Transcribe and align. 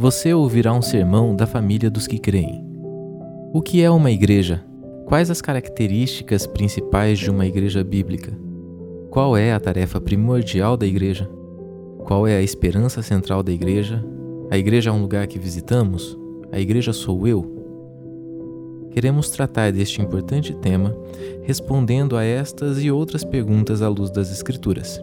você 0.00 0.32
ouvirá 0.32 0.72
um 0.72 0.80
sermão 0.80 1.36
da 1.36 1.46
família 1.46 1.90
dos 1.90 2.06
que 2.06 2.18
creem. 2.18 2.64
O 3.52 3.60
que 3.60 3.82
é 3.82 3.90
uma 3.90 4.10
igreja? 4.10 4.64
Quais 5.04 5.30
as 5.30 5.42
características 5.42 6.46
principais 6.46 7.18
de 7.18 7.30
uma 7.30 7.44
igreja 7.44 7.84
bíblica? 7.84 8.32
Qual 9.10 9.36
é 9.36 9.52
a 9.52 9.60
tarefa 9.60 10.00
primordial 10.00 10.74
da 10.74 10.86
igreja? 10.86 11.28
Qual 11.98 12.26
é 12.26 12.34
a 12.34 12.42
esperança 12.42 13.02
central 13.02 13.42
da 13.42 13.52
igreja? 13.52 14.02
A 14.50 14.56
igreja 14.56 14.88
é 14.88 14.92
um 14.92 15.02
lugar 15.02 15.26
que 15.26 15.38
visitamos? 15.38 16.18
A 16.50 16.58
igreja 16.58 16.94
sou 16.94 17.28
eu? 17.28 17.44
Queremos 18.92 19.28
tratar 19.28 19.70
deste 19.70 20.00
importante 20.00 20.54
tema 20.54 20.96
respondendo 21.42 22.16
a 22.16 22.24
estas 22.24 22.82
e 22.82 22.90
outras 22.90 23.22
perguntas 23.22 23.82
à 23.82 23.88
luz 23.90 24.10
das 24.10 24.32
Escrituras. 24.32 24.98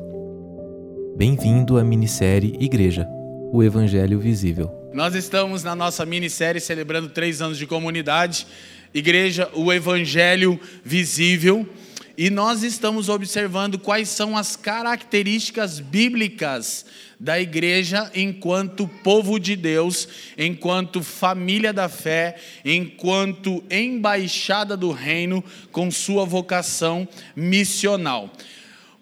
Bem-vindo 1.15 1.77
à 1.77 1.83
minissérie 1.83 2.57
Igreja, 2.59 3.07
o 3.53 3.61
Evangelho 3.61 4.19
Visível. 4.19 4.71
Nós 4.97 5.13
estamos 5.13 5.63
na 5.63 5.75
nossa 5.75 6.03
minissérie 6.07 6.59
celebrando 6.59 7.09
três 7.09 7.39
anos 7.39 7.59
de 7.59 7.67
comunidade, 7.67 8.47
Igreja, 8.91 9.47
o 9.53 9.71
Evangelho 9.71 10.59
Visível, 10.83 11.69
e 12.17 12.31
nós 12.31 12.63
estamos 12.63 13.07
observando 13.07 13.77
quais 13.77 14.09
são 14.09 14.35
as 14.35 14.55
características 14.55 15.79
bíblicas 15.79 16.83
da 17.19 17.39
igreja 17.39 18.09
enquanto 18.15 18.87
povo 18.87 19.39
de 19.39 19.55
Deus, 19.55 20.07
enquanto 20.35 21.03
família 21.03 21.71
da 21.71 21.87
fé, 21.87 22.35
enquanto 22.65 23.63
embaixada 23.69 24.75
do 24.75 24.91
reino 24.91 25.43
com 25.71 25.91
sua 25.91 26.25
vocação 26.25 27.07
missional. 27.35 28.33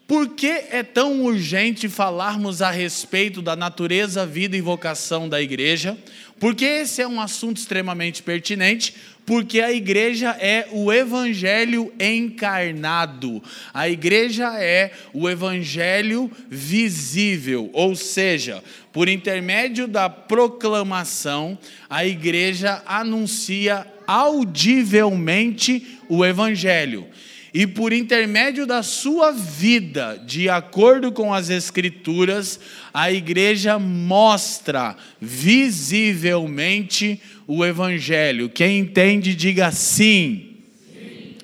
Por 0.08 0.30
que 0.30 0.48
é 0.70 0.84
tão 0.84 1.24
urgente 1.24 1.90
falarmos 1.90 2.62
a 2.62 2.70
respeito 2.70 3.42
da 3.42 3.56
natureza, 3.56 4.24
vida 4.24 4.56
e 4.56 4.62
vocação 4.62 5.28
da 5.28 5.42
igreja? 5.42 5.98
Porque 6.40 6.64
esse 6.64 7.02
é 7.02 7.08
um 7.08 7.20
assunto 7.20 7.58
extremamente 7.58 8.22
pertinente, 8.22 8.94
porque 9.26 9.60
a 9.62 9.72
igreja 9.72 10.30
é 10.40 10.68
o 10.72 10.94
evangelho 10.94 11.92
encarnado. 12.00 13.42
A 13.74 13.90
igreja 13.90 14.54
é 14.62 14.92
o 15.12 15.28
evangelho 15.28 16.30
visível, 16.48 17.72
ou 17.74 17.96
seja, 17.96 18.64
por 18.94 19.10
intermédio 19.10 19.88
da 19.88 20.08
proclamação, 20.08 21.58
a 21.90 22.06
igreja 22.06 22.84
anuncia 22.86 23.88
audivelmente 24.06 25.98
o 26.08 26.24
evangelho 26.24 27.08
e 27.56 27.66
por 27.66 27.94
intermédio 27.94 28.66
da 28.66 28.84
sua 28.84 29.32
vida, 29.32 30.22
de 30.28 30.50
acordo 30.50 31.10
com 31.10 31.34
as 31.34 31.50
Escrituras, 31.50 32.60
a 32.94 33.10
igreja 33.10 33.80
mostra 33.80 34.98
visivelmente 35.22 37.18
o 37.48 37.64
Evangelho. 37.64 38.50
Quem 38.50 38.80
entende, 38.80 39.34
diga 39.34 39.72
sim. 39.72 40.58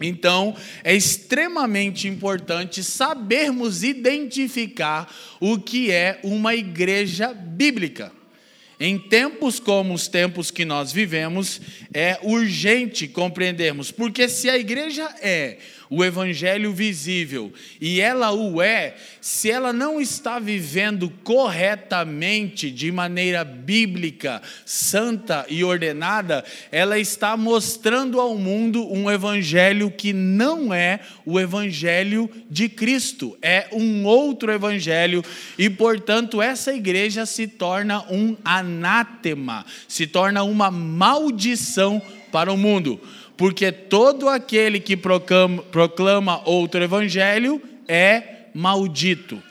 Então, 0.02 0.54
é 0.84 0.94
extremamente 0.94 2.10
importante 2.10 2.84
sabermos 2.84 3.82
identificar 3.82 5.10
o 5.40 5.58
que 5.58 5.92
é 5.92 6.20
uma 6.24 6.54
igreja 6.54 7.34
bíblica. 7.34 8.12
Em 8.78 8.98
tempos 8.98 9.62
como 9.62 9.94
os 9.94 10.10
tempos 10.10 10.52
que 10.52 10.66
nós 10.66 10.92
vivemos, 10.92 11.62
é 11.94 12.20
urgente 12.24 13.08
compreendermos, 13.08 13.92
porque 13.92 14.28
se 14.28 14.50
a 14.50 14.58
igreja 14.58 15.08
é 15.22 15.60
o 15.92 16.06
evangelho 16.06 16.72
visível, 16.72 17.52
e 17.80 18.00
ela 18.00 18.32
o 18.32 18.62
é, 18.62 18.96
se 19.20 19.52
ela 19.52 19.74
não 19.74 20.00
está 20.00 20.40
vivendo 20.40 21.10
corretamente, 21.22 22.72
de 22.72 22.90
maneira 22.94 23.44
bíblica, 23.44 24.42
santa 24.66 25.46
e 25.50 25.66
ordenada, 25.66 26.46
ela 26.72 26.98
está 26.98 27.36
mostrando 27.36 28.22
ao 28.22 28.38
mundo 28.38 28.90
um 28.90 29.12
evangelho 29.12 29.92
que 29.92 30.14
não 30.14 30.74
é 30.74 31.02
o 31.26 31.38
evangelho 31.38 32.30
de 32.50 32.70
Cristo, 32.70 33.38
é 33.42 33.68
um 33.74 34.06
outro 34.06 34.50
evangelho, 34.50 35.22
e 35.58 35.70
portanto 35.70 36.42
essa 36.42 36.74
igreja 36.74 37.26
se 37.26 37.48
torna 37.48 38.02
um 38.10 38.38
anátema, 38.46 39.66
se 39.90 40.08
torna 40.08 40.42
uma 40.42 40.72
maldição 40.72 42.02
para 42.32 42.50
o 42.50 42.56
mundo 42.56 42.98
porque 43.38 43.72
todo 43.72 44.30
aquele 44.30 44.80
que 44.80 44.96
proclama, 44.96 45.64
proclama 45.64 46.42
outro 46.46 46.84
evangelho 46.84 47.62
é 47.88 48.24
maldito. 48.54 49.42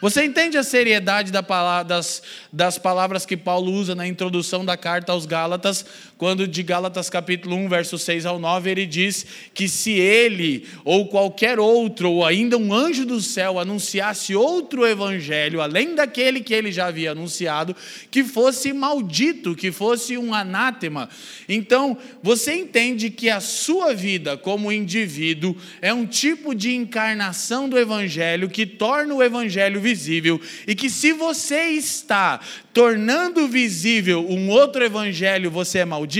Você 0.00 0.22
entende 0.22 0.58
a 0.58 0.62
seriedade 0.62 1.32
das, 1.32 2.22
das 2.52 2.76
palavras 2.76 3.24
que 3.24 3.38
Paulo 3.38 3.72
usa 3.72 3.94
na 3.94 4.06
introdução 4.06 4.62
da 4.62 4.76
carta 4.76 5.12
aos 5.12 5.24
Gálatas, 5.24 5.86
quando 6.16 6.46
de 6.46 6.62
Gálatas 6.62 7.10
capítulo 7.10 7.56
1, 7.56 7.68
verso 7.68 7.98
6 7.98 8.24
ao 8.24 8.38
9, 8.38 8.70
ele 8.70 8.86
diz 8.86 9.26
que 9.52 9.68
se 9.68 9.92
ele 9.92 10.66
ou 10.84 11.08
qualquer 11.08 11.58
outro, 11.58 12.10
ou 12.10 12.24
ainda 12.24 12.56
um 12.56 12.72
anjo 12.72 13.04
do 13.04 13.20
céu, 13.20 13.58
anunciasse 13.58 14.34
outro 14.34 14.86
evangelho, 14.86 15.60
além 15.60 15.94
daquele 15.94 16.40
que 16.40 16.54
ele 16.54 16.70
já 16.70 16.86
havia 16.86 17.10
anunciado, 17.10 17.74
que 18.10 18.22
fosse 18.22 18.72
maldito, 18.72 19.56
que 19.56 19.72
fosse 19.72 20.16
um 20.16 20.32
anátema. 20.32 21.08
Então, 21.48 21.98
você 22.22 22.54
entende 22.54 23.10
que 23.10 23.28
a 23.28 23.40
sua 23.40 23.92
vida 23.92 24.36
como 24.36 24.70
indivíduo 24.70 25.56
é 25.82 25.92
um 25.92 26.06
tipo 26.06 26.54
de 26.54 26.74
encarnação 26.74 27.68
do 27.68 27.78
evangelho 27.78 28.48
que 28.48 28.64
torna 28.64 29.14
o 29.14 29.22
evangelho 29.22 29.80
visível 29.80 30.40
e 30.66 30.74
que 30.74 30.88
se 30.88 31.12
você 31.12 31.70
está 31.70 32.40
tornando 32.72 33.46
visível 33.46 34.26
um 34.28 34.48
outro 34.48 34.84
evangelho, 34.84 35.50
você 35.50 35.78
é 35.78 35.84
maldito? 35.84 36.13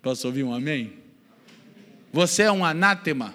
Posso 0.00 0.26
ouvir 0.26 0.42
um 0.42 0.52
amém? 0.52 0.92
Você 2.12 2.42
é 2.42 2.52
um 2.52 2.64
anátema. 2.64 3.34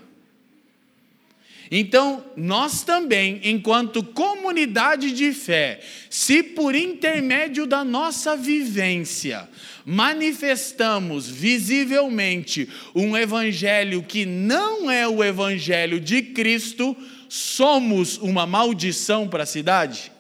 Então, 1.70 2.24
nós 2.36 2.84
também, 2.84 3.42
enquanto 3.44 4.04
comunidade 4.04 5.12
de 5.12 5.34
fé, 5.34 5.82
se 6.10 6.42
por 6.42 6.74
intermédio 6.74 7.66
da 7.66 7.84
nossa 7.84 8.38
vivência 8.38 9.50
manifestamos 9.86 11.30
visivelmente 11.30 12.70
um 12.96 13.18
evangelho 13.18 14.02
que 14.02 14.26
não 14.26 14.90
é 14.90 15.08
o 15.08 15.24
evangelho 15.24 16.00
de 16.00 16.22
Cristo, 16.22 16.96
somos 17.28 18.18
uma 18.18 18.46
maldição 18.46 19.28
para 19.28 19.44
a 19.44 19.48
cidade? 19.48 20.12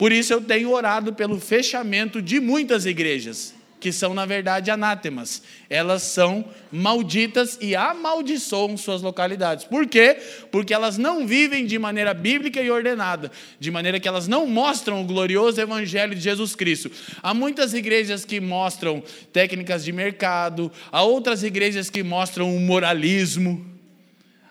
Por 0.00 0.12
isso 0.12 0.32
eu 0.32 0.40
tenho 0.40 0.72
orado 0.72 1.12
pelo 1.12 1.38
fechamento 1.38 2.22
de 2.22 2.40
muitas 2.40 2.86
igrejas, 2.86 3.54
que 3.78 3.92
são 3.92 4.14
na 4.14 4.24
verdade 4.24 4.70
anátemas. 4.70 5.42
Elas 5.68 6.04
são 6.04 6.42
malditas 6.72 7.58
e 7.60 7.76
amaldiçoam 7.76 8.78
suas 8.78 9.02
localidades. 9.02 9.66
Por 9.66 9.86
quê? 9.86 10.16
Porque 10.50 10.72
elas 10.72 10.96
não 10.96 11.26
vivem 11.26 11.66
de 11.66 11.78
maneira 11.78 12.14
bíblica 12.14 12.62
e 12.62 12.70
ordenada, 12.70 13.30
de 13.58 13.70
maneira 13.70 14.00
que 14.00 14.08
elas 14.08 14.26
não 14.26 14.46
mostram 14.46 15.02
o 15.02 15.04
glorioso 15.04 15.60
evangelho 15.60 16.14
de 16.14 16.22
Jesus 16.22 16.54
Cristo. 16.54 16.90
Há 17.22 17.34
muitas 17.34 17.74
igrejas 17.74 18.24
que 18.24 18.40
mostram 18.40 19.02
técnicas 19.34 19.84
de 19.84 19.92
mercado, 19.92 20.72
há 20.90 21.02
outras 21.02 21.42
igrejas 21.42 21.90
que 21.90 22.02
mostram 22.02 22.56
o 22.56 22.58
moralismo. 22.58 23.69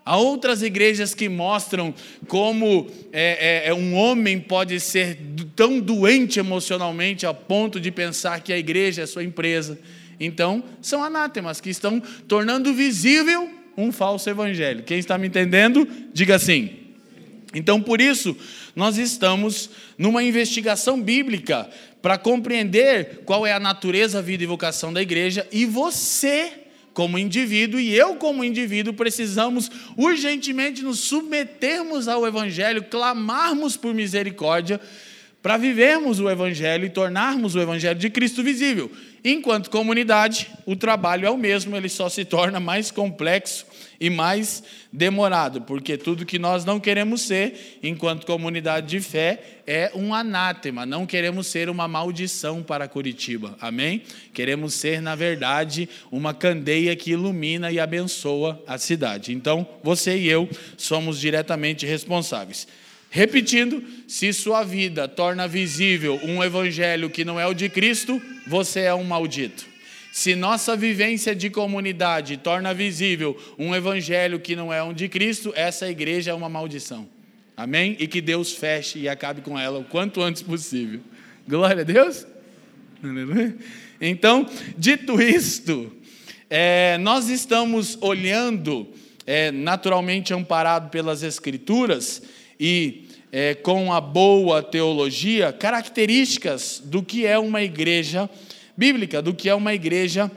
Há 0.10 0.18
outras 0.18 0.64
igrejas 0.64 1.14
que 1.14 1.30
mostram 1.30 1.94
como 2.28 2.88
é, 3.14 3.68
é, 3.68 3.70
é, 3.70 3.74
um 3.76 3.94
homem 3.94 4.40
pode 4.40 4.80
ser 4.80 5.20
tão 5.56 5.80
doente 5.80 6.40
emocionalmente 6.40 7.28
a 7.28 7.34
ponto 7.36 7.80
de 7.80 7.92
pensar 7.92 8.40
que 8.40 8.52
a 8.52 8.58
igreja 8.58 9.04
é 9.04 9.06
sua 9.06 9.24
empresa. 9.24 9.80
Então, 10.20 10.64
são 10.82 11.04
anátemas 11.04 11.62
que 11.62 11.70
estão 11.70 12.02
tornando 12.28 12.74
visível 12.74 13.48
um 13.78 13.92
falso 13.92 14.28
evangelho. 14.28 14.82
Quem 14.82 14.98
está 14.98 15.16
me 15.16 15.28
entendendo, 15.28 15.88
diga 16.12 16.38
assim. 16.38 16.72
Então, 17.54 17.80
por 17.80 18.02
isso, 18.02 18.36
nós 18.76 18.98
estamos 18.98 19.70
numa 19.96 20.24
investigação 20.24 21.00
bíblica 21.00 21.70
para 22.02 22.18
compreender 22.18 23.22
qual 23.26 23.46
é 23.46 23.54
a 23.54 23.60
natureza, 23.60 24.24
vida 24.24 24.44
e 24.44 24.48
vocação 24.48 24.92
da 24.92 25.04
igreja 25.04 25.48
e 25.52 25.68
você 25.68 26.69
como 26.94 27.18
indivíduo 27.18 27.80
e 27.80 27.96
eu, 27.96 28.16
como 28.16 28.44
indivíduo, 28.44 28.94
precisamos 28.94 29.70
urgentemente 29.98 30.82
nos 30.82 31.00
submetermos 31.00 32.08
ao 32.08 32.26
Evangelho, 32.26 32.84
clamarmos 32.84 33.78
por 33.78 33.94
misericórdia 33.94 34.80
para 35.42 35.58
vivermos 35.58 36.20
o 36.20 36.30
Evangelho 36.30 36.86
e 36.86 36.90
tornarmos 36.90 37.56
o 37.56 37.62
Evangelho 37.62 38.00
de 38.00 38.10
Cristo 38.10 38.44
visível. 38.44 38.92
Enquanto 39.24 39.70
comunidade, 39.70 40.50
o 40.66 40.76
trabalho 40.76 41.26
é 41.26 41.30
o 41.30 41.38
mesmo, 41.38 41.76
ele 41.76 41.90
só 41.90 42.10
se 42.10 42.26
torna 42.26 42.60
mais 42.60 42.92
complexo 42.92 43.66
e 44.00 44.10
mais 44.10 44.64
demorado, 44.92 45.62
porque 45.62 45.98
tudo 45.98 46.26
que 46.26 46.40
nós 46.40 46.64
não 46.64 46.80
queremos 46.80 47.22
ser, 47.22 47.80
enquanto 47.84 48.26
comunidade 48.26 48.88
de 48.88 49.00
fé, 49.00 49.42
é 49.68 49.92
um 49.94 50.14
anátema, 50.14 50.86
não 50.86 51.06
queremos 51.06 51.48
ser 51.48 51.70
uma 51.70 51.88
maldição 51.88 52.64
para 52.64 52.88
Curitiba, 52.88 53.58
amém? 53.60 54.04
Queremos 54.34 54.74
ser, 54.74 55.02
na 55.02 55.16
verdade, 55.16 55.90
uma 56.12 56.34
candeia 56.34 56.96
que 56.96 57.12
ilumina 57.12 57.72
e 57.72 57.80
abençoa 57.80 58.62
a 58.66 58.78
cidade. 58.78 59.34
Então, 59.34 59.68
você 59.84 60.18
e 60.18 60.28
eu 60.28 60.50
somos 60.78 61.20
diretamente 61.20 61.86
responsáveis. 61.86 62.68
Repetindo, 63.12 63.84
se 64.08 64.32
sua 64.32 64.64
vida 64.64 65.08
torna 65.08 65.48
visível 65.48 66.20
um 66.24 66.44
evangelho 66.44 67.10
que 67.10 67.26
não 67.26 67.40
é 67.40 67.48
o 67.48 67.56
de 67.56 67.68
Cristo, 67.68 68.22
você 68.48 68.82
é 68.82 68.94
um 68.94 69.04
maldito. 69.04 69.66
Se 70.12 70.36
nossa 70.36 70.76
vivência 70.76 71.36
de 71.36 71.50
comunidade 71.50 72.38
torna 72.38 72.74
visível 72.74 73.40
um 73.58 73.76
evangelho 73.76 74.40
que 74.40 74.56
não 74.56 74.74
é 74.74 74.82
um 74.82 74.94
de 74.94 75.08
Cristo, 75.08 75.54
essa 75.56 75.90
igreja 75.90 76.32
é 76.32 76.34
uma 76.34 76.50
maldição. 76.50 77.08
Amém? 77.56 77.96
E 78.00 78.08
que 78.08 78.22
Deus 78.22 78.54
feche 78.54 79.00
e 79.00 79.10
acabe 79.10 79.42
com 79.42 79.60
ela 79.60 79.80
o 79.80 79.84
quanto 79.84 80.22
antes 80.22 80.42
possível. 80.42 81.02
Glória 81.48 81.82
a 81.82 81.86
Deus. 81.86 82.26
Então, 84.02 84.48
dito 84.78 85.22
isto, 85.22 85.92
é, 86.50 86.98
nós 87.00 87.30
estamos 87.30 87.98
olhando, 88.02 88.88
é, 89.26 89.52
naturalmente 89.52 90.34
amparado 90.34 90.90
pelas 90.90 91.22
Escrituras, 91.22 92.22
e 92.60 93.08
é, 93.32 93.56
com 93.56 93.94
a 93.94 94.02
boa 94.02 94.64
teologia, 94.64 95.52
características 95.52 96.82
do 96.84 97.04
que 97.04 97.26
é 97.26 97.38
uma 97.38 97.62
igreja 97.62 98.30
bíblica, 98.80 99.22
do 99.22 99.34
que 99.34 99.50
é 99.50 99.54
uma 99.54 99.74
igreja 99.74 100.32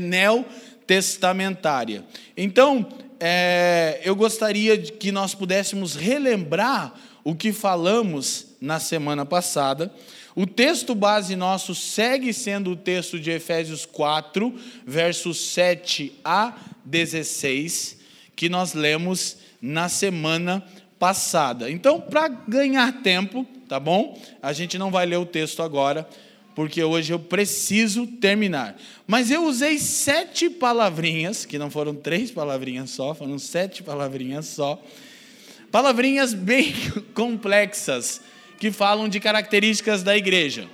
neotestamentária. 0.00 2.04
Então, 2.36 2.86
é, 3.18 4.00
eu 4.04 4.14
gostaria 4.14 4.78
que 4.78 5.10
nós 5.10 5.34
pudéssemos 5.34 5.96
relembrar 5.96 6.94
o 7.24 7.34
que 7.34 7.52
falamos 7.52 8.54
na 8.60 8.78
semana 8.78 9.26
passada. 9.26 9.92
O 10.36 10.46
texto 10.46 10.94
base 10.94 11.34
nosso 11.34 11.74
segue 11.74 12.32
sendo 12.32 12.70
o 12.70 12.76
texto 12.76 13.18
de 13.18 13.32
Efésios 13.32 13.84
4, 13.84 14.54
versos 14.86 15.40
7 15.50 16.12
a 16.24 16.56
16, 16.84 17.98
que 18.36 18.48
nós 18.48 18.72
lemos 18.72 19.38
na 19.60 19.88
semana 19.88 20.64
passada. 20.96 21.68
Então, 21.68 22.00
para 22.00 22.28
ganhar 22.28 23.02
tempo, 23.02 23.44
tá 23.68 23.80
bom? 23.80 24.16
A 24.40 24.52
gente 24.52 24.78
não 24.78 24.92
vai 24.92 25.06
ler 25.06 25.16
o 25.16 25.26
texto 25.26 25.60
agora, 25.60 26.08
porque 26.58 26.82
hoje 26.82 27.12
eu 27.12 27.20
preciso 27.20 28.04
terminar. 28.04 28.76
Mas 29.06 29.30
eu 29.30 29.44
usei 29.44 29.78
sete 29.78 30.50
palavrinhas, 30.50 31.46
que 31.46 31.56
não 31.56 31.70
foram 31.70 31.94
três 31.94 32.32
palavrinhas 32.32 32.90
só, 32.90 33.14
foram 33.14 33.38
sete 33.38 33.80
palavrinhas 33.80 34.46
só. 34.46 34.82
Palavrinhas 35.70 36.34
bem 36.34 36.74
complexas, 37.14 38.20
que 38.58 38.72
falam 38.72 39.08
de 39.08 39.20
características 39.20 40.02
da 40.02 40.16
igreja. 40.16 40.68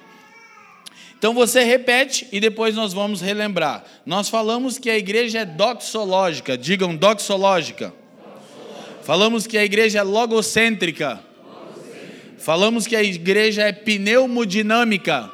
Então 1.19 1.35
você 1.35 1.63
repete 1.63 2.27
e 2.33 2.41
depois 2.41 2.75
nós 2.75 2.95
vamos 2.95 3.21
relembrar. 3.21 3.85
Nós 4.07 4.31
falamos 4.31 4.79
que 4.79 4.89
a 4.89 4.97
igreja 4.97 5.41
é 5.41 5.45
doxológica, 5.45 6.57
digam 6.57 6.97
doxológica. 6.97 7.93
Falamos 9.03 9.47
que 9.47 9.59
a 9.59 9.65
igreja 9.67 9.99
é 9.99 10.03
logocêntrica. 10.03 11.23
Falamos 12.39 12.87
que 12.87 12.97
a 12.97 13.03
igreja 13.03 13.65
é 13.65 13.73
pneumodinâmica. 13.73 15.34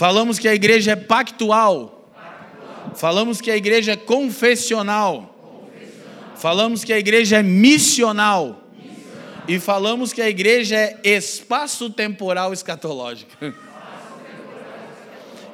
Falamos 0.00 0.38
que 0.38 0.48
a 0.48 0.54
igreja 0.54 0.92
é 0.92 0.96
pactual. 0.96 2.10
Falamos 2.96 3.38
que 3.38 3.50
a 3.50 3.56
igreja 3.58 3.92
é 3.92 3.96
confessional. 3.96 5.36
Falamos 6.36 6.82
que 6.82 6.90
a 6.90 6.98
igreja 6.98 7.40
é 7.40 7.42
missional. 7.42 8.64
E 9.46 9.60
falamos 9.60 10.10
que 10.10 10.22
a 10.22 10.30
igreja 10.30 10.74
é 10.74 10.98
espaço-temporal 11.04 12.50
escatológica. 12.50 13.54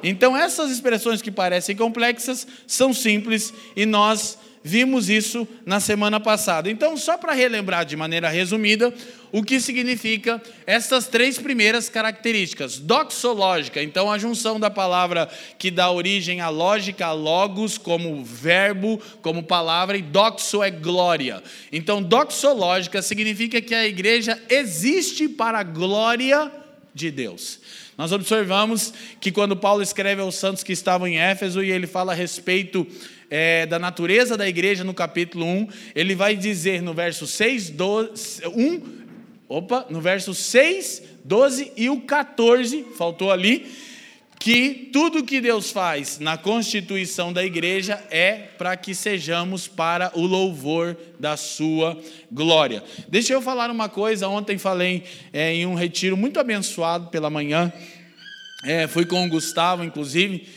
Então, 0.01 0.37
essas 0.37 0.71
expressões 0.71 1.21
que 1.21 1.29
parecem 1.29 1.75
complexas 1.75 2.47
são 2.65 2.93
simples 2.93 3.53
e 3.75 3.85
nós 3.85 4.37
Vimos 4.63 5.09
isso 5.09 5.47
na 5.65 5.79
semana 5.79 6.19
passada. 6.19 6.69
Então, 6.69 6.97
só 6.97 7.17
para 7.17 7.33
relembrar 7.33 7.85
de 7.85 7.95
maneira 7.95 8.27
resumida, 8.29 8.93
o 9.31 9.43
que 9.43 9.59
significa 9.59 10.41
essas 10.65 11.07
três 11.07 11.37
primeiras 11.37 11.89
características. 11.89 12.79
Doxológica, 12.79 13.81
então 13.81 14.11
a 14.11 14.17
junção 14.17 14.59
da 14.59 14.69
palavra 14.69 15.29
que 15.57 15.69
dá 15.71 15.89
origem 15.89 16.41
à 16.41 16.49
lógica, 16.49 17.11
logos, 17.11 17.77
como 17.77 18.23
verbo, 18.23 19.01
como 19.21 19.43
palavra, 19.43 19.97
e 19.97 20.01
doxo 20.01 20.63
é 20.63 20.71
glória. 20.71 21.41
Então, 21.71 22.01
doxológica 22.01 23.01
significa 23.01 23.61
que 23.61 23.75
a 23.75 23.87
igreja 23.87 24.41
existe 24.49 25.29
para 25.29 25.59
a 25.59 25.63
glória 25.63 26.51
de 26.93 27.11
Deus. 27.11 27.59
Nós 27.97 28.11
observamos 28.11 28.93
que 29.19 29.31
quando 29.31 29.55
Paulo 29.55 29.81
escreve 29.81 30.21
aos 30.21 30.35
santos 30.35 30.63
que 30.63 30.71
estavam 30.71 31.07
em 31.07 31.17
Éfeso 31.17 31.63
e 31.63 31.71
ele 31.71 31.87
fala 31.87 32.11
a 32.11 32.15
respeito 32.15 32.85
é, 33.29 33.65
da 33.65 33.77
natureza 33.77 34.37
da 34.37 34.47
igreja 34.47 34.83
no 34.83 34.93
capítulo 34.93 35.45
1, 35.45 35.67
ele 35.95 36.15
vai 36.15 36.35
dizer 36.35 36.81
no 36.81 36.93
verso 36.93 37.27
6, 37.27 37.69
12, 37.71 38.47
1, 38.47 38.81
opa, 39.49 39.85
no 39.89 40.01
verso 40.01 40.33
6, 40.33 41.03
12 41.23 41.71
e 41.75 41.89
o 41.89 42.01
14, 42.01 42.85
faltou 42.97 43.31
ali, 43.31 43.65
que 44.39 44.89
tudo 44.93 45.23
que 45.23 45.41
Deus 45.41 45.71
faz 45.71 46.19
na 46.19 46.37
constituição 46.37 47.33
da 47.33 47.43
igreja 47.43 48.01
é 48.11 48.33
para 48.33 48.77
que 48.77 48.93
sejamos 48.93 49.67
para 49.67 50.11
o 50.13 50.21
louvor 50.21 50.95
da 51.19 51.35
sua 51.35 51.99
glória. 52.31 52.83
Deixa 53.09 53.33
eu 53.33 53.41
falar 53.41 53.71
uma 53.71 53.89
coisa, 53.89 54.27
ontem 54.27 54.57
falei 54.57 55.03
é, 55.33 55.53
em 55.53 55.65
um 55.65 55.73
retiro 55.73 56.15
muito 56.15 56.39
abençoado 56.39 57.07
pela 57.07 57.29
manhã, 57.29 57.73
é, 58.63 58.87
fui 58.87 59.05
com 59.05 59.25
o 59.25 59.29
Gustavo, 59.29 59.83
inclusive, 59.83 60.47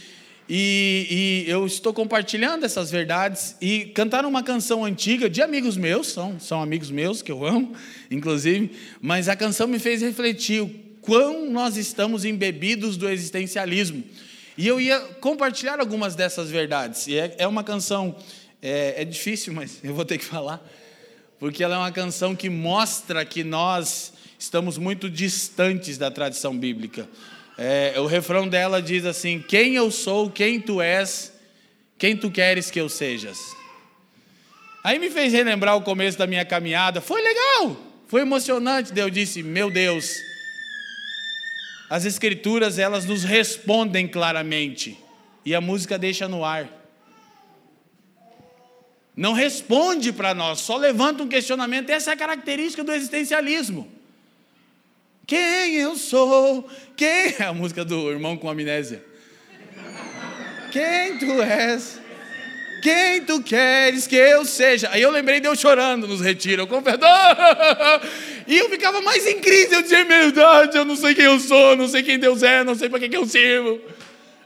e, 0.52 1.44
e, 1.47 1.49
eu 1.49 1.64
estou 1.64 1.94
compartilhando 1.94 2.67
essas 2.67 2.91
verdades 2.91 3.55
e 3.61 3.85
cantaram 3.94 4.29
uma 4.29 4.43
canção 4.43 4.85
antiga 4.85 5.31
de 5.31 5.41
amigos 5.41 5.76
meus, 5.76 6.08
são, 6.08 6.41
são 6.41 6.61
amigos 6.61 6.91
meus 6.91 7.23
que 7.23 7.31
eu 7.31 7.47
amo, 7.47 7.73
inclusive, 8.11 8.73
mas 9.00 9.29
a 9.29 9.37
canção 9.37 9.69
me 9.69 9.79
fez 9.79 10.02
refletir 10.02 10.61
o 10.61 10.69
quão 11.00 11.49
nós 11.49 11.76
estamos 11.76 12.25
embebidos 12.25 12.97
do 12.97 13.08
existencialismo. 13.08 14.02
E 14.58 14.67
eu 14.67 14.81
ia 14.81 14.99
compartilhar 15.20 15.79
algumas 15.79 16.17
dessas 16.17 16.50
verdades. 16.50 17.06
E 17.06 17.17
é, 17.17 17.37
é 17.38 17.46
uma 17.46 17.62
canção, 17.62 18.17
é, 18.61 19.03
é 19.03 19.05
difícil, 19.05 19.55
mas 19.55 19.79
eu 19.85 19.94
vou 19.94 20.05
ter 20.05 20.19
que 20.19 20.25
falar, 20.25 20.61
porque 21.38 21.62
ela 21.62 21.76
é 21.76 21.79
uma 21.79 21.93
canção 21.93 22.35
que 22.35 22.50
mostra 22.50 23.25
que 23.25 23.44
nós 23.44 24.12
estamos 24.37 24.76
muito 24.76 25.08
distantes 25.08 25.96
da 25.96 26.11
tradição 26.11 26.58
bíblica. 26.58 27.08
É, 27.62 28.01
o 28.01 28.07
refrão 28.07 28.49
dela 28.49 28.81
diz 28.81 29.05
assim: 29.05 29.45
Quem 29.47 29.75
eu 29.75 29.91
sou, 29.91 30.31
quem 30.31 30.59
tu 30.59 30.81
és, 30.81 31.31
quem 31.99 32.17
tu 32.17 32.31
queres 32.31 32.71
que 32.71 32.81
eu 32.81 32.89
sejas. 32.89 33.39
Aí 34.83 34.99
me 34.99 35.11
fez 35.11 35.31
relembrar 35.31 35.77
o 35.77 35.83
começo 35.83 36.17
da 36.17 36.27
minha 36.27 36.43
caminhada. 36.43 37.03
Foi 37.03 37.21
legal, 37.21 37.77
foi 38.09 38.23
emocionante. 38.23 38.99
Eu 38.99 39.11
disse: 39.11 39.43
Meu 39.43 39.70
Deus, 39.70 40.11
as 41.91 42.06
Escrituras 42.06 42.79
elas 42.79 43.05
nos 43.05 43.25
respondem 43.25 44.08
claramente 44.08 44.99
e 45.44 45.55
a 45.55 45.61
música 45.61 45.99
deixa 45.99 46.27
no 46.27 46.43
ar. 46.43 46.67
Não 49.15 49.34
responde 49.34 50.15
para 50.15 50.32
nós, 50.32 50.61
só 50.61 50.79
levanta 50.79 51.23
um 51.23 51.29
questionamento. 51.29 51.91
Essa 51.91 52.13
é 52.13 52.15
a 52.15 52.17
característica 52.17 52.82
do 52.82 52.91
existencialismo. 52.91 54.00
Quem 55.31 55.77
eu 55.77 55.94
sou? 55.94 56.69
Quem? 56.96 57.37
É 57.39 57.44
a 57.44 57.55
música 57.55 57.84
do 57.84 58.10
irmão 58.10 58.37
com 58.37 58.51
amnésia. 58.51 59.01
Quem 60.72 61.19
tu 61.19 61.41
és? 61.41 62.01
Quem 62.82 63.22
tu 63.22 63.41
queres 63.41 64.08
que 64.08 64.17
eu 64.17 64.44
seja? 64.44 64.89
Aí 64.91 65.01
eu 65.01 65.10
lembrei 65.13 65.39
de 65.39 65.46
eu 65.46 65.55
chorando 65.55 66.08
nos 66.08 66.20
retiros, 66.20 66.58
eu 66.58 66.67
confesso. 66.67 66.99
E 68.49 68.58
eu 68.58 68.69
ficava 68.69 69.01
mais 69.03 69.25
em 69.25 69.39
crise, 69.39 69.72
eu 69.72 69.82
dizia, 69.82 70.05
meu 70.05 70.32
eu 70.75 70.84
não 70.84 70.96
sei 70.96 71.15
quem 71.15 71.27
eu 71.27 71.39
sou, 71.39 71.77
não 71.77 71.87
sei 71.87 72.03
quem 72.03 72.19
Deus 72.19 72.43
é, 72.43 72.65
não 72.65 72.75
sei 72.75 72.89
para 72.89 72.99
que, 72.99 73.08
que 73.08 73.17
eu 73.17 73.25
sirvo. 73.25 73.81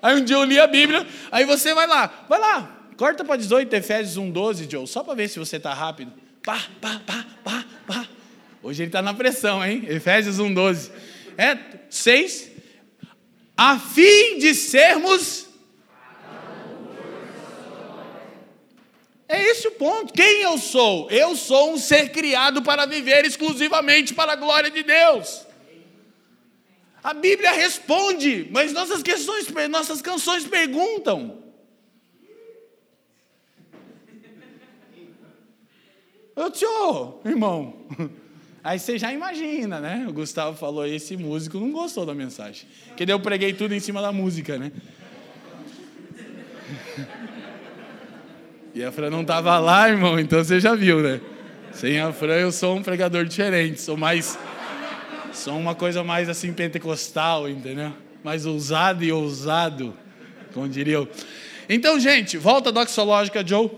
Aí 0.03 0.15
um 0.15 0.23
dia 0.23 0.37
eu 0.37 0.45
li 0.45 0.61
a 0.61 0.67
Bíblia, 0.67 1.07
aí 1.33 1.47
você 1.47 1.73
vai 1.73 1.87
lá, 1.87 2.27
vai 2.29 2.39
lá, 2.39 2.91
corta 2.99 3.25
para 3.25 3.37
18 3.37 3.73
Efésios 3.73 4.19
1,12, 4.19 4.71
Joe, 4.71 4.87
só 4.87 5.03
para 5.03 5.15
ver 5.15 5.29
se 5.29 5.39
você 5.39 5.57
está 5.57 5.73
rápido. 5.73 6.13
Pá, 6.43 6.61
pá, 6.79 7.01
pá, 7.07 7.25
pá, 7.43 7.65
pá. 7.87 8.07
Hoje 8.65 8.83
ele 8.83 8.89
está 8.89 9.03
na 9.03 9.13
pressão, 9.13 9.63
hein? 9.63 9.85
Efésios 9.87 10.39
1,12. 10.39 10.91
É 11.37 11.59
6. 11.91 12.51
A 13.55 13.79
fim 13.79 14.39
de 14.39 14.55
sermos. 14.55 15.47
É 19.29 19.43
esse 19.51 19.69
o 19.69 19.73
ponto. 19.73 20.15
Quem 20.15 20.41
eu 20.41 20.57
sou? 20.57 21.11
Eu 21.11 21.37
sou 21.37 21.75
um 21.75 21.77
ser 21.77 22.09
criado 22.09 22.63
para 22.63 22.87
viver 22.87 23.27
exclusivamente 23.27 24.15
para 24.15 24.33
a 24.33 24.37
glória 24.37 24.71
de 24.71 24.83
Deus. 24.83 25.47
A 27.03 27.13
Bíblia 27.13 27.53
responde, 27.53 28.49
mas 28.51 28.73
nossas 28.73 29.03
questões, 29.03 29.47
nossas 29.69 30.01
canções 30.01 30.47
perguntam. 30.47 31.45
Eu 36.35 36.51
te 36.51 36.65
oh, 36.65 37.21
irmão. 37.27 37.87
Aí 38.65 38.79
você 38.79 38.97
já 38.97 39.13
imagina, 39.13 39.79
né? 39.79 40.07
O 40.09 40.13
Gustavo 40.15 40.57
falou, 40.57 40.87
esse 40.87 41.19
músico 41.19 41.61
não 41.61 41.71
gostou 41.71 42.07
da 42.07 42.15
mensagem. 42.15 42.67
Que 42.97 43.05
daí 43.05 43.15
eu 43.15 43.21
preguei 43.21 43.53
tudo 43.53 43.75
em 43.75 43.81
cima 43.81 44.01
da 44.01 44.11
música, 44.11 44.57
né? 44.57 44.73
E 48.75 48.83
a 48.83 48.91
Fran 48.91 49.11
não 49.11 49.21
estava 49.21 49.59
lá, 49.59 49.87
irmão, 49.91 50.19
então 50.19 50.43
você 50.43 50.59
já 50.59 50.75
viu, 50.75 51.01
né? 51.03 51.21
Sem 51.73 52.01
a 52.01 52.11
Fran, 52.11 52.37
eu 52.37 52.51
sou 52.51 52.75
um 52.75 52.83
pregador 52.83 53.27
diferente. 53.27 53.83
Sou 53.83 53.99
mais. 53.99 54.39
Sou 55.35 55.59
uma 55.59 55.75
coisa 55.75 56.03
mais 56.03 56.31
assim 56.31 56.51
pentecostal, 56.51 57.47
entendeu? 57.47 57.93
Mais 58.23 58.47
ousado 58.47 59.05
e 59.05 59.13
ousado, 59.13 59.95
como 60.55 60.67
diriam. 60.71 61.07
Então, 61.69 62.01
gente, 62.01 62.39
volta 62.39 62.73
doxológica, 62.73 63.47
Joe. 63.47 63.71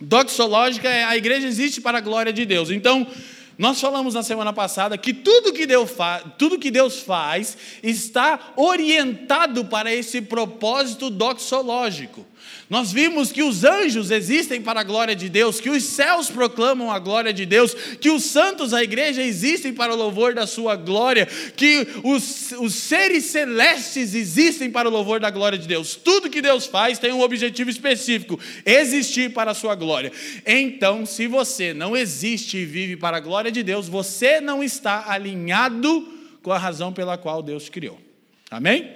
Doxológica 0.00 0.88
é 0.88 1.02
a 1.02 1.16
igreja 1.16 1.48
existe 1.48 1.80
para 1.80 1.98
a 1.98 2.00
glória 2.00 2.32
de 2.32 2.46
Deus. 2.46 2.70
Então, 2.70 3.06
nós 3.56 3.80
falamos 3.80 4.14
na 4.14 4.22
semana 4.22 4.52
passada 4.52 4.98
que 4.98 5.12
tudo 5.12 5.52
que 5.52 5.66
Deus, 5.66 5.90
tudo 6.38 6.58
que 6.58 6.70
Deus 6.70 7.00
faz 7.00 7.56
está 7.82 8.52
orientado 8.56 9.64
para 9.66 9.92
esse 9.92 10.20
propósito 10.20 11.10
doxológico. 11.10 12.26
Nós 12.68 12.90
vimos 12.90 13.30
que 13.30 13.42
os 13.42 13.62
anjos 13.62 14.10
existem 14.10 14.60
para 14.60 14.80
a 14.80 14.84
glória 14.84 15.14
de 15.14 15.28
Deus, 15.28 15.60
que 15.60 15.68
os 15.68 15.84
céus 15.84 16.30
proclamam 16.30 16.90
a 16.90 16.98
glória 16.98 17.32
de 17.32 17.44
Deus, 17.44 17.74
que 18.00 18.10
os 18.10 18.24
santos, 18.24 18.72
a 18.72 18.82
igreja, 18.82 19.22
existem 19.22 19.72
para 19.72 19.92
o 19.92 19.96
louvor 19.96 20.34
da 20.34 20.46
sua 20.46 20.74
glória, 20.74 21.26
que 21.56 21.86
os, 22.02 22.52
os 22.58 22.74
seres 22.74 23.26
celestes 23.26 24.14
existem 24.14 24.70
para 24.70 24.88
o 24.88 24.92
louvor 24.92 25.20
da 25.20 25.30
glória 25.30 25.58
de 25.58 25.68
Deus. 25.68 25.94
Tudo 25.94 26.30
que 26.30 26.40
Deus 26.40 26.66
faz 26.66 26.98
tem 26.98 27.12
um 27.12 27.20
objetivo 27.20 27.68
específico: 27.68 28.40
existir 28.64 29.32
para 29.32 29.50
a 29.50 29.54
sua 29.54 29.74
glória. 29.74 30.10
Então, 30.46 31.04
se 31.04 31.26
você 31.26 31.74
não 31.74 31.96
existe 31.96 32.56
e 32.56 32.64
vive 32.64 32.96
para 32.96 33.18
a 33.18 33.20
glória 33.20 33.52
de 33.52 33.62
Deus, 33.62 33.88
você 33.88 34.40
não 34.40 34.64
está 34.64 35.04
alinhado 35.10 36.08
com 36.42 36.50
a 36.50 36.58
razão 36.58 36.92
pela 36.92 37.18
qual 37.18 37.42
Deus 37.42 37.68
criou. 37.68 37.98
Amém? 38.50 38.92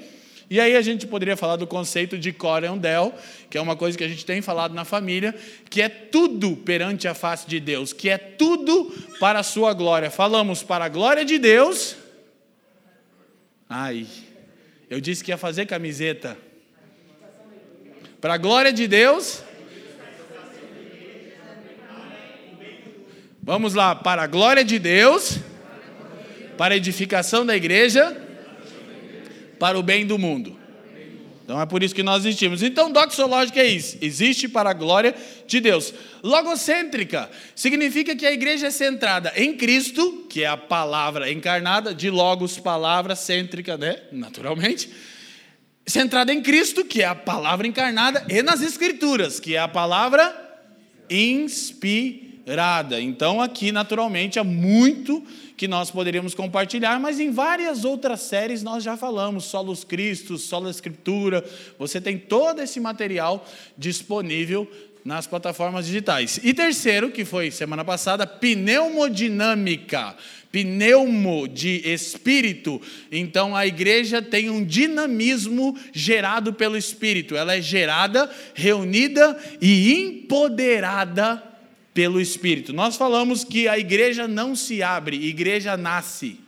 E 0.51 0.59
aí 0.59 0.75
a 0.77 0.81
gente 0.81 1.07
poderia 1.07 1.37
falar 1.37 1.57
do 1.57 1.67
conceito 1.67 2.17
de 2.17 2.33
Corendel, 2.33 3.15
que 3.51 3.59
é 3.59 3.61
uma 3.61 3.77
coisa 3.77 3.99
que 3.99 4.05
a 4.05 4.09
gente 4.09 4.25
tem 4.25 4.41
falado 4.41 4.75
na 4.75 4.85
família, 4.85 5.35
que 5.69 5.83
é 5.83 5.89
tudo 5.91 6.57
perante 6.57 7.07
a 7.07 7.13
face 7.13 7.47
de 7.47 7.61
Deus, 7.61 7.93
que 7.93 8.09
é 8.09 8.17
tudo 8.17 8.91
para 9.21 9.41
a 9.41 9.43
sua 9.43 9.75
glória. 9.75 10.11
Falamos 10.11 10.63
para 10.63 10.87
a 10.87 10.89
glória 10.89 11.23
de 11.23 11.39
Deus. 11.39 11.97
Ai, 13.69 14.07
eu 14.89 15.01
disse 15.01 15.23
que 15.23 15.31
ia 15.31 15.37
fazer 15.37 15.67
camiseta. 15.67 16.37
Para 18.19 18.35
a 18.35 18.39
glória 18.39 18.73
de 18.73 18.89
Deus. 18.89 19.43
Vamos 23.43 23.75
lá, 23.75 23.95
para 23.95 24.23
a 24.23 24.27
glória 24.27 24.65
de 24.65 24.79
Deus, 24.79 25.39
para 26.57 26.75
a 26.75 26.77
edificação 26.77 27.45
da 27.45 27.55
igreja 27.55 28.28
para 29.59 29.79
o 29.79 29.83
bem 29.83 30.07
do 30.07 30.19
mundo. 30.19 30.57
Então 31.49 31.59
é 31.59 31.65
por 31.65 31.83
isso 31.83 31.95
que 31.95 32.03
nós 32.03 32.27
existimos. 32.27 32.63
Então, 32.63 32.93
doxológica 32.93 33.59
é 33.59 33.67
isso, 33.67 33.97
existe 34.03 34.47
para 34.47 34.69
a 34.69 34.75
glória 34.75 35.15
de 35.47 35.61
Deus. 35.61 35.95
Logocêntrica 36.23 37.31
significa 37.55 38.15
que 38.15 38.27
a 38.27 38.33
igreja 38.33 38.67
é 38.67 38.71
centrada 38.71 39.33
em 39.35 39.57
Cristo, 39.57 40.27
que 40.29 40.43
é 40.43 40.47
a 40.47 40.59
palavra 40.59 41.33
encarnada, 41.33 41.95
de 41.95 42.11
logos, 42.11 42.59
palavra 42.59 43.17
cêntrica, 43.17 43.79
né? 43.79 43.97
Naturalmente. 44.13 44.91
Centrada 45.87 46.35
em 46.35 46.43
Cristo, 46.43 46.85
que 46.85 47.01
é 47.01 47.07
a 47.07 47.15
palavra 47.15 47.67
encarnada, 47.67 48.27
e 48.29 48.43
nas 48.43 48.61
Escrituras, 48.61 49.41
que 49.41 49.55
é 49.55 49.59
a 49.59 49.67
palavra 49.67 50.37
inspirada. 51.09 53.01
Então, 53.01 53.41
aqui, 53.41 53.73
naturalmente, 53.73 54.39
há 54.39 54.45
muito 54.45 55.25
que 55.59 55.67
nós 55.67 55.91
poderíamos 55.91 56.37
compartilhar, 56.37 57.01
mas 57.01 57.19
em 57.19 57.33
várias 57.33 57.85
outras 57.85 58.21
séries 58.21 58.63
nós 58.63 58.85
já 58.85 58.97
falamos, 58.97 59.45
Solos 59.45 59.83
Cristo, 59.83 60.39
Solo 60.39 60.71
Escritura, 60.71 61.45
você 61.77 62.01
tem 62.01 62.17
todo 62.17 62.63
esse 62.63 62.79
material 62.79 63.45
disponível 63.77 64.71
nas 65.05 65.27
plataformas 65.27 65.87
digitais. 65.87 66.39
E 66.45 66.55
terceiro, 66.55 67.11
que 67.11 67.25
foi 67.25 67.51
semana 67.51 67.85
passada, 67.85 68.25
pneumodinâmica. 68.25 70.15
Pneumo 70.53 71.47
de 71.47 71.83
espírito. 71.85 72.81
Então 73.13 73.55
a 73.55 73.67
igreja 73.67 74.23
tem 74.23 74.49
um 74.49 74.65
dinamismo 74.65 75.77
gerado 75.93 76.55
pelo 76.55 76.77
espírito. 76.77 77.37
Ela 77.37 77.57
é 77.57 77.61
gerada, 77.61 78.31
reunida 78.55 79.37
e 79.61 79.93
empoderada 79.93 81.48
pelo 81.99 82.21
Espírito. 82.21 82.73
Nós 82.73 82.97
falamos 82.97 83.43
que 83.43 83.67
a 83.67 83.77
igreja 83.77 84.29
não 84.29 84.55
se 84.55 84.85
abre, 84.85 85.17
igreja 85.17 85.77
nasce. 85.77 86.39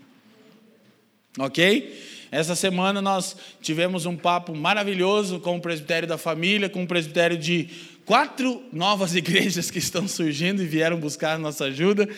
Ok? 1.37 2.29
Essa 2.31 2.55
semana 2.55 3.03
nós 3.03 3.37
tivemos 3.61 4.07
um 4.07 4.17
papo 4.17 4.55
maravilhoso 4.55 5.41
com 5.41 5.57
o 5.57 5.61
presbitério 5.61 6.07
da 6.09 6.17
família, 6.17 6.69
com 6.69 6.85
o 6.85 6.87
presbitério 6.87 7.37
de 7.37 7.69
quatro 8.07 8.63
novas 8.73 9.13
igrejas 9.19 9.73
que 9.73 9.81
estão 9.81 10.07
surgindo 10.07 10.63
e 10.63 10.67
vieram 10.67 11.01
buscar 11.01 11.37
nossa 11.37 11.65
ajuda. 11.65 12.09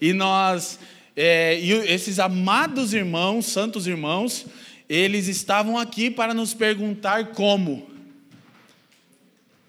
E 0.00 0.14
nós, 0.14 0.78
é, 1.14 1.60
e 1.60 1.70
esses 1.92 2.18
amados 2.18 2.94
irmãos, 2.94 3.44
santos 3.44 3.86
irmãos, 3.86 4.46
eles 4.88 5.28
estavam 5.28 5.76
aqui 5.76 6.10
para 6.10 6.32
nos 6.32 6.54
perguntar 6.54 7.32
como. 7.32 7.86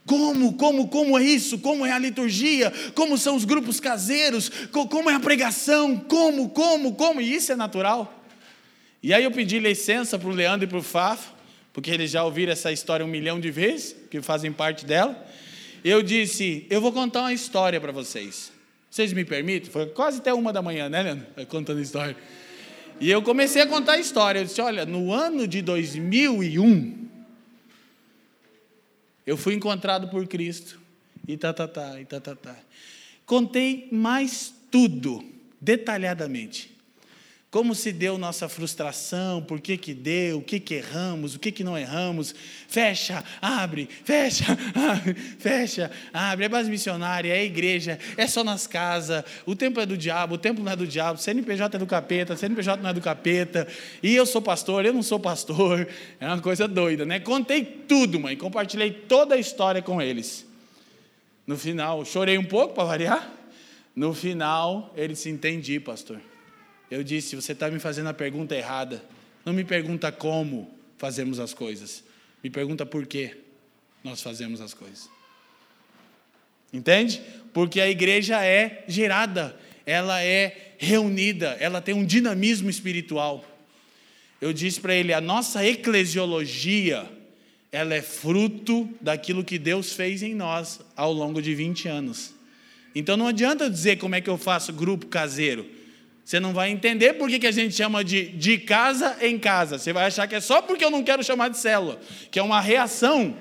Como, 0.10 0.54
como, 0.54 0.88
como 0.88 1.20
é 1.20 1.24
isso? 1.24 1.60
Como 1.60 1.86
é 1.86 1.92
a 1.92 2.00
liturgia? 2.00 2.74
Como 2.96 3.16
são 3.16 3.36
os 3.36 3.46
grupos 3.46 3.80
caseiros? 3.80 4.50
Como 4.72 5.08
é 5.08 5.14
a 5.14 5.20
pregação? 5.20 5.98
Como, 5.98 6.50
como, 6.50 6.96
como? 6.96 7.22
E 7.22 7.36
isso 7.36 7.52
é 7.52 7.56
natural. 7.56 8.26
E 9.04 9.14
aí 9.14 9.24
eu 9.24 9.30
pedi 9.30 9.60
licença 9.60 10.18
para 10.18 10.28
o 10.28 10.32
Leandro 10.32 10.66
e 10.66 10.68
para 10.68 10.80
o 10.80 10.82
Fafo, 10.82 11.32
porque 11.72 11.92
eles 11.92 12.10
já 12.10 12.24
ouviram 12.24 12.52
essa 12.52 12.72
história 12.72 13.06
um 13.06 13.08
milhão 13.08 13.40
de 13.40 13.52
vezes, 13.52 13.96
que 14.10 14.20
fazem 14.20 14.52
parte 14.52 14.84
dela. 14.84 15.16
Eu 15.84 16.02
disse, 16.02 16.66
eu 16.72 16.82
vou 16.82 16.92
contar 16.92 17.20
uma 17.20 17.34
história 17.34 17.80
para 17.80 17.92
vocês. 17.92 18.52
Vocês 18.90 19.14
me 19.14 19.24
permitem? 19.24 19.70
Foi 19.70 19.86
quase 19.86 20.18
até 20.18 20.34
uma 20.34 20.52
da 20.52 20.64
manhã, 20.64 20.90
né, 20.90 21.04
Leandro? 21.04 21.28
Contando 21.46 21.82
história. 21.82 22.18
E 23.00 23.12
eu 23.12 23.22
comecei 23.22 23.62
a 23.62 23.68
contar 23.68 23.92
a 23.92 24.00
história. 24.00 24.40
Eu 24.40 24.46
disse, 24.46 24.60
olha, 24.60 24.88
no 24.88 25.14
ano 25.14 25.48
de 25.48 25.62
2001, 25.62 27.09
eu 29.30 29.38
fui 29.38 29.54
encontrado 29.54 30.08
por 30.08 30.28
Cristo. 30.28 30.80
E 31.28 31.38
tá, 31.38 31.54
tá, 31.54 31.68
tá, 31.68 32.02
e 32.02 32.06
tá, 32.06 32.20
tá, 32.20 32.36
tá. 32.36 32.56
Contei 33.28 33.88
mais 33.92 34.52
tudo, 34.72 35.24
detalhadamente. 35.62 36.76
Como 37.52 37.74
se 37.74 37.92
deu 37.92 38.16
nossa 38.16 38.48
frustração, 38.48 39.42
por 39.42 39.60
que 39.60 39.76
que 39.76 39.92
deu, 39.92 40.38
o 40.38 40.42
que 40.42 40.60
que 40.60 40.76
erramos, 40.76 41.34
o 41.34 41.40
que 41.40 41.52
que 41.52 41.64
não 41.64 41.76
erramos. 41.76 42.36
Fecha, 42.68 43.24
abre, 43.42 43.90
fecha, 44.04 44.46
abre, 44.76 45.16
fecha, 45.16 45.90
abre. 46.14 46.46
É 46.46 46.50
base 46.50 46.70
missionária, 46.70 47.34
é 47.34 47.44
igreja, 47.44 47.98
é 48.16 48.28
só 48.28 48.44
nas 48.44 48.68
casas. 48.68 49.24
O 49.48 49.56
tempo 49.56 49.80
é 49.80 49.86
do 49.88 49.98
diabo, 49.98 50.36
o 50.36 50.38
tempo 50.38 50.62
não 50.62 50.72
é 50.72 50.76
do 50.76 50.86
diabo. 50.86 51.18
CNPJ 51.18 51.76
é 51.76 51.80
do 51.80 51.88
capeta, 51.88 52.38
CNPJ 52.38 52.84
não 52.84 52.92
é 52.92 52.94
do 52.94 53.02
capeta. 53.02 53.68
E 54.04 54.14
eu 54.14 54.28
sou 54.28 54.44
pastor, 54.44 54.86
eu 54.86 54.94
não 54.94 55.02
sou 55.02 55.20
pastor. 55.20 55.88
É 56.20 56.28
uma 56.28 56.40
coisa 56.40 56.68
doida, 56.68 57.04
né? 57.04 57.20
Contei 57.20 57.66
tudo, 57.66 58.20
mãe. 58.20 58.38
Compartilhei 58.38 58.92
toda 58.92 59.34
a 59.34 59.40
história 59.40 59.82
com 59.82 60.00
eles. 60.00 60.46
No 61.48 61.58
final, 61.58 62.06
chorei 62.06 62.38
um 62.38 62.46
pouco 62.46 62.76
para 62.76 62.84
variar. 62.84 63.34
No 63.96 64.14
final, 64.14 64.94
eles 64.96 65.18
se 65.18 65.32
entendi, 65.32 65.80
pastor. 65.80 66.29
Eu 66.90 67.04
disse: 67.04 67.36
você 67.36 67.52
está 67.52 67.70
me 67.70 67.80
fazendo 67.80 68.08
a 68.08 68.14
pergunta 68.14 68.56
errada. 68.56 69.04
Não 69.46 69.54
me 69.54 69.64
pergunta 69.64 70.12
como 70.12 70.70
fazemos 70.98 71.40
as 71.40 71.54
coisas. 71.54 72.04
Me 72.44 72.50
pergunta 72.50 72.86
por 72.86 73.06
que 73.06 73.38
nós 74.04 74.22
fazemos 74.22 74.62
as 74.62 74.74
coisas. 74.74 75.10
Entende? 76.72 77.22
Porque 77.54 77.82
a 77.82 77.90
igreja 77.90 78.44
é 78.44 78.84
gerada, 78.88 79.60
ela 79.86 80.22
é 80.22 80.76
reunida, 80.78 81.58
ela 81.60 81.82
tem 81.82 81.96
um 81.96 82.06
dinamismo 82.06 82.70
espiritual. 82.70 83.44
Eu 84.40 84.54
disse 84.54 84.80
para 84.80 84.96
ele: 84.96 85.14
a 85.14 85.22
nossa 85.22 85.66
eclesiologia, 85.66 87.10
ela 87.72 87.94
é 87.94 88.02
fruto 88.02 88.90
daquilo 89.02 89.44
que 89.44 89.58
Deus 89.58 89.94
fez 89.94 90.24
em 90.24 90.34
nós 90.34 90.80
ao 90.96 91.12
longo 91.12 91.42
de 91.42 91.54
20 91.54 91.88
anos. 91.88 92.34
Então 92.96 93.16
não 93.16 93.28
adianta 93.28 93.70
dizer 93.70 93.98
como 93.98 94.16
é 94.16 94.22
que 94.22 94.30
eu 94.30 94.38
faço 94.38 94.74
grupo 94.74 95.08
caseiro. 95.08 95.79
Você 96.30 96.40
não 96.40 96.54
vai 96.54 96.70
entender 96.70 97.14
por 97.14 97.28
que, 97.28 97.48
a 97.48 97.52
gente 97.52 97.74
chama 97.74 98.04
de 98.04 98.28
de 98.28 98.60
casa 98.60 99.18
em 99.20 99.40
casa. 99.40 99.80
Você 99.80 99.92
vai 99.92 100.06
achar 100.06 100.28
que 100.28 100.36
é 100.36 100.40
só 100.40 100.62
porque 100.62 100.86
eu 100.86 100.92
não 100.92 101.04
quero 101.04 101.24
chamar 101.24 101.48
de 101.48 101.58
célula, 101.58 102.00
que 102.30 102.38
é 102.38 102.44
uma 102.44 102.62
reação. 102.62 103.36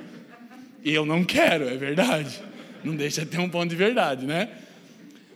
E 0.83 0.95
eu 0.95 1.05
não 1.05 1.23
quero, 1.23 1.69
é 1.69 1.77
verdade. 1.77 2.41
Não 2.83 2.97
deixa 2.97 3.27
de 3.27 3.31
ter 3.31 3.41
um 3.41 3.49
ponto 3.51 3.69
de 3.69 3.77
verdade, 3.77 4.25
né? 4.25 4.49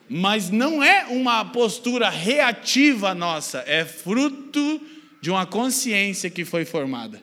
Mas 0.08 0.48
não 0.48 0.82
é 0.82 1.04
uma 1.08 1.44
postura 1.44 2.08
reativa 2.08 3.14
nossa, 3.14 3.62
é 3.66 3.84
fruto 3.84 4.80
de 5.20 5.30
uma 5.30 5.44
consciência 5.44 6.30
que 6.30 6.46
foi 6.46 6.64
formada. 6.64 7.22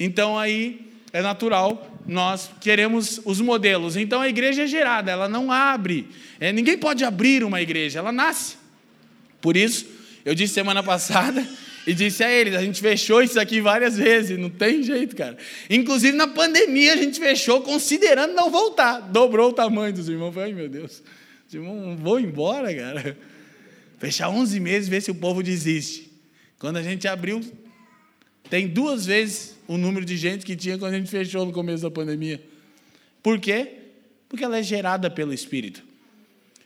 Então 0.00 0.38
aí 0.38 0.90
é 1.12 1.20
natural, 1.20 1.93
nós 2.06 2.50
queremos 2.60 3.20
os 3.24 3.40
modelos. 3.40 3.96
Então 3.96 4.20
a 4.20 4.28
igreja 4.28 4.64
é 4.64 4.66
gerada, 4.66 5.10
ela 5.10 5.28
não 5.28 5.50
abre. 5.50 6.08
É, 6.38 6.52
ninguém 6.52 6.76
pode 6.76 7.04
abrir 7.04 7.42
uma 7.42 7.60
igreja, 7.60 7.98
ela 7.98 8.12
nasce. 8.12 8.56
Por 9.40 9.56
isso, 9.56 9.86
eu 10.24 10.34
disse 10.34 10.54
semana 10.54 10.82
passada 10.84 11.46
e 11.86 11.94
disse 11.94 12.22
a 12.22 12.30
eles: 12.30 12.54
a 12.54 12.62
gente 12.62 12.80
fechou 12.80 13.22
isso 13.22 13.38
aqui 13.38 13.60
várias 13.60 13.96
vezes, 13.96 14.38
não 14.38 14.50
tem 14.50 14.82
jeito, 14.82 15.16
cara. 15.16 15.36
Inclusive 15.68 16.16
na 16.16 16.28
pandemia 16.28 16.94
a 16.94 16.96
gente 16.96 17.18
fechou 17.18 17.62
considerando 17.62 18.34
não 18.34 18.50
voltar. 18.50 19.00
Dobrou 19.00 19.50
o 19.50 19.52
tamanho 19.52 19.92
dos 19.92 20.08
irmãos. 20.08 20.36
Ai 20.36 20.52
meu 20.52 20.68
Deus, 20.68 21.02
Tipo, 21.48 21.96
vou 21.96 22.18
embora, 22.18 22.74
cara. 22.74 23.16
Fechar 23.98 24.28
11 24.28 24.60
meses 24.60 24.88
ver 24.88 25.00
se 25.00 25.10
o 25.10 25.14
povo 25.14 25.42
desiste. 25.42 26.10
Quando 26.58 26.76
a 26.78 26.82
gente 26.82 27.06
abriu, 27.06 27.40
tem 28.50 28.66
duas 28.66 29.06
vezes 29.06 29.53
o 29.66 29.76
número 29.76 30.04
de 30.04 30.16
gente 30.16 30.44
que 30.44 30.56
tinha 30.56 30.78
quando 30.78 30.94
a 30.94 30.98
gente 30.98 31.10
fechou 31.10 31.44
no 31.46 31.52
começo 31.52 31.82
da 31.82 31.90
pandemia. 31.90 32.42
Por 33.22 33.40
quê? 33.40 33.72
Porque 34.28 34.44
ela 34.44 34.58
é 34.58 34.62
gerada 34.62 35.10
pelo 35.10 35.32
Espírito. 35.32 35.82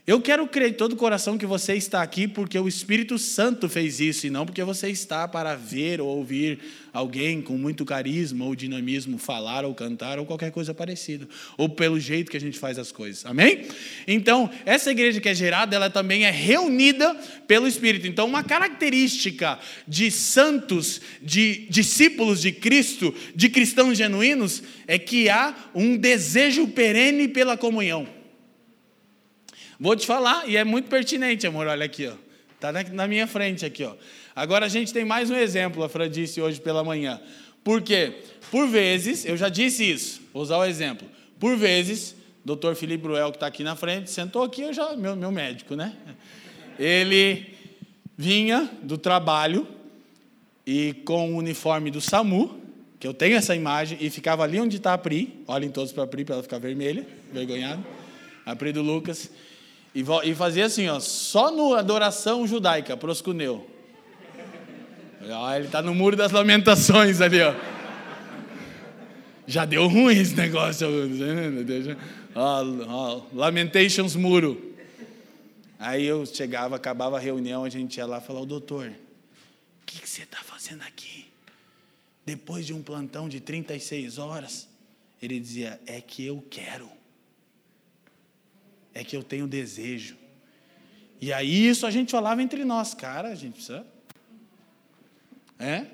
Eu 0.09 0.23
quero 0.23 0.47
crer 0.47 0.71
de 0.71 0.79
todo 0.79 0.95
o 0.95 0.97
coração 0.97 1.37
que 1.37 1.45
você 1.45 1.75
está 1.75 2.01
aqui 2.01 2.27
porque 2.27 2.59
o 2.59 2.67
Espírito 2.67 3.19
Santo 3.19 3.69
fez 3.69 4.01
isso 4.01 4.27
e 4.27 4.31
não 4.31 4.47
porque 4.47 4.65
você 4.65 4.89
está 4.89 5.29
para 5.29 5.55
ver 5.55 6.01
ou 6.01 6.09
ouvir 6.09 6.61
alguém 6.95 7.43
com 7.43 7.59
muito 7.59 7.85
carisma 7.85 8.47
ou 8.47 8.55
dinamismo 8.55 9.19
falar 9.19 9.67
ou 9.67 9.75
cantar 9.75 10.19
ou 10.19 10.25
qualquer 10.25 10.51
coisa 10.51 10.73
parecida, 10.73 11.29
ou 11.59 11.69
pelo 11.69 12.01
jeito 12.01 12.31
que 12.31 12.39
a 12.39 12.41
gente 12.41 12.59
faz 12.59 12.79
as 12.79 12.91
coisas. 12.91 13.27
Amém? 13.27 13.67
Então, 14.07 14.49
essa 14.65 14.91
igreja 14.91 15.21
que 15.21 15.29
é 15.29 15.35
gerada, 15.35 15.77
ela 15.77 15.91
também 15.91 16.25
é 16.25 16.31
reunida 16.31 17.15
pelo 17.47 17.69
Espírito. 17.69 18.07
Então, 18.07 18.27
uma 18.27 18.43
característica 18.43 19.59
de 19.87 20.11
santos, 20.11 21.03
de 21.21 21.67
discípulos 21.69 22.41
de 22.41 22.51
Cristo, 22.51 23.15
de 23.35 23.51
cristãos 23.51 23.99
genuínos, 23.99 24.63
é 24.87 24.99
que 24.99 25.29
há 25.29 25.55
um 25.75 25.99
desejo 25.99 26.67
perene 26.69 27.29
pela 27.29 27.59
comunhão. 27.59 28.17
Vou 29.81 29.95
te 29.95 30.07
falar, 30.07 30.49
e 30.49 30.57
é 30.57 30.65
muito 30.65 30.89
pertinente, 30.89 31.47
amor, 31.47 31.67
olha 31.67 31.85
aqui, 31.85 32.07
ó. 32.07 32.15
Está 32.55 32.73
na, 32.73 32.83
na, 32.83 33.07
minha 33.07 33.29
frente 33.29 33.65
aqui, 33.65 33.85
ó. 33.85 33.95
Agora 34.35 34.67
a 34.67 34.69
gente 34.69 34.93
tem 34.93 35.05
mais 35.05 35.31
um 35.31 35.37
exemplo, 35.37 35.85
a 35.85 35.89
Fran 35.89 36.11
disse 36.11 36.41
hoje 36.41 36.61
pela 36.61 36.83
manhã. 36.83 37.21
Por 37.63 37.81
quê? 37.81 38.15
Por 38.51 38.67
vezes, 38.67 39.25
eu 39.25 39.37
já 39.37 39.49
disse 39.49 39.89
isso, 39.89 40.21
vou 40.33 40.43
usar 40.43 40.59
o 40.59 40.65
exemplo. 40.65 41.09
Por 41.39 41.57
vezes, 41.57 42.17
doutor 42.45 42.75
Felipe 42.75 43.05
Bruel, 43.05 43.31
que 43.31 43.37
está 43.37 43.47
aqui 43.47 43.63
na 43.63 43.77
frente, 43.77 44.11
sentou 44.11 44.43
aqui, 44.43 44.63
eu 44.63 44.73
já, 44.73 44.97
meu, 44.97 45.15
meu 45.15 45.31
médico, 45.31 45.77
né? 45.77 45.95
Ele 46.77 47.47
vinha 48.17 48.69
do 48.83 48.99
trabalho 48.99 49.67
e 50.67 50.95
com 51.05 51.35
o 51.35 51.37
uniforme 51.37 51.91
do 51.91 52.01
SAMU, 52.01 52.61
que 52.99 53.07
eu 53.07 53.15
tenho 53.15 53.37
essa 53.37 53.55
imagem, 53.55 53.97
e 54.01 54.11
ficava 54.11 54.43
ali 54.43 54.59
onde 54.59 54.79
está 54.79 54.93
a 54.95 54.99
Pri, 54.99 55.43
olhem 55.47 55.71
todos 55.71 55.93
para 55.93 56.03
a 56.03 56.07
Pri 56.07 56.25
para 56.25 56.35
ela 56.35 56.43
ficar 56.43 56.59
vermelha, 56.59 57.07
vergonhada, 57.33 57.81
a 58.45 58.57
Pri 58.57 58.73
do 58.73 58.83
Lucas, 58.83 59.31
e, 59.95 60.35
fazia 60.35 60.67
assim, 60.67 60.89
ó, 60.89 61.01
só 61.01 61.51
no 61.51 61.75
adoração 61.75 62.47
judaica, 62.47 62.97
proscuneu. 62.97 63.69
Ele 65.57 65.67
está 65.67 65.83
no 65.83 65.95
muro 65.95 66.17
das 66.17 66.31
lamentações 66.31 67.21
ali, 67.21 67.41
ó. 67.43 67.55
Já 69.47 69.65
deu 69.65 69.89
ruim 69.89 70.19
esse 70.19 70.35
negócio. 70.35 70.87
Ó, 72.35 72.65
ó, 72.87 73.23
lamentations 73.33 74.15
muro. 74.15 74.75
Aí 75.79 76.05
eu 76.05 76.27
chegava, 76.27 76.77
acabava 76.77 77.17
a 77.17 77.21
reunião, 77.21 77.65
a 77.65 77.69
gente 77.69 77.97
ia 77.97 78.07
lá 78.07 78.19
e 78.19 78.21
falava, 78.21 78.45
doutor, 78.45 78.89
o 78.89 79.87
que, 79.87 80.01
que 80.01 80.09
você 80.09 80.23
está 80.23 80.39
fazendo 80.39 80.83
aqui? 80.83 81.27
Depois 82.27 82.67
de 82.67 82.75
um 82.75 82.83
plantão 82.83 83.29
de 83.29 83.41
36 83.41 84.19
horas? 84.19 84.69
Ele 85.21 85.41
dizia, 85.41 85.81
é 85.87 86.01
que 86.01 86.27
eu 86.27 86.45
quero 86.51 86.98
é 88.99 89.05
que 89.05 89.17
eu 89.17 89.23
tenho 89.23 89.47
desejo. 89.47 90.17
E 91.21 91.33
aí 91.33 91.69
isso 91.69 91.87
a 91.87 91.91
gente 91.91 92.11
falava 92.11 92.43
entre 92.43 92.65
nós, 92.65 92.95
cara, 92.95 93.29
a 93.29 93.35
gente 93.37 93.55
precisa. 93.55 93.87
É? 95.57 95.87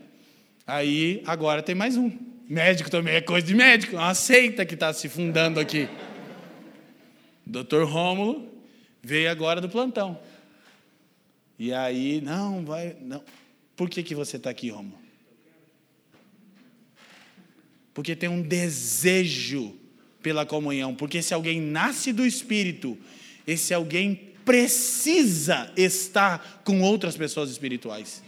Aí 0.66 1.22
agora 1.26 1.62
tem 1.62 1.74
mais 1.74 1.98
um. 1.98 2.10
Médico 2.48 2.90
também 2.90 3.16
é 3.16 3.20
coisa 3.20 3.46
de 3.46 3.54
médico, 3.54 3.96
uma 3.96 4.14
seita 4.14 4.64
que 4.64 4.72
está 4.72 4.90
se 4.92 5.08
fundando 5.10 5.60
aqui. 5.60 5.86
Doutor 7.44 7.86
Rômulo 7.86 8.50
veio 9.02 9.30
agora 9.30 9.60
do 9.60 9.68
plantão. 9.68 10.18
E 11.58 11.74
aí, 11.74 12.22
não, 12.22 12.64
vai. 12.64 12.96
Não. 13.02 13.22
Por 13.76 13.90
que, 13.90 14.02
que 14.02 14.14
você 14.14 14.38
está 14.38 14.48
aqui, 14.48 14.70
Rômulo? 14.70 14.98
Porque 17.92 18.16
tem 18.16 18.30
um 18.30 18.40
desejo 18.40 19.78
pela 20.24 20.46
comunhão, 20.46 20.94
porque 20.94 21.20
se 21.20 21.34
alguém 21.34 21.60
nasce 21.60 22.10
do 22.10 22.24
Espírito, 22.24 22.96
esse 23.46 23.74
alguém 23.74 24.32
precisa 24.42 25.70
estar 25.76 26.62
com 26.64 26.80
outras 26.80 27.14
pessoas 27.14 27.50
espirituais. 27.50 28.24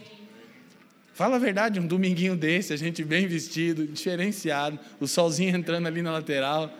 Fala 1.15 1.37
a 1.37 1.39
verdade, 1.39 1.79
um 1.79 1.87
dominguinho 1.87 2.35
desse, 2.35 2.71
a 2.71 2.77
gente 2.77 3.03
bem 3.03 3.25
vestido, 3.25 3.87
diferenciado, 3.87 4.79
o 4.99 5.07
solzinho 5.07 5.57
entrando 5.57 5.87
ali 5.87 6.03
na 6.03 6.11
lateral, 6.11 6.71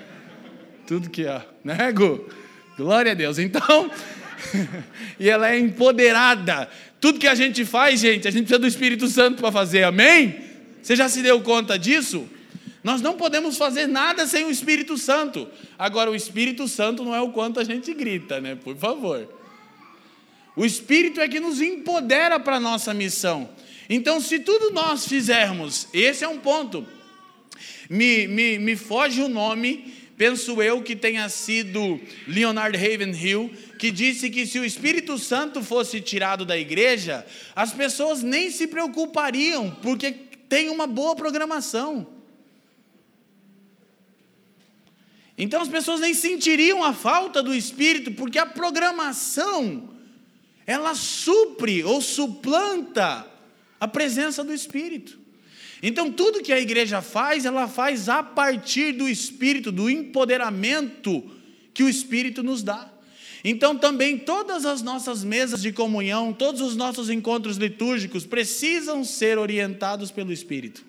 tudo 0.85 1.09
que 1.09 1.25
é, 1.25 1.43
né, 1.63 1.91
Gu? 1.91 2.29
Glória 2.77 3.13
a 3.13 3.15
Deus. 3.15 3.39
Então, 3.39 3.89
e 5.19 5.27
ela 5.27 5.49
é 5.49 5.57
empoderada. 5.57 6.69
Tudo 7.01 7.17
que 7.17 7.27
a 7.27 7.33
gente 7.33 7.65
faz, 7.65 7.99
gente, 7.99 8.27
a 8.27 8.31
gente 8.31 8.43
precisa 8.43 8.59
do 8.59 8.67
Espírito 8.67 9.07
Santo 9.07 9.41
para 9.41 9.51
fazer, 9.51 9.81
amém? 9.81 10.41
Você 10.79 10.95
já 10.95 11.09
se 11.09 11.23
deu 11.23 11.41
conta 11.41 11.77
disso? 11.79 12.29
Nós 12.83 13.01
não 13.01 13.15
podemos 13.17 13.57
fazer 13.57 13.87
nada 13.87 14.27
sem 14.27 14.45
o 14.45 14.51
Espírito 14.51 14.97
Santo. 14.97 15.47
Agora, 15.77 16.11
o 16.11 16.15
Espírito 16.15 16.67
Santo 16.67 17.03
não 17.03 17.15
é 17.15 17.21
o 17.21 17.31
quanto 17.31 17.59
a 17.59 17.63
gente 17.63 17.93
grita, 17.93 18.39
né? 18.39 18.55
Por 18.55 18.75
favor. 18.77 19.27
O 20.55 20.65
Espírito 20.65 21.21
é 21.21 21.27
que 21.27 21.39
nos 21.39 21.61
empodera 21.61 22.39
para 22.39 22.55
a 22.55 22.59
nossa 22.59 22.93
missão. 22.93 23.49
Então, 23.89 24.19
se 24.19 24.39
tudo 24.39 24.71
nós 24.71 25.07
fizermos, 25.07 25.87
esse 25.93 26.23
é 26.23 26.27
um 26.27 26.39
ponto. 26.39 26.85
Me, 27.89 28.27
me, 28.27 28.59
me 28.59 28.75
foge 28.75 29.21
o 29.21 29.29
nome, 29.29 29.93
penso 30.17 30.61
eu 30.61 30.81
que 30.81 30.95
tenha 30.95 31.29
sido 31.29 31.99
Leonard 32.27 32.77
Ravenhill, 32.77 33.51
que 33.77 33.91
disse 33.91 34.29
que 34.29 34.45
se 34.45 34.59
o 34.59 34.65
Espírito 34.65 35.17
Santo 35.17 35.63
fosse 35.63 36.01
tirado 36.01 36.43
da 36.43 36.57
igreja, 36.57 37.25
as 37.55 37.71
pessoas 37.71 38.23
nem 38.23 38.49
se 38.49 38.67
preocupariam, 38.67 39.71
porque 39.81 40.11
tem 40.49 40.69
uma 40.69 40.87
boa 40.87 41.15
programação. 41.15 42.16
Então 45.37 45.61
as 45.61 45.67
pessoas 45.67 45.99
nem 45.99 46.13
sentiriam 46.13 46.83
a 46.83 46.93
falta 46.93 47.43
do 47.43 47.53
Espírito, 47.53 48.11
porque 48.11 48.39
a 48.39 48.45
programação 48.45 49.89
ela 50.65 50.95
supre 50.95 51.83
ou 51.83 52.01
suplanta 52.01 53.25
a 53.79 53.87
presença 53.87 54.43
do 54.43 54.53
Espírito. 54.53 55.17
Então 55.81 56.11
tudo 56.11 56.41
que 56.41 56.51
a 56.51 56.59
igreja 56.59 57.01
faz, 57.01 57.45
ela 57.45 57.67
faz 57.67 58.09
a 58.09 58.23
partir 58.23 58.93
do 58.93 59.07
Espírito, 59.07 59.71
do 59.71 59.89
empoderamento 59.89 61.23
que 61.73 61.83
o 61.83 61.89
Espírito 61.89 62.41
nos 62.41 62.63
dá. 62.63 62.91
Então 63.43 63.77
também 63.77 64.17
todas 64.17 64.65
as 64.65 64.81
nossas 64.81 65.23
mesas 65.23 65.61
de 65.61 65.71
comunhão, 65.71 66.33
todos 66.33 66.61
os 66.61 66.75
nossos 66.75 67.09
encontros 67.09 67.57
litúrgicos 67.57 68.25
precisam 68.25 69.03
ser 69.03 69.37
orientados 69.37 70.09
pelo 70.09 70.33
Espírito. 70.33 70.83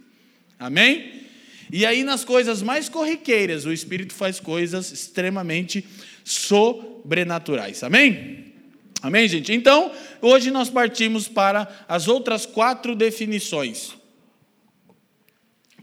Amém? 0.58 1.27
E 1.70 1.84
aí, 1.84 2.02
nas 2.02 2.24
coisas 2.24 2.62
mais 2.62 2.88
corriqueiras, 2.88 3.66
o 3.66 3.72
Espírito 3.72 4.14
faz 4.14 4.40
coisas 4.40 4.90
extremamente 4.90 5.86
sobrenaturais. 6.24 7.82
Amém? 7.82 8.54
Amém, 9.02 9.28
gente? 9.28 9.52
Então, 9.52 9.92
hoje 10.20 10.50
nós 10.50 10.70
partimos 10.70 11.28
para 11.28 11.68
as 11.86 12.08
outras 12.08 12.46
quatro 12.46 12.96
definições: 12.96 13.92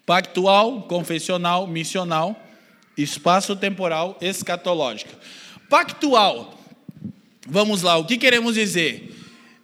pactual, 0.06 0.84
confessional, 0.84 1.68
missional, 1.68 2.36
espaço-temporal, 2.98 4.18
escatológica. 4.20 5.18
Pactual. 5.70 6.60
Vamos 7.48 7.84
lá, 7.84 7.96
o 7.98 8.06
que 8.06 8.18
queremos 8.18 8.56
dizer? 8.56 9.12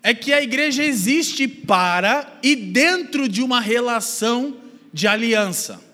É 0.03 0.13
que 0.13 0.31
a 0.31 0.41
igreja 0.41 0.83
existe 0.83 1.47
para 1.47 2.39
e 2.43 2.55
dentro 2.55 3.27
de 3.27 3.41
uma 3.41 3.59
relação 3.59 4.57
de 4.93 5.07
aliança 5.07 5.90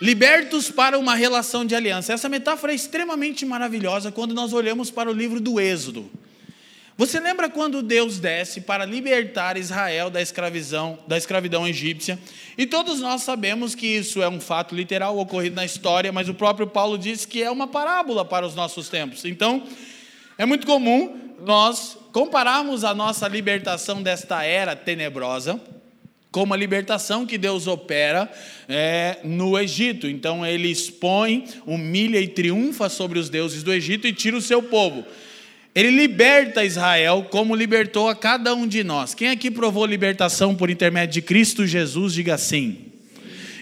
libertos 0.00 0.70
para 0.70 0.98
uma 0.98 1.14
relação 1.14 1.64
de 1.64 1.74
aliança. 1.74 2.12
Essa 2.12 2.28
metáfora 2.28 2.72
é 2.72 2.76
extremamente 2.76 3.44
maravilhosa 3.44 4.12
quando 4.12 4.34
nós 4.34 4.52
olhamos 4.52 4.90
para 4.90 5.10
o 5.10 5.12
livro 5.12 5.40
do 5.40 5.60
Êxodo. 5.60 6.10
Você 6.96 7.20
lembra 7.20 7.48
quando 7.48 7.80
Deus 7.80 8.18
desce 8.18 8.60
para 8.60 8.84
libertar 8.84 9.56
Israel 9.56 10.10
da 10.10 10.20
escravidão, 10.20 10.98
da 11.06 11.16
escravidão 11.16 11.66
egípcia? 11.66 12.18
E 12.56 12.66
todos 12.66 12.98
nós 12.98 13.22
sabemos 13.22 13.74
que 13.76 13.86
isso 13.86 14.20
é 14.20 14.28
um 14.28 14.40
fato 14.40 14.74
literal 14.74 15.16
ocorrido 15.16 15.54
na 15.54 15.64
história, 15.64 16.10
mas 16.10 16.28
o 16.28 16.34
próprio 16.34 16.66
Paulo 16.66 16.98
diz 16.98 17.24
que 17.24 17.40
é 17.40 17.50
uma 17.50 17.68
parábola 17.68 18.24
para 18.24 18.44
os 18.44 18.56
nossos 18.56 18.88
tempos. 18.88 19.24
Então, 19.24 19.62
é 20.36 20.44
muito 20.44 20.66
comum 20.66 21.36
nós 21.46 21.96
compararmos 22.12 22.82
a 22.82 22.92
nossa 22.92 23.28
libertação 23.28 24.02
desta 24.02 24.42
era 24.42 24.74
tenebrosa 24.74 25.60
como 26.30 26.52
a 26.52 26.56
libertação 26.56 27.24
que 27.24 27.38
Deus 27.38 27.66
opera 27.66 28.30
é, 28.68 29.18
no 29.24 29.58
Egito. 29.58 30.06
Então 30.06 30.44
ele 30.44 30.68
expõe, 30.68 31.44
humilha 31.66 32.20
e 32.20 32.28
triunfa 32.28 32.88
sobre 32.88 33.18
os 33.18 33.28
deuses 33.28 33.62
do 33.62 33.72
Egito 33.72 34.06
e 34.06 34.12
tira 34.12 34.36
o 34.36 34.42
seu 34.42 34.62
povo. 34.62 35.04
Ele 35.74 35.90
liberta 35.90 36.64
Israel 36.64 37.28
como 37.30 37.54
libertou 37.54 38.08
a 38.08 38.16
cada 38.16 38.54
um 38.54 38.66
de 38.66 38.82
nós. 38.82 39.14
Quem 39.14 39.28
aqui 39.28 39.50
provou 39.50 39.86
libertação 39.86 40.54
por 40.54 40.70
intermédio 40.70 41.14
de 41.14 41.22
Cristo 41.22 41.66
Jesus, 41.66 42.14
diga 42.14 42.36
sim. 42.36 42.86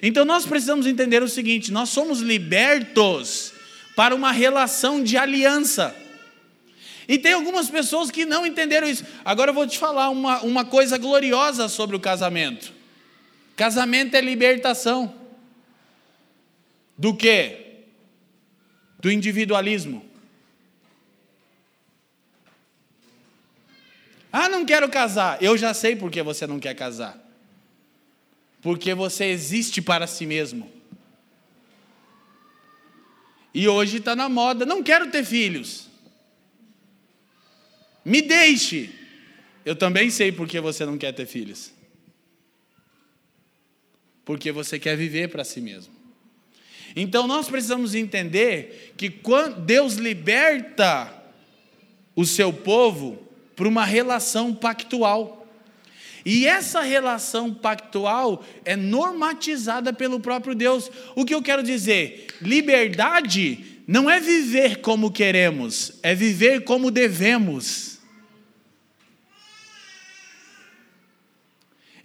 Então 0.03 0.25
nós 0.25 0.47
precisamos 0.47 0.87
entender 0.87 1.23
o 1.23 1.29
seguinte: 1.29 1.73
nós 1.73 1.91
somos 1.91 2.21
libertos 2.21 3.53
para 3.95 4.15
uma 4.15 4.33
relação 4.33 5.03
de 5.03 5.17
aliança. 5.17 5.95
E 7.09 7.19
tem 7.19 7.33
algumas 7.33 7.71
pessoas 7.71 8.11
que 8.11 8.25
não 8.25 8.47
entenderam 8.47 8.89
isso. 8.89 9.05
Agora 9.25 9.51
eu 9.51 9.55
vou 9.55 9.67
te 9.67 9.79
falar 9.79 10.09
uma, 10.11 10.41
uma 10.43 10.65
coisa 10.65 10.99
gloriosa 10.99 11.69
sobre 11.69 11.95
o 11.95 12.01
casamento. 12.01 12.73
Casamento 13.55 14.17
é 14.17 14.21
libertação. 14.21 15.15
Do 16.99 17.15
quê? 17.15 17.85
Do 18.99 19.11
individualismo. 19.11 20.05
Ah, 24.33 24.49
não 24.49 24.67
quero 24.67 24.89
casar. 24.89 25.43
Eu 25.43 25.57
já 25.57 25.73
sei 25.73 25.95
por 25.95 26.11
que 26.11 26.23
você 26.23 26.47
não 26.47 26.59
quer 26.59 26.75
casar. 26.75 27.19
Porque 28.61 28.95
você 28.95 29.27
existe 29.27 29.81
para 29.81 30.07
si 30.07 30.27
mesmo. 30.27 30.71
E 33.55 33.67
hoje 33.69 33.99
está 33.99 34.15
na 34.15 34.29
moda, 34.29 34.67
não 34.67 34.83
quero 34.83 35.11
ter 35.11 35.25
filhos. 35.25 35.89
Me 38.07 38.23
deixe. 38.23 38.91
Eu 39.65 39.75
também 39.75 40.11
sei 40.11 40.31
por 40.31 40.47
que 40.47 40.61
você 40.61 40.87
não 40.87 40.97
quer 40.97 41.11
ter 41.11 41.27
filhos. 41.27 41.73
Porque 44.25 44.53
você 44.53 44.79
quer 44.79 44.97
viver 44.97 45.29
para 45.29 45.43
si 45.43 45.61
mesmo. 45.61 45.93
Então 46.95 47.27
nós 47.27 47.49
precisamos 47.49 47.97
entender 47.97 48.95
que 48.97 49.11
quando 49.11 49.61
Deus 49.61 49.95
liberta 49.95 51.13
o 52.15 52.25
seu 52.25 52.53
povo, 52.53 53.27
para 53.57 53.67
uma 53.67 53.85
relação 53.85 54.55
pactual. 54.55 55.49
E 56.25 56.47
essa 56.47 56.83
relação 56.83 57.53
pactual 57.53 58.45
é 58.65 58.77
normatizada 58.77 59.93
pelo 59.93 60.21
próprio 60.21 60.55
Deus. 60.55 60.91
O 61.17 61.25
que 61.25 61.35
eu 61.35 61.43
quero 61.43 61.63
dizer? 61.63 62.27
Liberdade 62.41 63.81
não 63.87 64.11
é 64.11 64.21
viver 64.21 64.81
como 64.81 65.13
queremos, 65.13 65.93
é 66.03 66.15
viver 66.15 66.65
como 66.65 66.91
devemos. 66.91 67.96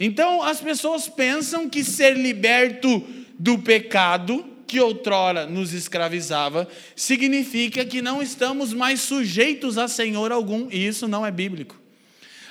Então 0.03 0.41
as 0.41 0.59
pessoas 0.59 1.07
pensam 1.07 1.69
que 1.69 1.83
ser 1.83 2.17
liberto 2.17 3.03
do 3.37 3.59
pecado 3.59 4.43
que 4.65 4.79
outrora 4.79 5.45
nos 5.45 5.73
escravizava, 5.73 6.67
significa 6.95 7.85
que 7.85 8.01
não 8.01 8.19
estamos 8.19 8.73
mais 8.73 9.01
sujeitos 9.01 9.77
a 9.77 9.87
senhor 9.87 10.31
algum, 10.31 10.69
e 10.71 10.87
isso 10.87 11.07
não 11.07 11.23
é 11.23 11.29
bíblico. 11.29 11.79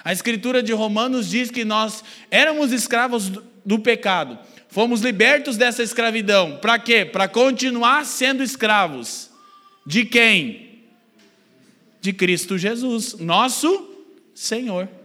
A 0.05 0.13
escritura 0.13 0.63
de 0.63 0.73
Romanos 0.73 1.29
diz 1.29 1.51
que 1.51 1.65
nós 1.65 2.05
éramos 2.31 2.73
escravos 2.73 3.33
do 3.65 3.79
pecado, 3.81 4.39
fomos 4.69 5.01
libertos 5.01 5.57
dessa 5.57 5.83
escravidão. 5.83 6.59
Para 6.59 6.79
quê? 6.79 7.05
Para 7.05 7.27
continuar 7.27 8.05
sendo 8.05 8.45
escravos. 8.45 9.31
De 9.85 10.05
quem? 10.05 10.85
De 12.01 12.13
Cristo 12.13 12.57
Jesus, 12.57 13.15
nosso 13.15 13.89
Senhor. 14.35 15.00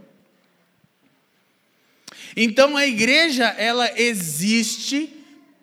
Então 2.35 2.75
a 2.75 2.85
igreja, 2.85 3.45
ela 3.57 3.89
existe 3.99 5.09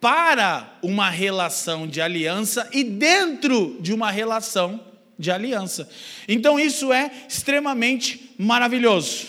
para 0.00 0.78
uma 0.82 1.10
relação 1.10 1.86
de 1.86 2.00
aliança 2.00 2.68
e 2.72 2.82
dentro 2.82 3.78
de 3.80 3.92
uma 3.92 4.10
relação 4.10 4.80
de 5.18 5.30
aliança. 5.30 5.88
Então 6.26 6.58
isso 6.58 6.92
é 6.92 7.10
extremamente 7.28 8.34
maravilhoso. 8.38 9.26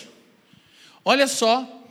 Olha 1.04 1.28
só 1.28 1.84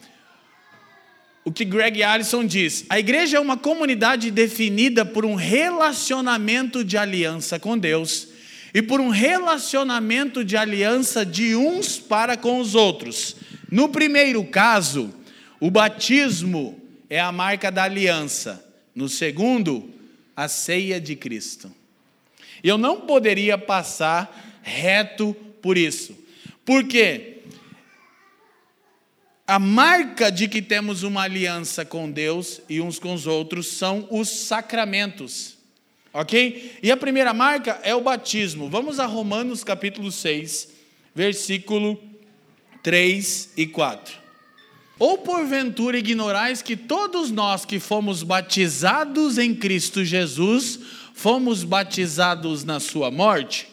o 1.45 1.51
que 1.51 1.63
Greg 1.63 2.01
Allison 2.01 2.43
diz: 2.45 2.85
a 2.89 2.99
igreja 2.99 3.37
é 3.37 3.39
uma 3.39 3.55
comunidade 3.55 4.31
definida 4.31 5.05
por 5.05 5.23
um 5.23 5.35
relacionamento 5.35 6.83
de 6.83 6.97
aliança 6.97 7.59
com 7.59 7.77
Deus 7.77 8.27
e 8.73 8.81
por 8.81 8.99
um 8.99 9.09
relacionamento 9.09 10.43
de 10.43 10.57
aliança 10.57 11.25
de 11.25 11.55
uns 11.55 11.99
para 11.99 12.35
com 12.35 12.59
os 12.59 12.73
outros. 12.75 13.35
No 13.71 13.89
primeiro 13.89 14.43
caso, 14.43 15.13
o 15.63 15.71
batismo 15.71 16.78
é 17.10 17.21
a 17.21 17.32
marca 17.32 17.71
da 17.71 17.84
aliança. 17.84 18.69
No 18.93 19.08
segundo, 19.08 19.89
a 20.36 20.49
ceia 20.49 20.99
de 20.99 21.15
Cristo. 21.15 21.71
Eu 22.62 22.78
não 22.78 22.99
poderia 22.99 23.58
passar 23.58 24.60
reto 24.62 25.34
por 25.62 25.78
isso. 25.78 26.17
Por 26.65 26.84
quê? 26.86 27.43
A 29.47 29.58
marca 29.58 30.30
de 30.30 30.49
que 30.49 30.62
temos 30.62 31.02
uma 31.02 31.21
aliança 31.21 31.86
com 31.86 32.12
Deus 32.12 32.60
e 32.67 32.82
uns 32.82 32.99
com 32.99 33.13
os 33.13 33.26
outros 33.26 33.67
são 33.67 34.06
os 34.12 34.30
sacramentos. 34.30 35.58
Ok? 36.12 36.78
E 36.84 36.91
a 36.91 36.97
primeira 36.97 37.34
marca 37.34 37.80
é 37.84 37.95
o 37.95 38.02
batismo. 38.02 38.69
Vamos 38.69 38.99
a 38.99 39.06
Romanos 39.06 39.63
capítulo 39.63 40.12
6, 40.12 40.67
versículo 41.15 42.04
3 42.84 43.54
e 43.56 43.65
4. 43.65 44.22
Ou 45.03 45.17
porventura 45.17 45.97
ignorais 45.97 46.61
que 46.61 46.77
todos 46.77 47.29
nós 47.29 47.65
que 47.65 47.77
fomos 47.77 48.23
batizados 48.23 49.37
em 49.37 49.53
Cristo 49.53 50.05
Jesus, 50.05 50.79
fomos 51.13 51.65
batizados 51.65 52.63
na 52.63 52.79
sua 52.79 53.11
morte? 53.11 53.67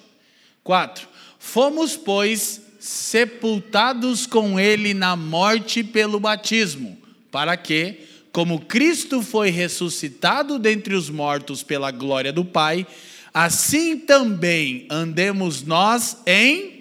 4. 0.64 1.06
Fomos, 1.38 1.96
pois, 1.96 2.60
sepultados 2.80 4.26
com 4.26 4.58
ele 4.58 4.92
na 4.92 5.14
morte 5.14 5.84
pelo 5.84 6.18
batismo, 6.18 6.98
para 7.30 7.56
que, 7.56 8.00
como 8.32 8.62
Cristo 8.62 9.22
foi 9.22 9.50
ressuscitado 9.50 10.58
dentre 10.58 10.96
os 10.96 11.08
mortos 11.08 11.62
pela 11.62 11.92
glória 11.92 12.32
do 12.32 12.44
Pai, 12.44 12.84
assim 13.32 13.96
também 13.96 14.84
andemos 14.90 15.62
nós 15.62 16.16
em 16.26 16.79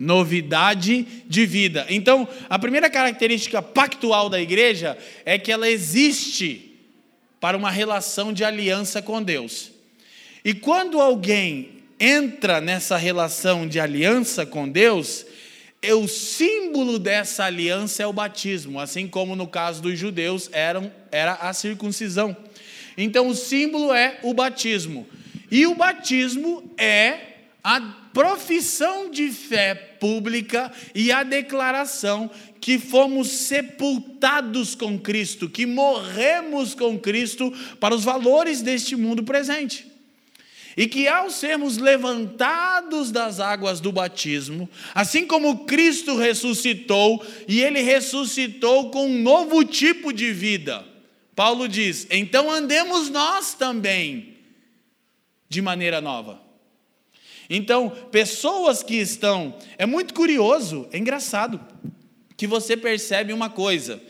novidade 0.00 1.06
de 1.28 1.44
vida. 1.44 1.84
Então, 1.90 2.26
a 2.48 2.58
primeira 2.58 2.88
característica 2.88 3.60
pactual 3.60 4.30
da 4.30 4.40
igreja 4.40 4.96
é 5.26 5.38
que 5.38 5.52
ela 5.52 5.68
existe 5.68 6.74
para 7.38 7.56
uma 7.56 7.70
relação 7.70 8.32
de 8.32 8.42
aliança 8.42 9.02
com 9.02 9.22
Deus. 9.22 9.70
E 10.42 10.54
quando 10.54 10.98
alguém 10.98 11.82
entra 12.00 12.62
nessa 12.62 12.96
relação 12.96 13.68
de 13.68 13.78
aliança 13.78 14.46
com 14.46 14.66
Deus, 14.66 15.26
é 15.82 15.94
o 15.94 16.08
símbolo 16.08 16.98
dessa 16.98 17.44
aliança 17.44 18.02
é 18.02 18.06
o 18.06 18.12
batismo, 18.12 18.80
assim 18.80 19.06
como 19.06 19.36
no 19.36 19.46
caso 19.46 19.82
dos 19.82 19.98
judeus 19.98 20.48
eram, 20.50 20.90
era 21.12 21.34
a 21.34 21.52
circuncisão. 21.52 22.34
Então 22.96 23.28
o 23.28 23.34
símbolo 23.34 23.92
é 23.92 24.18
o 24.22 24.32
batismo. 24.32 25.06
E 25.50 25.66
o 25.66 25.74
batismo 25.74 26.72
é 26.78 27.18
a 27.62 27.99
profissão 28.12 29.10
de 29.10 29.30
fé 29.30 29.74
pública 29.74 30.72
e 30.94 31.12
a 31.12 31.22
declaração 31.22 32.30
que 32.60 32.78
fomos 32.78 33.28
sepultados 33.28 34.74
com 34.74 34.98
Cristo, 34.98 35.48
que 35.48 35.64
morremos 35.66 36.74
com 36.74 36.98
Cristo 36.98 37.52
para 37.78 37.94
os 37.94 38.04
valores 38.04 38.60
deste 38.60 38.94
mundo 38.96 39.22
presente. 39.22 39.86
E 40.76 40.86
que 40.86 41.08
ao 41.08 41.30
sermos 41.30 41.78
levantados 41.78 43.10
das 43.10 43.40
águas 43.40 43.80
do 43.80 43.90
batismo, 43.90 44.68
assim 44.94 45.26
como 45.26 45.64
Cristo 45.64 46.16
ressuscitou, 46.16 47.24
e 47.48 47.60
ele 47.60 47.82
ressuscitou 47.82 48.90
com 48.90 49.06
um 49.06 49.20
novo 49.20 49.64
tipo 49.64 50.12
de 50.12 50.32
vida, 50.32 50.84
Paulo 51.34 51.68
diz: 51.68 52.06
então 52.10 52.50
andemos 52.50 53.10
nós 53.10 53.54
também 53.54 54.36
de 55.48 55.60
maneira 55.60 56.00
nova. 56.00 56.49
Então, 57.52 57.90
pessoas 58.12 58.80
que 58.80 58.94
estão. 58.94 59.56
É 59.76 59.84
muito 59.84 60.14
curioso, 60.14 60.88
é 60.92 60.98
engraçado, 60.98 61.60
que 62.36 62.46
você 62.46 62.76
percebe 62.76 63.32
uma 63.32 63.50
coisa, 63.50 64.00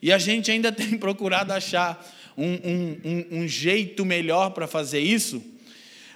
e 0.00 0.12
a 0.12 0.18
gente 0.18 0.48
ainda 0.52 0.70
tem 0.72 0.96
procurado 0.96 1.52
achar 1.52 2.08
um, 2.38 2.52
um, 2.52 3.00
um, 3.04 3.38
um 3.40 3.48
jeito 3.48 4.04
melhor 4.04 4.50
para 4.50 4.68
fazer 4.68 5.00
isso, 5.00 5.42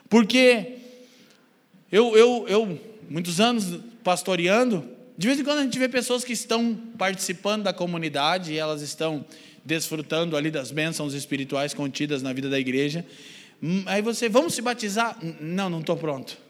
porque 0.08 0.76
eu, 1.90 2.16
eu, 2.16 2.46
eu, 2.48 2.80
muitos 3.10 3.40
anos 3.40 3.80
pastoreando, 4.04 4.88
de 5.16 5.26
vez 5.26 5.40
em 5.40 5.42
quando 5.42 5.58
a 5.58 5.62
gente 5.64 5.78
vê 5.80 5.88
pessoas 5.88 6.22
que 6.22 6.32
estão 6.32 6.78
participando 6.96 7.64
da 7.64 7.72
comunidade 7.72 8.52
e 8.52 8.56
elas 8.56 8.82
estão 8.82 9.24
desfrutando 9.64 10.36
ali 10.36 10.48
das 10.48 10.70
bênçãos 10.70 11.12
espirituais 11.12 11.74
contidas 11.74 12.22
na 12.22 12.32
vida 12.32 12.48
da 12.48 12.58
igreja. 12.58 13.04
Hum, 13.60 13.82
aí 13.86 14.00
você, 14.00 14.28
vamos 14.28 14.54
se 14.54 14.62
batizar? 14.62 15.18
Não, 15.40 15.68
não 15.68 15.80
estou 15.80 15.96
pronto. 15.96 16.47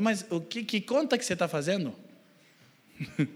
Mas 0.00 0.24
o 0.30 0.40
que, 0.40 0.64
que 0.64 0.80
conta 0.80 1.16
que 1.16 1.24
você 1.24 1.34
está 1.34 1.46
fazendo? 1.46 1.94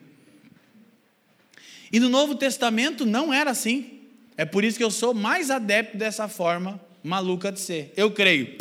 e 1.92 2.00
no 2.00 2.08
Novo 2.08 2.34
Testamento 2.34 3.06
não 3.06 3.32
era 3.32 3.50
assim. 3.50 4.00
É 4.36 4.44
por 4.44 4.64
isso 4.64 4.76
que 4.76 4.84
eu 4.84 4.90
sou 4.90 5.14
mais 5.14 5.50
adepto 5.50 5.96
dessa 5.96 6.28
forma 6.28 6.80
maluca 7.02 7.50
de 7.52 7.60
ser. 7.60 7.92
Eu 7.96 8.10
creio. 8.10 8.56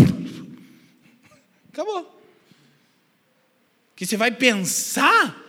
Acabou. 1.71 2.19
Que 3.95 4.05
você 4.05 4.15
vai 4.15 4.31
pensar 4.31 5.43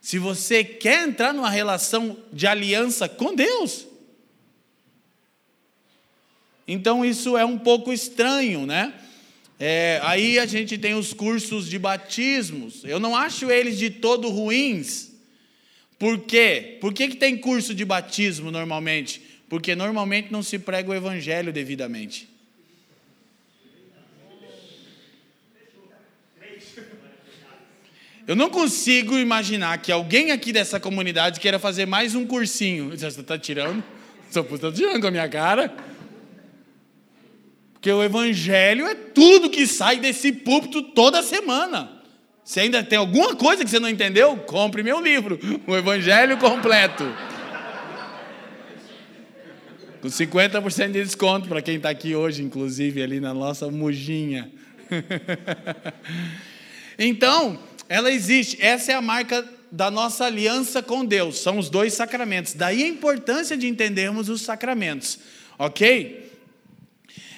se 0.00 0.18
você 0.18 0.62
quer 0.62 1.08
entrar 1.08 1.32
numa 1.32 1.50
relação 1.50 2.18
de 2.32 2.46
aliança 2.46 3.08
com 3.08 3.34
Deus. 3.34 3.86
Então 6.66 7.04
isso 7.04 7.36
é 7.36 7.44
um 7.44 7.58
pouco 7.58 7.92
estranho, 7.92 8.66
né? 8.66 8.94
É, 9.58 10.00
aí 10.02 10.38
a 10.38 10.46
gente 10.46 10.76
tem 10.76 10.94
os 10.94 11.12
cursos 11.12 11.68
de 11.68 11.78
batismos. 11.78 12.82
Eu 12.84 12.98
não 12.98 13.14
acho 13.14 13.50
eles 13.50 13.78
de 13.78 13.90
todo 13.90 14.28
ruins. 14.28 15.12
Por 15.98 16.18
quê? 16.18 16.78
Por 16.80 16.92
que, 16.92 17.08
que 17.08 17.16
tem 17.16 17.36
curso 17.36 17.74
de 17.74 17.84
batismo 17.84 18.50
normalmente? 18.50 19.22
Porque 19.48 19.74
normalmente 19.74 20.32
não 20.32 20.42
se 20.42 20.58
prega 20.58 20.90
o 20.90 20.94
evangelho 20.94 21.52
devidamente. 21.52 22.28
Eu 28.26 28.34
não 28.34 28.48
consigo 28.48 29.18
imaginar 29.18 29.76
que 29.78 29.92
alguém 29.92 30.30
aqui 30.30 30.50
dessa 30.50 30.80
comunidade 30.80 31.38
queira 31.38 31.58
fazer 31.58 31.84
mais 31.84 32.14
um 32.14 32.26
cursinho. 32.26 32.88
Você 32.90 33.06
está 33.06 33.38
tirando? 33.38 33.84
Está 34.26 34.72
tirando 34.72 35.00
com 35.00 35.06
a 35.06 35.10
minha 35.10 35.28
cara? 35.28 35.93
Porque 37.84 37.92
o 37.92 38.02
evangelho 38.02 38.86
é 38.86 38.94
tudo 38.94 39.50
que 39.50 39.66
sai 39.66 39.98
desse 39.98 40.32
púlpito 40.32 40.82
toda 40.82 41.22
semana. 41.22 42.00
Se 42.42 42.58
ainda 42.58 42.82
tem 42.82 42.96
alguma 42.96 43.36
coisa 43.36 43.62
que 43.62 43.68
você 43.68 43.78
não 43.78 43.90
entendeu, 43.90 44.38
compre 44.38 44.82
meu 44.82 45.02
livro, 45.02 45.38
o 45.68 45.76
Evangelho 45.76 46.38
Completo. 46.38 47.04
Com 50.00 50.08
50% 50.08 50.92
de 50.92 51.04
desconto 51.04 51.46
para 51.46 51.60
quem 51.60 51.76
está 51.76 51.90
aqui 51.90 52.14
hoje, 52.14 52.42
inclusive 52.42 53.02
ali 53.02 53.20
na 53.20 53.34
nossa 53.34 53.70
mujinha. 53.70 54.50
então, 56.98 57.58
ela 57.86 58.10
existe. 58.10 58.56
Essa 58.62 58.92
é 58.92 58.94
a 58.94 59.02
marca 59.02 59.46
da 59.70 59.90
nossa 59.90 60.24
aliança 60.24 60.82
com 60.82 61.04
Deus. 61.04 61.38
São 61.38 61.58
os 61.58 61.68
dois 61.68 61.92
sacramentos. 61.92 62.54
Daí 62.54 62.82
a 62.82 62.88
importância 62.88 63.58
de 63.58 63.68
entendermos 63.68 64.30
os 64.30 64.40
sacramentos. 64.40 65.18
Ok? 65.58 66.23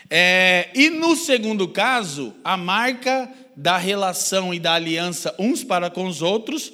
É, 0.09 0.71
e 0.75 0.91
no 0.91 1.17
segundo 1.17 1.67
caso, 1.69 2.35
a 2.45 2.57
marca 2.57 3.31
da 3.57 3.77
relação 3.77 4.53
e 4.53 4.61
da 4.61 4.75
aliança 4.75 5.35
uns 5.39 5.65
para 5.65 5.91
com 5.91 6.07
os 6.07 6.23
outros 6.23 6.73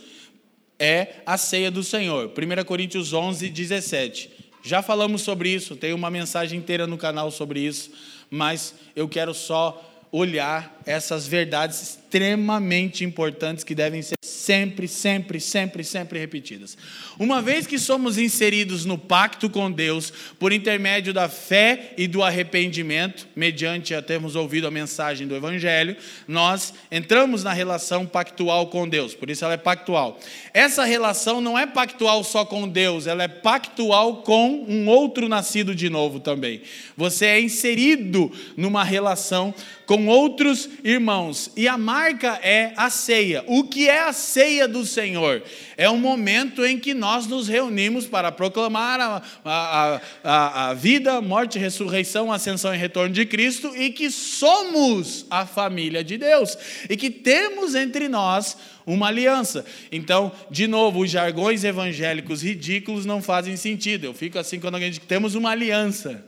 é 0.79 1.17
a 1.25 1.39
ceia 1.39 1.71
do 1.71 1.83
Senhor. 1.85 2.31
1 2.31 2.65
Coríntios 2.65 3.13
11, 3.13 3.49
17. 3.49 4.31
Já 4.65 4.83
falamos 4.83 5.23
sobre 5.23 5.49
isso, 5.49 5.77
tem 5.77 5.93
uma 5.93 6.11
mensagem 6.11 6.59
inteira 6.59 6.87
no 6.87 6.99
canal 6.99 7.31
sobre 7.31 7.61
isso, 7.61 7.91
mas 8.31 8.75
eu 8.95 9.09
quero 9.09 9.33
só 9.35 9.91
olhar 10.11 10.82
essas 10.87 11.27
verdades 11.27 11.99
extremamente 12.13 13.05
importantes 13.05 13.65
que 13.65 13.75
devem 13.75 14.03
ser 14.03 14.17
sempre, 14.23 14.87
sempre, 14.87 15.41
sempre, 15.41 15.83
sempre 15.83 16.19
repetidas. 16.19 16.77
Uma 17.19 17.41
vez 17.41 17.67
que 17.67 17.79
somos 17.79 18.19
inseridos 18.19 18.85
no 18.85 18.99
pacto 18.99 19.49
com 19.49 19.71
Deus 19.71 20.13
por 20.39 20.53
intermédio 20.53 21.15
da 21.15 21.29
fé 21.29 21.95
e 21.97 22.07
do 22.07 22.23
arrependimento, 22.23 23.27
mediante 23.35 23.95
a 23.95 24.03
termos 24.03 24.37
ouvido 24.37 24.67
a 24.67 24.71
mensagem 24.71 25.27
do 25.27 25.35
Evangelho, 25.35 25.97
nós 26.29 26.75
entramos 26.91 27.43
na 27.43 27.53
relação 27.53 28.05
pactual 28.05 28.67
com 28.67 28.87
Deus, 28.87 29.15
por 29.15 29.31
isso 29.31 29.45
ela 29.45 29.55
é 29.55 29.59
pactual. 29.59 30.19
Essa 30.53 30.85
relação 30.85 31.41
não 31.41 31.59
é 31.59 31.67
pactual 31.67 32.23
só 32.25 32.45
com 32.45 32.69
Deus, 32.69 33.07
ela 33.07 33.23
é 33.23 33.29
pactual 33.29 34.19
com 34.19 34.67
um 34.69 34.87
outro 34.89 35.29
nascido 35.29 35.75
de 35.75 35.89
novo 35.89 36.21
também. 36.21 36.63
Você 36.97 37.27
é 37.27 37.41
inserido 37.41 38.31
numa 38.57 38.85
relação 38.85 39.55
com 39.87 40.07
outros 40.07 40.69
irmãos. 40.85 41.51
E 41.57 41.69
a 41.69 41.79
marca 41.79 42.39
é 42.43 42.73
a 42.77 42.91
ceia. 42.91 43.45
O 43.47 43.65
que 43.65 43.89
é 43.89 44.01
a 44.01 44.13
ceia 44.13 44.67
do 44.67 44.85
Senhor? 44.85 45.43
É 45.77 45.89
um 45.89 45.99
momento 45.99 46.65
em 46.65 46.79
que 46.79 46.95
nós 46.95 47.27
nos 47.27 47.49
reunimos 47.49 48.07
para 48.07 48.31
proclamar 48.31 49.01
a, 49.01 49.23
a, 49.45 50.01
a, 50.23 50.71
a 50.71 50.75
vida, 50.75 51.21
morte, 51.21 51.59
ressurreição, 51.59 52.33
ascensão 52.33 52.75
e 52.75 52.79
retorno 52.79 53.15
de 53.15 53.25
Cristo 53.27 53.75
e 53.77 53.91
que 53.91 54.11
somos 54.11 55.27
a 55.31 55.47
família 55.47 56.05
de 56.05 56.19
Deus 56.19 56.57
e 56.89 56.97
que 56.97 57.11
temos 57.11 57.75
entre 57.75 58.09
nós 58.09 58.57
uma 58.87 59.09
aliança. 59.09 59.65
Então, 59.91 60.33
de 60.51 60.67
novo, 60.67 61.01
os 61.01 61.11
jargões 61.11 61.65
evangélicos 61.65 62.43
ridículos 62.43 63.07
não 63.07 63.23
fazem 63.23 63.57
sentido. 63.57 64.05
Eu 64.05 64.15
fico 64.15 64.39
assim 64.39 64.59
quando 64.61 64.75
alguém 64.75 64.91
diz 64.91 64.99
que 64.99 65.07
temos 65.07 65.35
uma 65.35 65.51
aliança. 65.51 66.25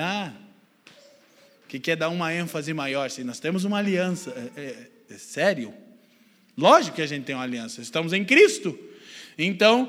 Ah, 0.00 0.30
que 1.74 1.80
quer 1.80 1.96
dar 1.96 2.08
uma 2.08 2.32
ênfase 2.32 2.72
maior. 2.72 3.10
Se 3.10 3.24
nós 3.24 3.40
temos 3.40 3.64
uma 3.64 3.78
aliança, 3.78 4.30
é, 4.56 4.60
é, 4.60 4.88
é 5.10 5.18
sério? 5.18 5.74
Lógico 6.56 6.96
que 6.96 7.02
a 7.02 7.06
gente 7.06 7.24
tem 7.24 7.34
uma 7.34 7.42
aliança, 7.42 7.80
estamos 7.80 8.12
em 8.12 8.24
Cristo. 8.24 8.78
Então, 9.36 9.88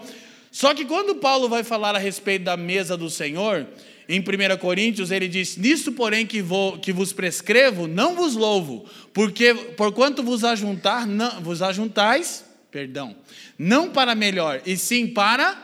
só 0.52 0.74
que 0.74 0.84
quando 0.84 1.16
Paulo 1.16 1.48
vai 1.48 1.64
falar 1.64 1.96
a 1.96 2.00
respeito 2.00 2.44
da 2.44 2.58
mesa 2.58 2.98
do 2.98 3.08
Senhor, 3.08 3.68
em 4.10 4.20
1 4.20 4.58
Coríntios, 4.58 5.12
ele 5.12 5.28
diz: 5.28 5.58
Nisso, 5.58 5.92
porém, 5.92 6.26
que, 6.26 6.42
vou, 6.42 6.80
que 6.80 6.92
vos 6.92 7.14
prescrevo, 7.14 7.88
não 7.88 8.16
vos 8.16 8.36
louvo, 8.36 8.90
porque 9.14 9.54
porquanto 9.78 10.24
vos 10.24 10.44
ajuntar, 10.44 11.06
não, 11.06 11.40
vos 11.42 11.62
ajuntais, 11.62 12.46
perdão, 12.72 13.16
não 13.60 13.92
para 13.92 14.16
melhor, 14.16 14.60
e 14.66 14.76
sim 14.76 15.06
para 15.06 15.56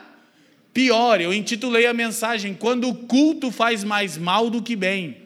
pior. 0.72 1.20
Eu 1.20 1.34
intitulei 1.34 1.86
a 1.86 1.92
mensagem: 1.92 2.54
Quando 2.54 2.88
o 2.88 2.94
culto 2.94 3.50
faz 3.50 3.82
mais 3.82 4.16
mal 4.16 4.48
do 4.48 4.62
que 4.62 4.76
bem. 4.76 5.21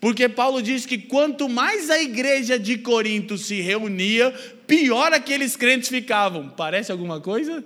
Porque 0.00 0.28
Paulo 0.28 0.62
diz 0.62 0.86
que 0.86 0.96
quanto 0.96 1.48
mais 1.48 1.90
a 1.90 2.00
igreja 2.00 2.58
de 2.58 2.78
Corinto 2.78 3.36
se 3.36 3.60
reunia, 3.60 4.30
pior 4.66 5.12
aqueles 5.12 5.56
crentes 5.56 5.88
ficavam. 5.88 6.48
Parece 6.50 6.92
alguma 6.92 7.20
coisa? 7.20 7.64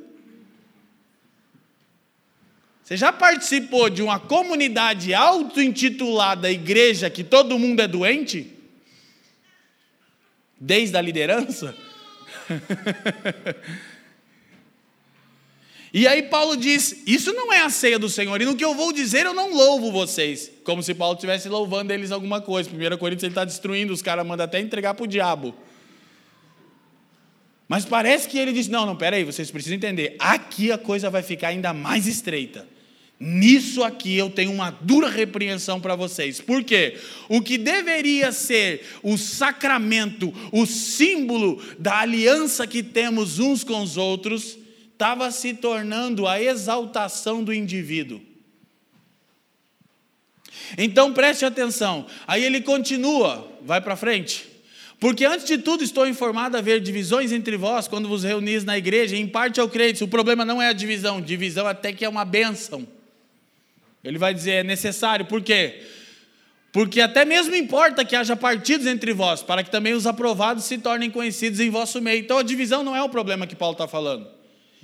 Você 2.83 2.97
já 2.97 3.13
participou 3.13 3.91
de 3.91 4.03
uma 4.03 4.19
comunidade 4.19 5.13
auto-intitulada 5.15 6.51
igreja 6.51 7.11
que 7.11 7.23
todo 7.23 7.59
mundo 7.59 7.81
é 7.81 7.89
doente? 7.89 8.51
Desde 10.59 10.97
a 10.97 11.01
liderança? 11.03 11.77
E 15.93 16.07
aí 16.07 16.23
Paulo 16.23 16.57
diz: 16.57 17.03
Isso 17.07 17.33
não 17.35 17.53
é 17.53 17.61
a 17.61 17.69
ceia 17.69 17.99
do 17.99 18.09
Senhor, 18.09 18.41
e 18.41 18.45
no 18.45 18.57
que 18.57 18.65
eu 18.65 18.75
vou 18.75 18.93
dizer 18.93 19.27
eu 19.27 19.35
não 19.35 19.53
louvo 19.53 19.93
vocês. 19.93 20.51
Como 20.65 20.83
se 20.83 20.95
Paulo 20.95 21.15
estivesse 21.15 21.49
louvando 21.49 21.93
eles 21.93 22.11
alguma 22.11 22.41
coisa. 22.41 22.71
1 22.71 22.97
Coríntios 22.97 23.25
ele 23.25 23.33
está 23.33 23.45
destruindo, 23.45 23.93
os 23.93 24.01
caras 24.01 24.27
mandam 24.27 24.45
até 24.45 24.59
entregar 24.59 24.95
para 24.95 25.05
o 25.05 25.07
diabo. 25.07 25.55
Mas 27.69 27.85
parece 27.85 28.27
que 28.27 28.39
ele 28.39 28.53
diz: 28.53 28.69
Não, 28.69 28.87
não, 28.87 28.97
peraí, 28.97 29.23
vocês 29.23 29.51
precisam 29.51 29.77
entender. 29.77 30.17
Aqui 30.19 30.73
a 30.73 30.79
coisa 30.79 31.11
vai 31.11 31.23
ficar 31.23 31.49
ainda 31.49 31.75
mais 31.75 32.07
estreita. 32.07 32.67
Nisso 33.21 33.85
aqui 33.85 34.17
eu 34.17 34.31
tenho 34.31 34.51
uma 34.51 34.71
dura 34.71 35.09
repreensão 35.09 35.81
para 35.81 35.95
vocês. 35.95 36.41
Por 36.41 36.65
quê? 36.65 36.99
O 37.29 37.41
que 37.41 37.57
deveria 37.57 38.33
ser 38.33 38.85
o 39.01 39.17
sacramento, 39.17 40.35
o 40.51 40.67
símbolo 40.67 41.63
da 41.79 42.01
aliança 42.01 42.67
que 42.67 42.83
temos 42.83 43.39
uns 43.39 43.63
com 43.63 43.81
os 43.81 43.97
outros, 43.97 44.59
estava 45.03 45.33
se 45.33 45.53
tornando 45.53 46.29
a 46.29 46.41
exaltação 46.41 47.43
do 47.43 47.53
indivíduo. 47.53 48.21
Então 50.79 51.13
preste 51.13 51.45
atenção. 51.45 52.07
Aí 52.25 52.45
ele 52.45 52.61
continua, 52.61 53.51
vai 53.63 53.81
para 53.81 53.97
frente. 53.97 54.49
Porque 55.01 55.25
antes 55.25 55.45
de 55.45 55.59
tudo 55.59 55.83
estou 55.83 56.07
informado 56.07 56.57
a 56.57 56.61
haver 56.61 56.81
divisões 56.81 57.33
entre 57.33 57.57
vós 57.57 57.89
quando 57.89 58.09
vos 58.09 58.23
reunis 58.23 58.63
na 58.63 58.79
igreja, 58.79 59.17
em 59.17 59.27
parte 59.27 59.59
ao 59.59 59.69
crente. 59.69 60.05
O 60.05 60.09
problema 60.09 60.45
não 60.45 60.63
é 60.63 60.69
a 60.69 60.73
divisão, 60.73 61.21
divisão 61.21 61.67
até 61.67 61.93
que 61.93 62.05
é 62.05 62.09
uma 62.09 62.25
bênção. 62.25 62.87
Ele 64.05 64.19
vai 64.19 64.33
dizer, 64.33 64.53
é 64.53 64.63
necessário, 64.63 65.27
por 65.27 65.43
quê? 65.43 65.83
Porque 66.71 67.01
até 67.01 67.25
mesmo 67.25 67.57
importa 67.57 68.05
que 68.05 68.15
haja 68.15 68.37
partidos 68.37 68.87
entre 68.87 69.13
vós, 69.13 69.43
para 69.43 69.65
que 69.65 69.71
também 69.71 69.95
os 69.95 70.07
aprovados 70.07 70.63
se 70.63 70.79
tornem 70.79 71.11
conhecidos 71.11 71.59
em 71.59 71.71
vosso 71.71 72.01
meio. 72.01 72.21
Então 72.21 72.39
a 72.39 72.43
divisão 72.45 72.85
não 72.85 72.95
é 72.95 73.03
o 73.03 73.09
problema 73.09 73.49
que 73.49 73.57
Paulo 73.57 73.75
está 73.75 73.89
falando. 73.89 74.42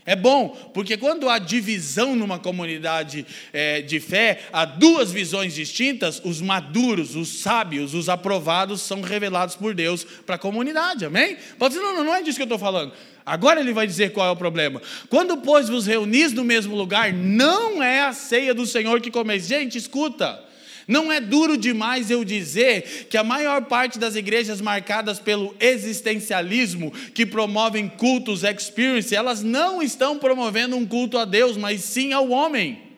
É 0.09 0.17
bom, 0.17 0.49
porque 0.73 0.97
quando 0.97 1.29
há 1.29 1.39
divisão 1.39 2.17
numa 2.17 2.39
comunidade 2.39 3.27
é, 3.53 3.83
de 3.83 4.01
fé, 4.01 4.41
há 4.51 4.65
duas 4.65 5.13
visões 5.13 5.55
distintas, 5.55 6.19
os 6.25 6.41
maduros, 6.41 7.15
os 7.15 7.41
sábios, 7.41 7.93
os 7.93 8.09
aprovados 8.09 8.81
são 8.81 9.03
revelados 9.03 9.55
por 9.55 9.75
Deus 9.75 10.05
para 10.25 10.37
a 10.37 10.39
comunidade, 10.39 11.05
amém? 11.05 11.37
Pode 11.59 11.75
dizer, 11.75 11.85
não, 11.85 11.95
não, 11.95 12.05
não 12.05 12.15
é 12.15 12.23
disso 12.23 12.39
que 12.39 12.43
eu 12.43 12.47
estou 12.47 12.59
falando. 12.59 12.95
Agora 13.27 13.61
ele 13.61 13.75
vai 13.75 13.87
dizer 13.87 14.15
qual 14.15 14.27
é 14.27 14.31
o 14.31 14.37
problema. 14.37 14.81
Quando, 15.11 15.37
pois, 15.37 15.69
vos 15.69 15.87
reunis 15.87 16.33
no 16.33 16.43
mesmo 16.43 16.75
lugar, 16.75 17.13
não 17.13 17.83
é 17.83 18.01
a 18.01 18.15
ceia 18.15 18.55
do 18.55 18.65
Senhor 18.65 19.03
que 19.03 19.11
comeis. 19.11 19.47
Gente, 19.47 19.77
escuta. 19.77 20.43
Não 20.89 21.13
é 21.13 21.21
duro 21.21 21.59
demais 21.59 22.11
eu 22.11 22.25
dizer 22.25 23.07
que 23.11 23.19
a 23.19 23.23
maior 23.23 23.67
parte 23.67 23.99
das 23.99 24.17
igrejas 24.17 24.59
marcadas 24.59 25.21
pelo 25.21 25.55
existencialismo, 25.61 26.91
que 27.13 27.27
promovem 27.27 27.91
cultos 27.91 28.43
experience, 28.43 29.15
elas 29.15 29.43
não 29.43 29.83
estão 29.83 30.19
promovendo 30.19 30.75
um 30.75 30.87
culto 30.87 31.19
a 31.19 31.27
Deus, 31.27 31.59
mas 31.59 31.83
sim 31.83 32.15
ao 32.15 32.31
homem. 32.31 32.89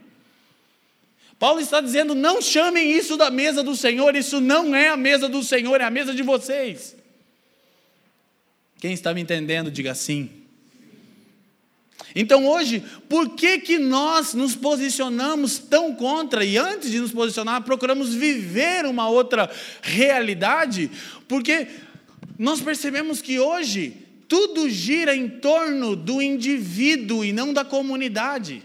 Paulo 1.37 1.61
está 1.61 1.81
dizendo: 1.81 2.15
não 2.15 2.41
chamem 2.41 2.93
isso 2.93 3.17
da 3.17 3.29
mesa 3.29 3.61
do 3.61 3.75
Senhor, 3.75 4.15
isso 4.15 4.41
não 4.41 4.73
é 4.73 4.89
a 4.89 4.97
mesa 4.97 5.29
do 5.29 5.43
Senhor, 5.43 5.81
é 5.81 5.85
a 5.85 5.91
mesa 5.91 6.15
de 6.15 6.23
vocês. 6.23 6.95
Quem 8.79 8.93
está 8.93 9.13
me 9.13 9.21
entendendo, 9.21 9.69
diga 9.69 9.97
sim. 9.97 10.40
Então 12.15 12.47
hoje, 12.47 12.83
por 13.09 13.31
que, 13.31 13.59
que 13.59 13.79
nós 13.79 14.35
nos 14.35 14.57
posicionamos 14.57 15.59
tão 15.59 15.95
contra 15.95 16.45
e 16.45 16.59
antes 16.59 16.91
de 16.91 16.99
nos 16.99 17.13
posicionar, 17.13 17.63
procuramos 17.63 18.15
viver 18.15 18.85
uma 18.85 19.09
outra 19.09 19.51
realidade? 19.81 20.91
Porque 21.29 21.69
nós 22.39 22.61
percebemos 22.61 23.23
que 23.23 23.39
hoje 23.39 23.95
tudo 24.27 24.69
gira 24.69 25.15
em 25.15 25.29
torno 25.29 25.95
do 25.95 26.21
indivíduo 26.21 27.25
e 27.25 27.33
não 27.33 27.53
da 27.53 27.65
comunidade. 27.65 28.63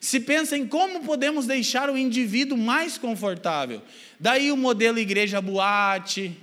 Se 0.00 0.20
pensa 0.20 0.56
em 0.56 0.66
como 0.66 1.04
podemos 1.04 1.46
deixar 1.46 1.88
o 1.88 1.96
indivíduo 1.96 2.58
mais 2.58 2.98
confortável. 2.98 3.80
Daí 4.20 4.52
o 4.52 4.56
modelo 4.56 4.98
igreja 4.98 5.40
boate. 5.40 6.36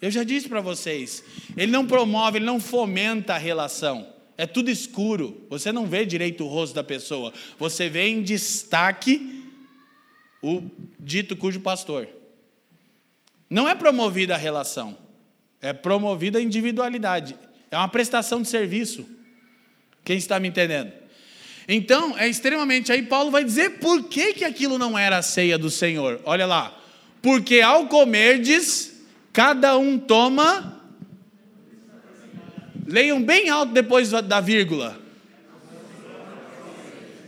Eu 0.00 0.10
já 0.10 0.24
disse 0.24 0.48
para 0.48 0.60
vocês, 0.60 1.22
ele 1.56 1.70
não 1.70 1.86
promove, 1.86 2.38
ele 2.38 2.44
não 2.44 2.58
fomenta 2.58 3.34
a 3.34 3.38
relação. 3.38 4.11
É 4.36 4.46
tudo 4.46 4.70
escuro. 4.70 5.46
Você 5.50 5.72
não 5.72 5.86
vê 5.86 6.04
direito 6.04 6.44
o 6.44 6.48
rosto 6.48 6.74
da 6.74 6.84
pessoa. 6.84 7.32
Você 7.58 7.88
vê 7.88 8.08
em 8.08 8.22
destaque 8.22 9.44
o 10.42 10.62
dito 10.98 11.36
cujo 11.36 11.60
pastor. 11.60 12.08
Não 13.48 13.68
é 13.68 13.74
promovida 13.74 14.34
a 14.34 14.38
relação. 14.38 14.96
É 15.60 15.72
promovida 15.72 16.38
a 16.38 16.42
individualidade. 16.42 17.36
É 17.70 17.76
uma 17.76 17.88
prestação 17.88 18.42
de 18.42 18.48
serviço. 18.48 19.06
Quem 20.04 20.18
está 20.18 20.40
me 20.40 20.48
entendendo? 20.48 20.92
Então, 21.68 22.18
é 22.18 22.28
extremamente. 22.28 22.90
Aí 22.90 23.02
Paulo 23.02 23.30
vai 23.30 23.44
dizer 23.44 23.78
por 23.78 24.04
que, 24.08 24.34
que 24.34 24.44
aquilo 24.44 24.78
não 24.78 24.98
era 24.98 25.18
a 25.18 25.22
ceia 25.22 25.56
do 25.56 25.70
Senhor. 25.70 26.20
Olha 26.24 26.46
lá. 26.46 26.76
Porque 27.20 27.60
ao 27.60 27.86
comerdes, 27.86 29.00
cada 29.32 29.78
um 29.78 29.96
toma. 29.98 30.81
Leiam 32.86 33.22
bem 33.22 33.48
alto 33.48 33.72
depois 33.72 34.10
da 34.10 34.40
vírgula. 34.40 35.00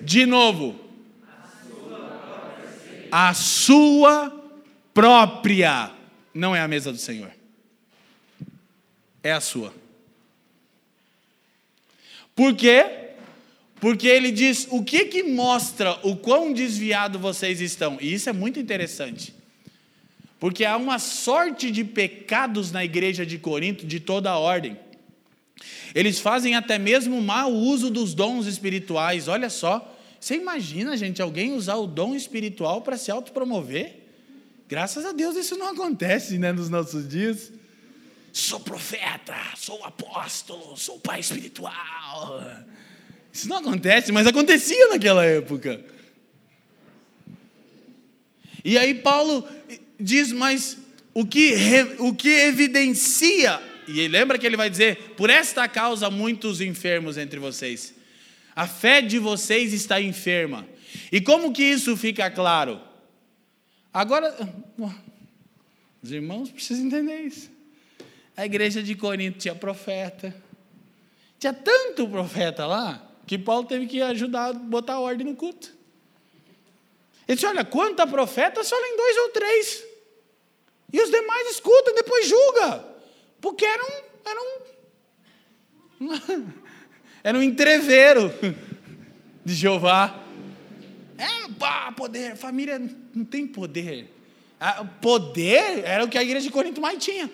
De 0.00 0.26
novo. 0.26 0.78
A 3.10 3.32
sua 3.32 4.32
própria. 4.92 5.92
Não 6.32 6.54
é 6.54 6.60
a 6.60 6.68
mesa 6.68 6.92
do 6.92 6.98
Senhor. 6.98 7.30
É 9.22 9.32
a 9.32 9.40
sua. 9.40 9.72
Por 12.34 12.54
quê? 12.54 12.84
Porque 13.80 14.08
ele 14.08 14.32
diz 14.32 14.66
o 14.70 14.82
que, 14.82 15.04
que 15.04 15.22
mostra 15.22 15.98
o 16.02 16.16
quão 16.16 16.52
desviado 16.52 17.18
vocês 17.18 17.60
estão. 17.60 17.98
E 18.00 18.12
isso 18.12 18.28
é 18.28 18.32
muito 18.32 18.58
interessante. 18.58 19.34
Porque 20.40 20.64
há 20.64 20.76
uma 20.76 20.98
sorte 20.98 21.70
de 21.70 21.84
pecados 21.84 22.72
na 22.72 22.84
igreja 22.84 23.24
de 23.24 23.38
Corinto 23.38 23.86
de 23.86 24.00
toda 24.00 24.30
a 24.30 24.38
ordem. 24.38 24.76
Eles 25.94 26.18
fazem 26.18 26.54
até 26.54 26.78
mesmo 26.78 27.20
mau 27.20 27.52
uso 27.52 27.90
dos 27.90 28.14
dons 28.14 28.46
espirituais. 28.46 29.28
Olha 29.28 29.48
só. 29.48 29.90
Você 30.20 30.36
imagina, 30.36 30.96
gente, 30.96 31.20
alguém 31.20 31.52
usar 31.52 31.76
o 31.76 31.86
dom 31.86 32.14
espiritual 32.14 32.80
para 32.80 32.96
se 32.96 33.10
autopromover? 33.10 34.04
Graças 34.66 35.04
a 35.04 35.12
Deus 35.12 35.36
isso 35.36 35.56
não 35.56 35.68
acontece 35.68 36.38
né, 36.38 36.50
nos 36.50 36.70
nossos 36.70 37.06
dias. 37.06 37.52
Sou 38.32 38.58
profeta, 38.58 39.36
sou 39.54 39.84
apóstolo, 39.84 40.76
sou 40.76 40.98
pai 40.98 41.20
espiritual. 41.20 42.42
Isso 43.32 43.48
não 43.48 43.58
acontece, 43.58 44.10
mas 44.12 44.26
acontecia 44.26 44.88
naquela 44.88 45.24
época. 45.24 45.84
E 48.64 48.78
aí 48.78 48.94
Paulo 48.94 49.46
diz, 50.00 50.32
mas 50.32 50.78
o 51.12 51.26
que, 51.26 51.54
o 51.98 52.14
que 52.14 52.30
evidencia, 52.30 53.60
e 53.86 54.08
lembra 54.08 54.38
que 54.38 54.46
ele 54.46 54.56
vai 54.56 54.70
dizer, 54.70 55.14
por 55.16 55.30
esta 55.30 55.68
causa 55.68 56.10
muitos 56.10 56.60
enfermos 56.60 57.16
entre 57.16 57.38
vocês. 57.38 57.94
A 58.54 58.66
fé 58.66 59.02
de 59.02 59.18
vocês 59.18 59.72
está 59.72 60.00
enferma. 60.00 60.66
E 61.10 61.20
como 61.20 61.52
que 61.52 61.62
isso 61.62 61.96
fica 61.96 62.30
claro? 62.30 62.80
Agora, 63.92 64.36
os 66.02 66.10
irmãos 66.10 66.50
precisam 66.50 66.86
entender 66.86 67.20
isso. 67.20 67.50
A 68.36 68.44
igreja 68.44 68.82
de 68.82 68.94
Corinto 68.94 69.38
tinha 69.38 69.54
profeta. 69.54 70.34
Tinha 71.38 71.52
tanto 71.52 72.08
profeta 72.08 72.66
lá 72.66 73.10
que 73.26 73.38
Paulo 73.38 73.66
teve 73.66 73.86
que 73.86 74.00
ajudar 74.02 74.50
a 74.50 74.52
botar 74.52 74.98
ordem 74.98 75.26
no 75.26 75.36
culto. 75.36 75.72
Ele 77.26 77.36
disse: 77.36 77.46
Olha, 77.46 77.64
quanta 77.64 78.06
profeta, 78.06 78.62
só 78.62 78.76
em 78.76 78.96
dois 78.96 79.16
ou 79.18 79.28
três. 79.30 79.84
E 80.92 81.00
os 81.00 81.10
demais 81.10 81.50
escutam, 81.50 81.94
depois 81.94 82.28
julga. 82.28 82.93
Porque 83.44 83.66
era 83.66 83.84
um. 83.84 84.02
Era 84.24 84.40
um, 86.00 86.48
era 87.22 87.38
um 87.38 87.42
entreveiro 87.42 88.32
de 89.44 89.54
Jeová. 89.54 90.18
É, 91.18 91.46
pá, 91.58 91.92
poder. 91.92 92.36
Família 92.36 92.80
não 93.14 93.22
tem 93.22 93.46
poder. 93.46 94.10
Ah, 94.58 94.82
poder 94.82 95.84
era 95.84 96.02
o 96.02 96.08
que 96.08 96.16
a 96.16 96.22
igreja 96.22 96.46
de 96.46 96.50
Corinto 96.50 96.80
mais 96.80 97.04
tinha. 97.04 97.30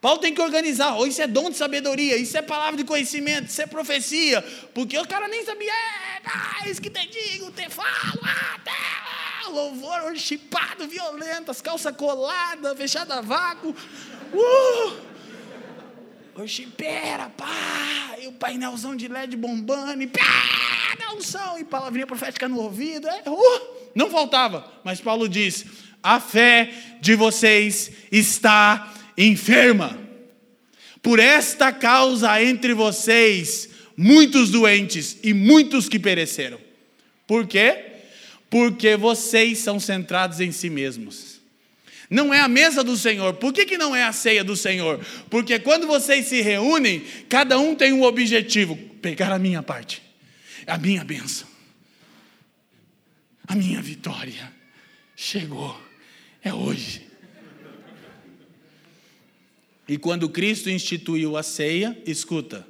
Paulo 0.00 0.20
tem 0.20 0.32
que 0.32 0.40
organizar. 0.40 0.96
Oh, 0.96 1.06
isso 1.06 1.20
é 1.20 1.26
dom 1.26 1.50
de 1.50 1.58
sabedoria, 1.58 2.16
isso 2.16 2.34
é 2.34 2.40
palavra 2.40 2.78
de 2.78 2.84
conhecimento, 2.84 3.48
isso 3.48 3.60
é 3.60 3.66
profecia. 3.66 4.40
Porque 4.72 4.96
o 4.96 5.06
cara 5.06 5.28
nem 5.28 5.44
sabia. 5.44 5.70
É, 5.70 6.22
ah, 6.24 6.66
isso 6.66 6.80
que 6.80 6.88
te 6.88 7.06
digo, 7.08 7.50
te 7.50 7.68
falo. 7.68 8.22
Até, 8.54 8.70
ah, 8.70 9.48
louvor 9.50 10.16
chipado, 10.16 10.88
violento, 10.88 11.50
as 11.50 11.60
calças 11.60 11.94
coladas, 11.94 12.74
fechada 12.78 13.16
a 13.16 13.20
vácuo. 13.20 13.76
Uh! 14.32 15.11
Oxipera, 16.34 17.28
pá! 17.36 18.16
E 18.20 18.26
o 18.26 18.32
painelzão 18.32 18.96
de 18.96 19.08
LED 19.08 19.36
bombando, 19.36 20.02
e 20.02 20.06
pá! 20.06 20.20
Da 20.98 21.14
unção, 21.14 21.58
e 21.58 21.64
palavrinha 21.64 22.06
profética 22.06 22.48
no 22.48 22.58
ouvido. 22.58 23.08
É, 23.08 23.22
uh, 23.28 23.90
não 23.94 24.10
faltava. 24.10 24.70
Mas 24.84 25.00
Paulo 25.00 25.28
diz: 25.28 25.64
a 26.02 26.18
fé 26.20 26.72
de 27.00 27.14
vocês 27.14 27.90
está 28.10 28.92
enferma. 29.16 29.98
Por 31.02 31.18
esta 31.18 31.72
causa 31.72 32.42
entre 32.42 32.74
vocês, 32.74 33.68
muitos 33.96 34.50
doentes 34.50 35.18
e 35.22 35.34
muitos 35.34 35.88
que 35.88 35.98
pereceram. 35.98 36.58
Por 37.26 37.46
quê? 37.46 37.86
Porque 38.48 38.96
vocês 38.96 39.58
são 39.58 39.80
centrados 39.80 40.40
em 40.40 40.52
si 40.52 40.70
mesmos. 40.70 41.31
Não 42.12 42.32
é 42.32 42.40
a 42.40 42.46
mesa 42.46 42.84
do 42.84 42.94
Senhor. 42.94 43.32
Por 43.36 43.54
que, 43.54 43.64
que 43.64 43.78
não 43.78 43.96
é 43.96 44.04
a 44.04 44.12
ceia 44.12 44.44
do 44.44 44.54
Senhor? 44.54 45.02
Porque 45.30 45.58
quando 45.58 45.86
vocês 45.86 46.26
se 46.26 46.42
reúnem, 46.42 47.02
cada 47.26 47.58
um 47.58 47.74
tem 47.74 47.90
um 47.90 48.02
objetivo: 48.02 48.76
pegar 49.00 49.32
a 49.32 49.38
minha 49.38 49.62
parte, 49.62 50.02
a 50.66 50.76
minha 50.76 51.02
bênção, 51.02 51.48
a 53.48 53.54
minha 53.54 53.80
vitória. 53.80 54.52
Chegou, 55.16 55.80
é 56.42 56.52
hoje. 56.52 57.08
E 59.88 59.96
quando 59.96 60.28
Cristo 60.28 60.68
instituiu 60.68 61.34
a 61.38 61.42
ceia, 61.42 61.98
escuta, 62.06 62.66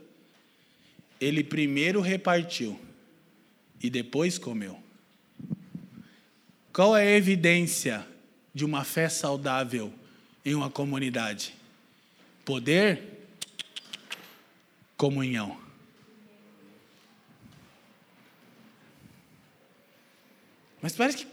ele 1.20 1.42
primeiro 1.42 2.00
repartiu 2.00 2.78
e 3.83 3.90
depois 3.90 4.38
comeu. 4.38 4.81
Qual 6.72 6.96
é 6.96 7.09
a 7.09 7.16
evidência 7.16 8.07
de 8.54 8.64
uma 8.64 8.84
fé 8.84 9.08
saudável 9.08 9.92
em 10.44 10.54
uma 10.54 10.70
comunidade? 10.70 11.54
Poder, 12.44 13.26
comunhão. 14.96 15.58
Mas 20.80 20.94
parece 20.96 21.18
que 21.18 21.26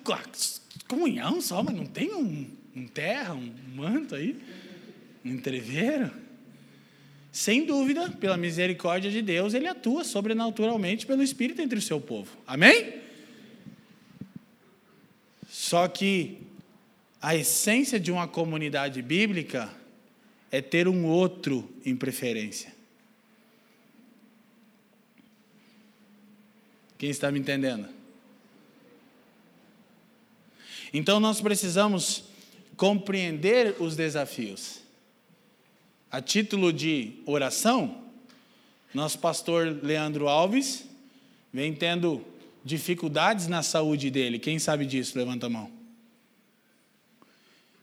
comunhão 0.87 1.41
só, 1.41 1.63
mas 1.63 1.75
não 1.75 1.85
tem 1.85 2.13
um, 2.13 2.47
um 2.75 2.87
terra, 2.87 3.33
um 3.33 3.51
manto 3.75 4.13
aí 4.13 4.39
entreveram. 5.25 6.11
Sem 7.31 7.65
dúvida, 7.65 8.09
pela 8.11 8.37
misericórdia 8.37 9.09
de 9.09 9.21
Deus, 9.21 9.53
ele 9.53 9.67
atua 9.67 10.03
sobrenaturalmente 10.03 11.05
pelo 11.05 11.23
Espírito 11.23 11.61
entre 11.61 11.77
o 11.77 11.81
seu 11.81 11.99
povo. 11.99 12.35
Amém? 12.45 13.01
Só 15.47 15.87
que 15.87 16.48
a 17.21 17.35
essência 17.35 17.99
de 17.99 18.11
uma 18.11 18.27
comunidade 18.27 19.01
bíblica 19.01 19.69
é 20.51 20.61
ter 20.61 20.87
um 20.87 21.05
outro 21.05 21.69
em 21.85 21.95
preferência. 21.95 22.73
Quem 26.97 27.09
está 27.09 27.31
me 27.31 27.39
entendendo? 27.39 27.87
Então 30.93 31.19
nós 31.19 31.39
precisamos 31.39 32.23
compreender 32.75 33.75
os 33.79 33.95
desafios. 33.95 34.79
A 36.11 36.21
título 36.21 36.73
de 36.73 37.13
oração, 37.25 38.03
nosso 38.93 39.19
pastor 39.19 39.79
Leandro 39.83 40.27
Alves 40.27 40.85
vem 41.53 41.73
tendo 41.73 42.25
dificuldades 42.65 43.47
na 43.47 43.61
saúde 43.61 44.09
dele. 44.09 44.39
Quem 44.39 44.57
sabe 44.57 44.85
disso? 44.85 45.17
Levanta 45.17 45.45
a 45.45 45.49
mão. 45.49 45.78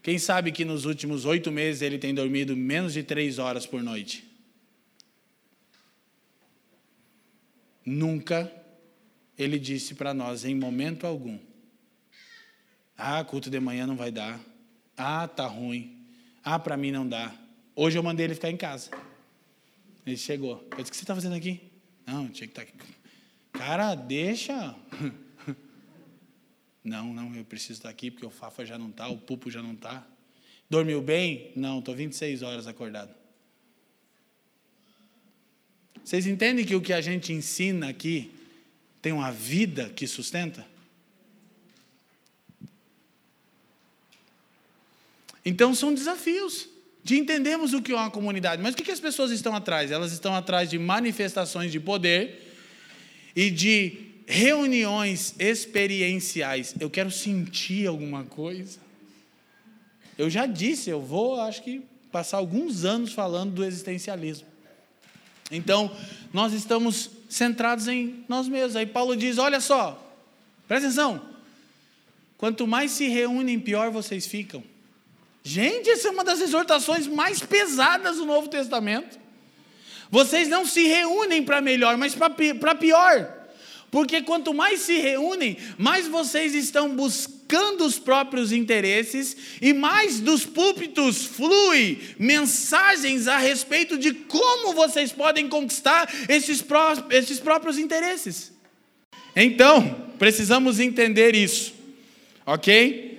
Quem 0.07 0.21
sabe 0.21 0.53
que 0.53 0.65
nos 0.65 0.85
últimos 0.85 1.25
oito 1.25 1.51
meses 1.51 1.83
ele 1.83 1.99
tem 1.99 2.15
dormido 2.15 2.57
menos 2.57 2.93
de 2.93 3.03
três 3.03 3.41
horas 3.41 3.67
por 3.67 3.83
noite? 3.83 4.25
nunca 7.85 8.53
ele 9.37 9.59
disse 9.59 9.97
para 9.97 10.15
nós, 10.15 10.45
em 10.45 10.55
momento 10.55 11.07
algum: 11.07 11.41
Ah, 12.97 13.25
culto 13.25 13.51
de 13.51 13.59
manhã 13.59 13.85
não 13.85 13.97
vai 13.97 14.13
dar. 14.13 14.41
Ah, 14.97 15.27
tá 15.27 15.47
ruim. 15.47 16.05
Ah, 16.43 16.59
para 16.59 16.77
mim 16.77 16.93
não 16.93 17.09
dá. 17.09 17.35
Hoje 17.75 17.99
eu 17.99 18.03
mandei 18.05 18.27
ele 18.27 18.35
ficar 18.37 18.51
em 18.51 18.57
casa. 18.57 18.91
Ele 20.07 20.17
chegou. 20.17 20.65
Eu 20.71 20.79
disse: 20.79 20.89
O 20.89 20.91
que 20.91 20.97
você 20.97 21.03
está 21.03 21.17
fazendo 21.17 21.35
aqui? 21.35 21.61
Não, 22.07 22.29
tinha 22.29 22.47
que 22.49 22.61
estar 22.61 22.65
tá 22.65 22.69
aqui. 22.69 22.95
Cara, 23.53 23.95
deixa. 23.97 24.75
Não, 26.87 27.13
não, 27.13 27.35
eu 27.35 27.45
preciso 27.45 27.81
estar 27.81 27.89
aqui 27.89 28.13
porque 28.13 28.25
o 28.25 28.31
Fafa 28.31 28.65
já 28.65 28.79
não 28.79 28.91
está, 28.91 29.09
o 29.09 29.19
Pupo 29.19 29.51
já 29.51 29.61
não 29.61 29.73
está. 29.73 30.07
Dormiu 30.71 31.03
bem? 31.03 31.51
Não, 31.57 31.81
estou 31.81 31.97
26 31.97 32.43
horas 32.43 32.69
acordado. 32.69 33.13
Vocês 36.05 36.29
entendem 36.29 36.65
que 36.65 36.77
o 36.77 36.81
que 36.81 36.93
a 36.93 37.01
gente 37.01 37.33
ensina 37.33 37.89
aqui 37.89 38.33
tem 39.03 39.13
uma 39.13 39.33
vida 39.33 39.91
que 39.91 40.07
sustenta? 40.07 40.65
Então 45.45 45.75
são 45.75 45.93
desafios 45.93 46.69
de 47.03 47.19
entendermos 47.19 47.73
o 47.73 47.83
que 47.83 47.91
é 47.91 47.97
uma 47.97 48.13
comunidade. 48.13 48.63
Mas 48.63 48.75
o 48.75 48.77
que 48.77 48.93
as 48.93 49.01
pessoas 49.01 49.33
estão 49.33 49.57
atrás? 49.57 49.91
Elas 49.91 50.13
estão 50.13 50.37
atrás 50.37 50.71
de 50.71 50.79
manifestações 50.79 51.73
de 51.73 51.81
poder 51.81 52.55
e 53.35 53.51
de 53.51 54.06
reuniões 54.27 55.35
experienciais. 55.39 56.75
Eu 56.81 56.91
quero 56.91 57.11
sentir 57.11 57.87
alguma 57.87 58.25
coisa. 58.25 58.79
Eu 60.19 60.29
já 60.29 60.47
disse, 60.47 60.91
eu 60.91 61.01
vou, 61.01 61.41
acho 61.41 61.63
que, 61.63 61.83
passar 62.11 62.39
alguns 62.39 62.85
anos 62.85 63.13
falando 63.13 63.53
do 63.53 63.65
existencialismo. 63.65 64.47
Então, 65.51 65.95
nós 66.33 66.53
estamos 66.53 67.11
centrados 67.29 67.87
em 67.87 68.25
nós 68.29 68.49
mesmos. 68.49 68.75
Aí 68.75 68.87
Paulo 68.87 69.17
diz: 69.17 69.39
olha 69.39 69.61
só, 69.61 70.03
presta 70.67 70.89
atenção. 70.89 71.23
Quanto 72.37 72.67
mais 72.67 72.91
se 72.91 73.07
reúnem, 73.09 73.59
pior 73.59 73.91
vocês 73.91 74.27
ficam. 74.27 74.63
Gente, 75.43 75.89
essa 75.89 76.09
é 76.09 76.11
uma 76.11 76.25
das 76.25 76.41
exortações 76.41 77.07
mais 77.07 77.41
pesadas 77.41 78.17
do 78.17 78.27
Novo 78.27 78.49
Testamento. 78.49 79.19
Vocês 80.11 80.49
não 80.49 80.67
se 80.67 80.87
reúnem 80.87 81.43
para 81.43 81.61
melhor, 81.61 81.97
mas 81.97 82.15
para 82.15 82.75
pior. 82.75 83.36
Porque 83.97 84.21
quanto 84.21 84.53
mais 84.53 84.81
se 84.81 84.99
reúnem, 84.99 85.57
mais 85.79 86.07
vocês 86.07 86.55
estão 86.55 86.95
buscando 86.95 87.83
os 87.83 87.99
próprios 87.99 88.53
interesses 88.53 89.35
e 89.59 89.73
mais 89.73 90.21
dos 90.21 90.45
púlpitos 90.45 91.25
flui 91.25 91.99
mensagens 92.19 93.27
a 93.27 93.39
respeito 93.39 93.97
de 93.97 94.13
como 94.13 94.75
vocês 94.75 95.13
podem 95.13 95.49
conquistar 95.49 96.13
esses, 96.29 96.61
pró 96.61 96.93
esses 97.09 97.41
próprios 97.41 97.79
interesses. 97.79 98.53
Então, 99.35 100.13
precisamos 100.19 100.79
entender 100.79 101.35
isso, 101.35 101.73
ok? 102.45 103.19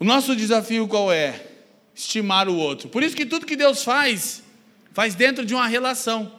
O 0.00 0.04
nosso 0.04 0.34
desafio 0.34 0.88
qual 0.88 1.12
é? 1.12 1.46
Estimar 1.94 2.48
o 2.48 2.56
outro. 2.56 2.88
Por 2.88 3.04
isso 3.04 3.14
que 3.14 3.24
tudo 3.24 3.46
que 3.46 3.54
Deus 3.54 3.84
faz, 3.84 4.42
faz 4.92 5.14
dentro 5.14 5.44
de 5.46 5.54
uma 5.54 5.68
relação. 5.68 6.35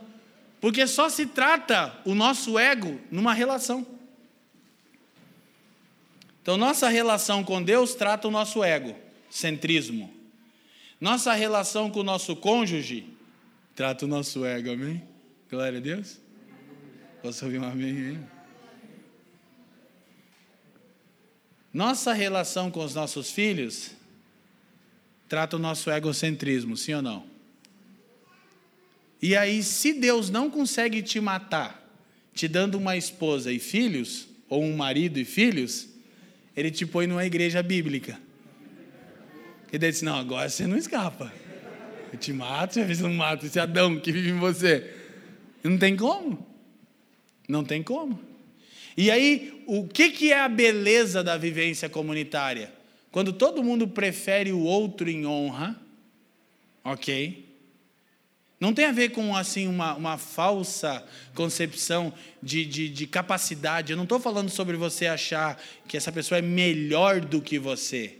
Porque 0.59 0.87
só 0.87 1.09
se 1.09 1.25
trata 1.25 1.99
o 2.03 2.15
nosso 2.15 2.57
ego 2.57 2.99
numa 3.11 3.33
relação. 3.33 3.85
Então, 6.41 6.57
nossa 6.57 6.87
relação 6.87 7.43
com 7.43 7.61
Deus 7.61 7.93
trata 7.93 8.27
o 8.27 8.31
nosso 8.31 8.63
ego, 8.63 8.95
centrismo. 9.29 10.11
Nossa 10.99 11.33
relação 11.33 11.91
com 11.91 11.99
o 11.99 12.03
nosso 12.03 12.35
cônjuge 12.35 13.05
trata 13.75 14.05
o 14.05 14.07
nosso 14.07 14.45
ego, 14.45 14.71
amém? 14.71 15.03
Glória 15.49 15.77
a 15.77 15.81
Deus. 15.81 16.19
Posso 17.21 17.45
ouvir 17.45 17.59
um 17.59 17.65
amém 17.65 17.91
aí? 17.91 18.19
Nossa 21.73 22.13
relação 22.13 22.71
com 22.71 22.83
os 22.83 22.95
nossos 22.95 23.29
filhos 23.29 23.91
trata 25.27 25.57
o 25.57 25.59
nosso 25.59 25.91
egocentrismo, 25.91 26.77
sim 26.77 26.93
ou 26.93 27.01
não? 27.01 27.26
E 29.21 29.35
aí, 29.35 29.63
se 29.63 29.93
Deus 29.93 30.29
não 30.29 30.49
consegue 30.49 31.01
te 31.01 31.19
matar, 31.19 31.83
te 32.33 32.47
dando 32.47 32.75
uma 32.77 32.95
esposa 32.95 33.51
e 33.51 33.59
filhos, 33.59 34.27
ou 34.49 34.63
um 34.63 34.75
marido 34.75 35.19
e 35.19 35.25
filhos, 35.25 35.89
ele 36.55 36.71
te 36.71 36.85
põe 36.85 37.07
numa 37.07 37.25
igreja 37.25 37.61
bíblica. 37.61 38.19
Ele 39.71 39.91
diz: 39.91 40.01
Não, 40.01 40.15
agora 40.15 40.49
você 40.49 40.65
não 40.65 40.77
escapa. 40.77 41.33
Eu 42.11 42.17
te 42.17 42.31
mato, 42.31 42.73
você 42.73 43.01
não 43.01 43.13
mato 43.13 43.45
esse 43.45 43.59
Adão 43.59 43.99
que 43.99 44.11
vive 44.11 44.29
em 44.29 44.39
você. 44.39 44.93
Não 45.63 45.77
tem 45.77 45.95
como. 45.95 46.45
Não 47.47 47.63
tem 47.63 47.83
como. 47.83 48.19
E 48.95 49.11
aí, 49.11 49.63
o 49.67 49.87
que, 49.87 50.09
que 50.09 50.31
é 50.31 50.39
a 50.39 50.49
beleza 50.49 51.23
da 51.23 51.37
vivência 51.37 51.89
comunitária? 51.89 52.73
Quando 53.11 53.33
todo 53.33 53.63
mundo 53.63 53.87
prefere 53.87 54.51
o 54.51 54.59
outro 54.59 55.09
em 55.09 55.25
honra, 55.25 55.79
ok? 56.83 57.46
Não 58.59 58.73
tem 58.73 58.85
a 58.85 58.91
ver 58.91 59.09
com 59.09 59.35
assim 59.35 59.67
uma, 59.67 59.93
uma 59.95 60.17
falsa 60.17 61.03
concepção 61.35 62.11
de, 62.41 62.65
de, 62.65 62.89
de 62.89 63.05
capacidade. 63.05 63.91
Eu 63.91 63.97
não 63.97 64.03
estou 64.03 64.19
falando 64.19 64.49
sobre 64.49 64.75
você 64.75 65.05
achar 65.05 65.61
que 65.87 65.95
essa 65.95 66.11
pessoa 66.11 66.39
é 66.39 66.41
melhor 66.41 67.19
do 67.19 67.39
que 67.39 67.59
você. 67.59 68.17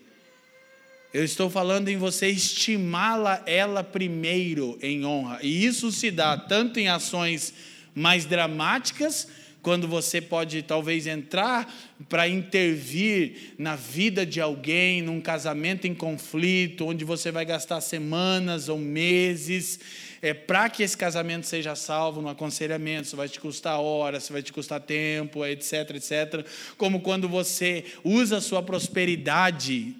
Eu 1.12 1.24
estou 1.24 1.50
falando 1.50 1.88
em 1.88 1.98
você 1.98 2.28
estimá-la 2.28 3.42
ela 3.48 3.84
primeiro 3.84 4.78
em 4.80 5.04
honra. 5.04 5.40
E 5.42 5.66
isso 5.66 5.92
se 5.92 6.12
dá 6.12 6.38
tanto 6.38 6.80
em 6.80 6.88
ações 6.88 7.54
mais 7.96 8.26
dramáticas, 8.26 9.28
quando 9.64 9.88
você 9.88 10.22
pode 10.22 10.62
talvez 10.62 11.08
entrar 11.08 11.74
para 12.08 12.28
intervir 12.28 13.54
na 13.58 13.76
vida 13.76 14.26
de 14.26 14.40
alguém, 14.40 15.02
num 15.02 15.20
casamento 15.20 15.88
em 15.88 15.96
conflito, 15.96 16.86
onde 16.86 17.04
você 17.04 17.32
vai 17.32 17.44
gastar 17.44 17.82
semanas 17.82 18.70
ou 18.70 18.78
meses 18.78 19.80
é, 20.22 20.34
para 20.34 20.70
que 20.70 20.84
esse 20.84 20.98
casamento 20.98 21.46
seja 21.46 21.76
salvo 21.76 22.22
no 22.22 22.30
aconselhamento, 22.30 23.08
isso 23.08 23.16
vai 23.16 23.30
te 23.30 23.40
custar 23.40 23.80
horas, 23.80 24.24
isso 24.24 24.34
vai 24.34 24.42
te 24.42 24.52
custar 24.52 24.80
tempo, 24.82 25.46
etc, 25.46 25.92
etc. 25.96 26.46
Como 26.78 27.02
quando 27.02 27.30
você 27.30 27.86
usa 28.04 28.38
a 28.38 28.42
sua 28.42 28.64
prosperidade 28.64 29.96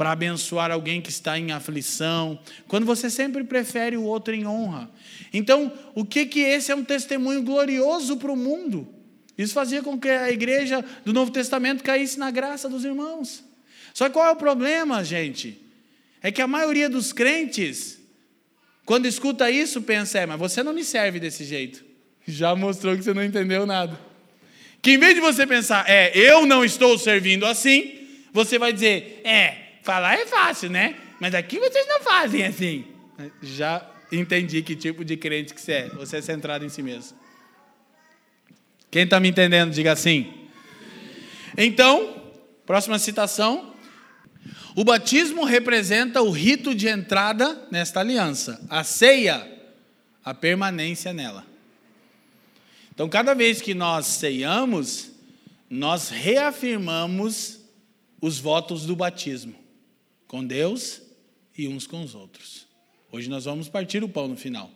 para 0.00 0.12
abençoar 0.12 0.70
alguém 0.70 1.02
que 1.02 1.10
está 1.10 1.38
em 1.38 1.52
aflição, 1.52 2.38
quando 2.66 2.86
você 2.86 3.10
sempre 3.10 3.44
prefere 3.44 3.98
o 3.98 4.04
outro 4.04 4.34
em 4.34 4.46
honra. 4.46 4.90
Então, 5.30 5.70
o 5.94 6.06
que 6.06 6.24
que 6.24 6.40
esse 6.40 6.72
é 6.72 6.74
um 6.74 6.82
testemunho 6.82 7.42
glorioso 7.42 8.16
para 8.16 8.32
o 8.32 8.36
mundo? 8.36 8.88
Isso 9.36 9.52
fazia 9.52 9.82
com 9.82 10.00
que 10.00 10.08
a 10.08 10.30
igreja 10.30 10.82
do 11.04 11.12
Novo 11.12 11.30
Testamento 11.30 11.84
caísse 11.84 12.18
na 12.18 12.30
graça 12.30 12.66
dos 12.66 12.82
irmãos. 12.82 13.44
Só 13.92 14.06
que 14.06 14.14
qual 14.14 14.26
é 14.26 14.30
o 14.30 14.36
problema, 14.36 15.04
gente? 15.04 15.60
É 16.22 16.32
que 16.32 16.40
a 16.40 16.46
maioria 16.46 16.88
dos 16.88 17.12
crentes 17.12 17.99
quando 18.90 19.06
escuta 19.06 19.48
isso, 19.48 19.80
pensa, 19.82 20.18
é, 20.18 20.26
mas 20.26 20.36
você 20.36 20.64
não 20.64 20.72
me 20.72 20.82
serve 20.82 21.20
desse 21.20 21.44
jeito. 21.44 21.84
Já 22.26 22.56
mostrou 22.56 22.96
que 22.96 23.04
você 23.04 23.14
não 23.14 23.22
entendeu 23.22 23.64
nada. 23.64 23.96
Que 24.82 24.94
em 24.94 24.98
vez 24.98 25.14
de 25.14 25.20
você 25.20 25.46
pensar, 25.46 25.88
é, 25.88 26.10
eu 26.12 26.44
não 26.44 26.64
estou 26.64 26.98
servindo 26.98 27.46
assim, 27.46 28.08
você 28.32 28.58
vai 28.58 28.72
dizer, 28.72 29.20
é, 29.22 29.76
falar 29.84 30.18
é 30.18 30.26
fácil, 30.26 30.70
né? 30.70 30.96
Mas 31.20 31.36
aqui 31.36 31.60
vocês 31.60 31.86
não 31.86 32.00
fazem 32.00 32.44
assim. 32.44 32.84
Já 33.40 33.88
entendi 34.10 34.60
que 34.60 34.74
tipo 34.74 35.04
de 35.04 35.16
crente 35.16 35.54
que 35.54 35.60
você 35.60 35.72
é. 35.72 35.88
Você 35.90 36.16
é 36.16 36.20
centrado 36.20 36.64
em 36.64 36.68
si 36.68 36.82
mesmo. 36.82 37.16
Quem 38.90 39.04
está 39.04 39.20
me 39.20 39.28
entendendo, 39.28 39.70
diga 39.70 39.92
assim. 39.92 40.34
Então, 41.56 42.24
próxima 42.66 42.98
citação, 42.98 43.69
o 44.80 44.84
batismo 44.84 45.44
representa 45.44 46.22
o 46.22 46.30
rito 46.30 46.74
de 46.74 46.88
entrada 46.88 47.68
nesta 47.70 48.00
aliança, 48.00 48.58
a 48.70 48.82
ceia, 48.82 49.46
a 50.24 50.32
permanência 50.32 51.12
nela. 51.12 51.46
Então, 52.90 53.06
cada 53.06 53.34
vez 53.34 53.60
que 53.60 53.74
nós 53.74 54.06
ceiamos, 54.06 55.10
nós 55.68 56.08
reafirmamos 56.08 57.60
os 58.22 58.38
votos 58.38 58.86
do 58.86 58.96
batismo 58.96 59.54
com 60.26 60.42
Deus 60.42 61.02
e 61.58 61.68
uns 61.68 61.86
com 61.86 62.02
os 62.02 62.14
outros. 62.14 62.66
Hoje 63.12 63.28
nós 63.28 63.44
vamos 63.44 63.68
partir 63.68 64.02
o 64.02 64.08
pão 64.08 64.28
no 64.28 64.36
final 64.36 64.70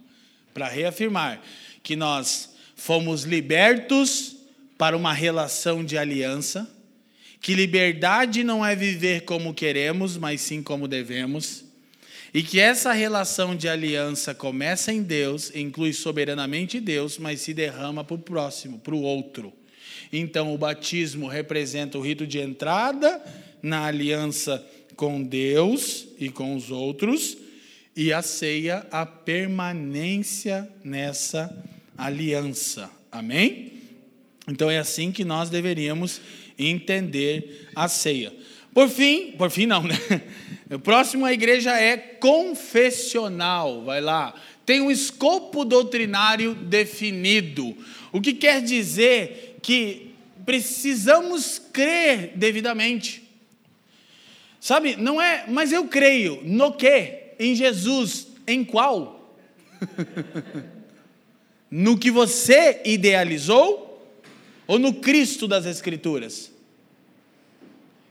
para 0.53 0.69
reafirmar 0.69 1.41
que 1.83 1.97
nós 1.97 2.55
fomos 2.77 3.23
libertos 3.23 4.37
para 4.77 4.99
uma 4.99 5.15
relação 5.15 5.83
de 5.83 5.97
aliança 5.97 6.71
que 7.45 7.55
liberdade 7.55 8.43
não 8.43 8.65
é 8.65 8.75
viver 8.75 9.27
como 9.27 9.53
queremos, 9.53 10.17
mas 10.17 10.41
sim 10.41 10.63
como 10.63 10.89
devemos, 10.89 11.63
e 12.33 12.43
que 12.43 12.59
essa 12.59 12.91
relação 12.95 13.55
de 13.55 13.69
aliança 13.69 14.35
começa 14.35 14.91
em 14.91 15.03
Deus, 15.03 15.55
inclui 15.55 15.93
soberanamente 15.93 16.81
Deus, 16.81 17.19
mas 17.19 17.43
se 17.43 17.53
derrama 17.53 18.03
para 18.03 18.15
o 18.15 18.19
próximo, 18.19 18.79
para 18.79 18.95
o 18.95 19.03
outro. 19.03 19.53
Então, 20.11 20.55
o 20.55 20.57
batismo 20.57 21.27
representa 21.27 21.99
o 21.99 22.01
rito 22.01 22.27
de 22.27 22.41
entrada 22.41 23.23
na 23.63 23.85
aliança 23.85 24.67
com 24.97 25.23
Deus 25.23 26.07
e 26.19 26.31
com 26.31 26.57
os 26.57 26.71
outros, 26.71 27.37
e 27.95 28.11
a 28.11 28.23
ceia, 28.23 28.87
a 28.91 29.05
permanência 29.05 30.67
nessa 30.83 31.55
aliança, 31.95 32.91
Amém? 33.13 33.75
Então 34.49 34.71
é 34.71 34.79
assim 34.79 35.11
que 35.11 35.25
nós 35.25 35.49
deveríamos 35.49 36.21
entender 36.59 37.69
a 37.75 37.89
ceia. 37.89 38.33
Por 38.73 38.89
fim, 38.89 39.33
por 39.33 39.51
fim 39.51 39.67
não, 39.67 39.83
né? 39.83 39.97
O 40.71 40.79
próximo 40.79 41.25
a 41.25 41.33
igreja 41.33 41.79
é 41.79 41.97
confessional. 41.97 43.85
Vai 43.85 44.01
lá. 44.01 44.35
Tem 44.67 44.81
um 44.81 44.91
escopo 44.91 45.65
doutrinário 45.65 46.55
definido. 46.55 47.77
O 48.11 48.21
que 48.21 48.33
quer 48.33 48.63
dizer 48.63 49.59
que 49.63 50.15
precisamos 50.45 51.61
crer 51.73 52.33
devidamente. 52.35 53.23
Sabe, 54.61 54.97
não 54.97 55.21
é, 55.21 55.45
mas 55.49 55.73
eu 55.73 55.87
creio 55.87 56.41
no 56.43 56.73
que? 56.73 57.35
Em 57.39 57.55
Jesus, 57.55 58.29
em 58.47 58.65
qual? 58.65 59.37
no 61.71 61.99
que 61.99 62.11
você 62.11 62.81
idealizou 62.85 63.94
ou 64.67 64.79
no 64.79 64.95
Cristo 64.95 65.47
das 65.47 65.67
Escrituras? 65.67 66.53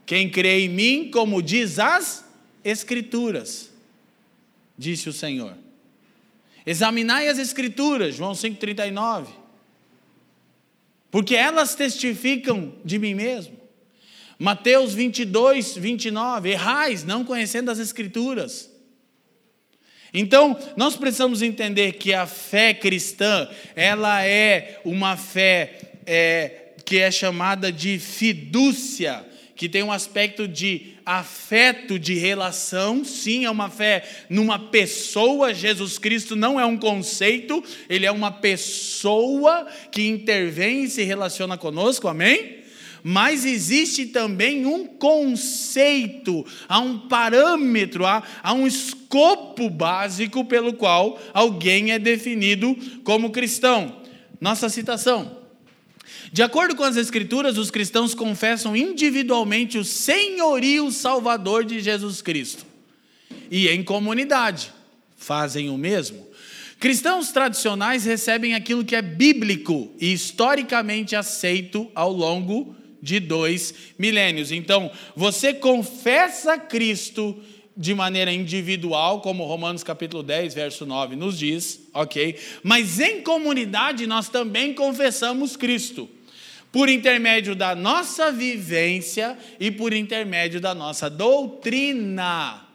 Quem 0.06 0.30
crê 0.30 0.60
em 0.64 0.68
mim, 0.68 1.10
como 1.10 1.42
diz 1.42 1.78
as 1.78 2.24
Escrituras, 2.62 3.70
disse 4.76 5.08
o 5.08 5.12
Senhor. 5.12 5.56
Examinai 6.66 7.28
as 7.28 7.38
Escrituras, 7.38 8.14
João 8.14 8.32
5,39, 8.32 9.26
porque 11.10 11.34
elas 11.34 11.74
testificam 11.74 12.74
de 12.84 12.98
mim 12.98 13.14
mesmo. 13.14 13.64
Mateus 14.38 14.94
22, 14.94 15.76
29, 15.76 16.50
errais, 16.50 17.04
não 17.04 17.24
conhecendo 17.24 17.70
as 17.70 17.78
Escrituras. 17.78 18.70
Então, 20.12 20.58
nós 20.76 20.96
precisamos 20.96 21.42
entender 21.42 21.92
que 21.94 22.14
a 22.14 22.26
fé 22.26 22.72
cristã, 22.72 23.48
ela 23.74 24.24
é 24.24 24.80
uma 24.84 25.16
fé 25.16 25.93
é, 26.06 26.72
que 26.84 26.98
é 26.98 27.10
chamada 27.10 27.70
de 27.72 27.98
fidúcia, 27.98 29.24
que 29.56 29.68
tem 29.68 29.82
um 29.82 29.92
aspecto 29.92 30.48
de 30.48 30.94
afeto, 31.06 31.98
de 31.98 32.14
relação, 32.14 33.04
sim, 33.04 33.44
é 33.44 33.50
uma 33.50 33.70
fé 33.70 34.04
numa 34.28 34.58
pessoa, 34.58 35.54
Jesus 35.54 35.98
Cristo 35.98 36.34
não 36.34 36.58
é 36.58 36.66
um 36.66 36.76
conceito, 36.76 37.62
ele 37.88 38.06
é 38.06 38.10
uma 38.10 38.30
pessoa 38.30 39.66
que 39.92 40.06
intervém 40.06 40.84
e 40.84 40.88
se 40.88 41.02
relaciona 41.02 41.56
conosco, 41.56 42.08
amém? 42.08 42.64
Mas 43.06 43.44
existe 43.44 44.06
também 44.06 44.64
um 44.64 44.86
conceito, 44.86 46.44
há 46.66 46.80
um 46.80 47.00
parâmetro, 47.00 48.06
há, 48.06 48.22
há 48.42 48.54
um 48.54 48.66
escopo 48.66 49.68
básico 49.68 50.42
pelo 50.46 50.72
qual 50.72 51.20
alguém 51.34 51.92
é 51.92 51.98
definido 51.98 52.74
como 53.04 53.30
cristão. 53.30 54.00
Nossa 54.40 54.70
citação. 54.70 55.43
De 56.34 56.42
acordo 56.42 56.74
com 56.74 56.82
as 56.82 56.96
Escrituras, 56.96 57.56
os 57.56 57.70
cristãos 57.70 58.12
confessam 58.12 58.74
individualmente 58.74 59.78
o 59.78 59.84
senhorio 59.84 60.90
salvador 60.90 61.64
de 61.64 61.78
Jesus 61.78 62.20
Cristo. 62.20 62.66
E 63.48 63.68
em 63.68 63.84
comunidade, 63.84 64.72
fazem 65.16 65.70
o 65.70 65.78
mesmo. 65.78 66.26
Cristãos 66.80 67.30
tradicionais 67.30 68.04
recebem 68.04 68.52
aquilo 68.52 68.84
que 68.84 68.96
é 68.96 69.00
bíblico 69.00 69.92
e 70.00 70.12
historicamente 70.12 71.14
aceito 71.14 71.88
ao 71.94 72.12
longo 72.12 72.74
de 73.00 73.20
dois 73.20 73.72
milênios. 73.96 74.50
Então, 74.50 74.90
você 75.14 75.54
confessa 75.54 76.58
Cristo 76.58 77.40
de 77.76 77.94
maneira 77.94 78.32
individual, 78.32 79.20
como 79.20 79.44
Romanos 79.44 79.84
capítulo 79.84 80.24
10, 80.24 80.52
verso 80.52 80.84
9 80.84 81.14
nos 81.14 81.38
diz, 81.38 81.82
ok? 81.94 82.36
Mas 82.60 82.98
em 82.98 83.22
comunidade 83.22 84.04
nós 84.04 84.28
também 84.28 84.74
confessamos 84.74 85.56
Cristo 85.56 86.08
por 86.74 86.88
intermédio 86.88 87.54
da 87.54 87.72
nossa 87.72 88.32
vivência 88.32 89.38
e 89.60 89.70
por 89.70 89.92
intermédio 89.92 90.60
da 90.60 90.74
nossa 90.74 91.08
doutrina. 91.08 92.66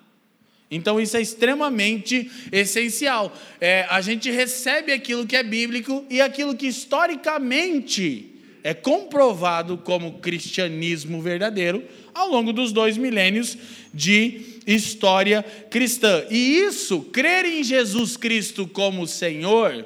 Então, 0.71 1.01
isso 1.01 1.17
é 1.17 1.21
extremamente 1.21 2.31
essencial. 2.49 3.35
É, 3.59 3.85
a 3.89 3.99
gente 3.99 4.31
recebe 4.31 4.93
aquilo 4.93 5.27
que 5.27 5.35
é 5.35 5.43
bíblico 5.43 6.05
e 6.09 6.21
aquilo 6.21 6.55
que 6.55 6.67
historicamente 6.67 8.35
é 8.63 8.73
comprovado 8.73 9.77
como 9.77 10.19
cristianismo 10.19 11.21
verdadeiro 11.21 11.83
ao 12.13 12.29
longo 12.29 12.53
dos 12.53 12.71
dois 12.71 12.95
milênios 12.95 13.57
de 13.93 14.61
história 14.65 15.43
cristã. 15.69 16.23
E 16.29 16.59
isso, 16.59 17.01
crer 17.01 17.43
em 17.43 17.65
Jesus 17.65 18.15
Cristo 18.15 18.65
como 18.65 19.05
Senhor, 19.05 19.85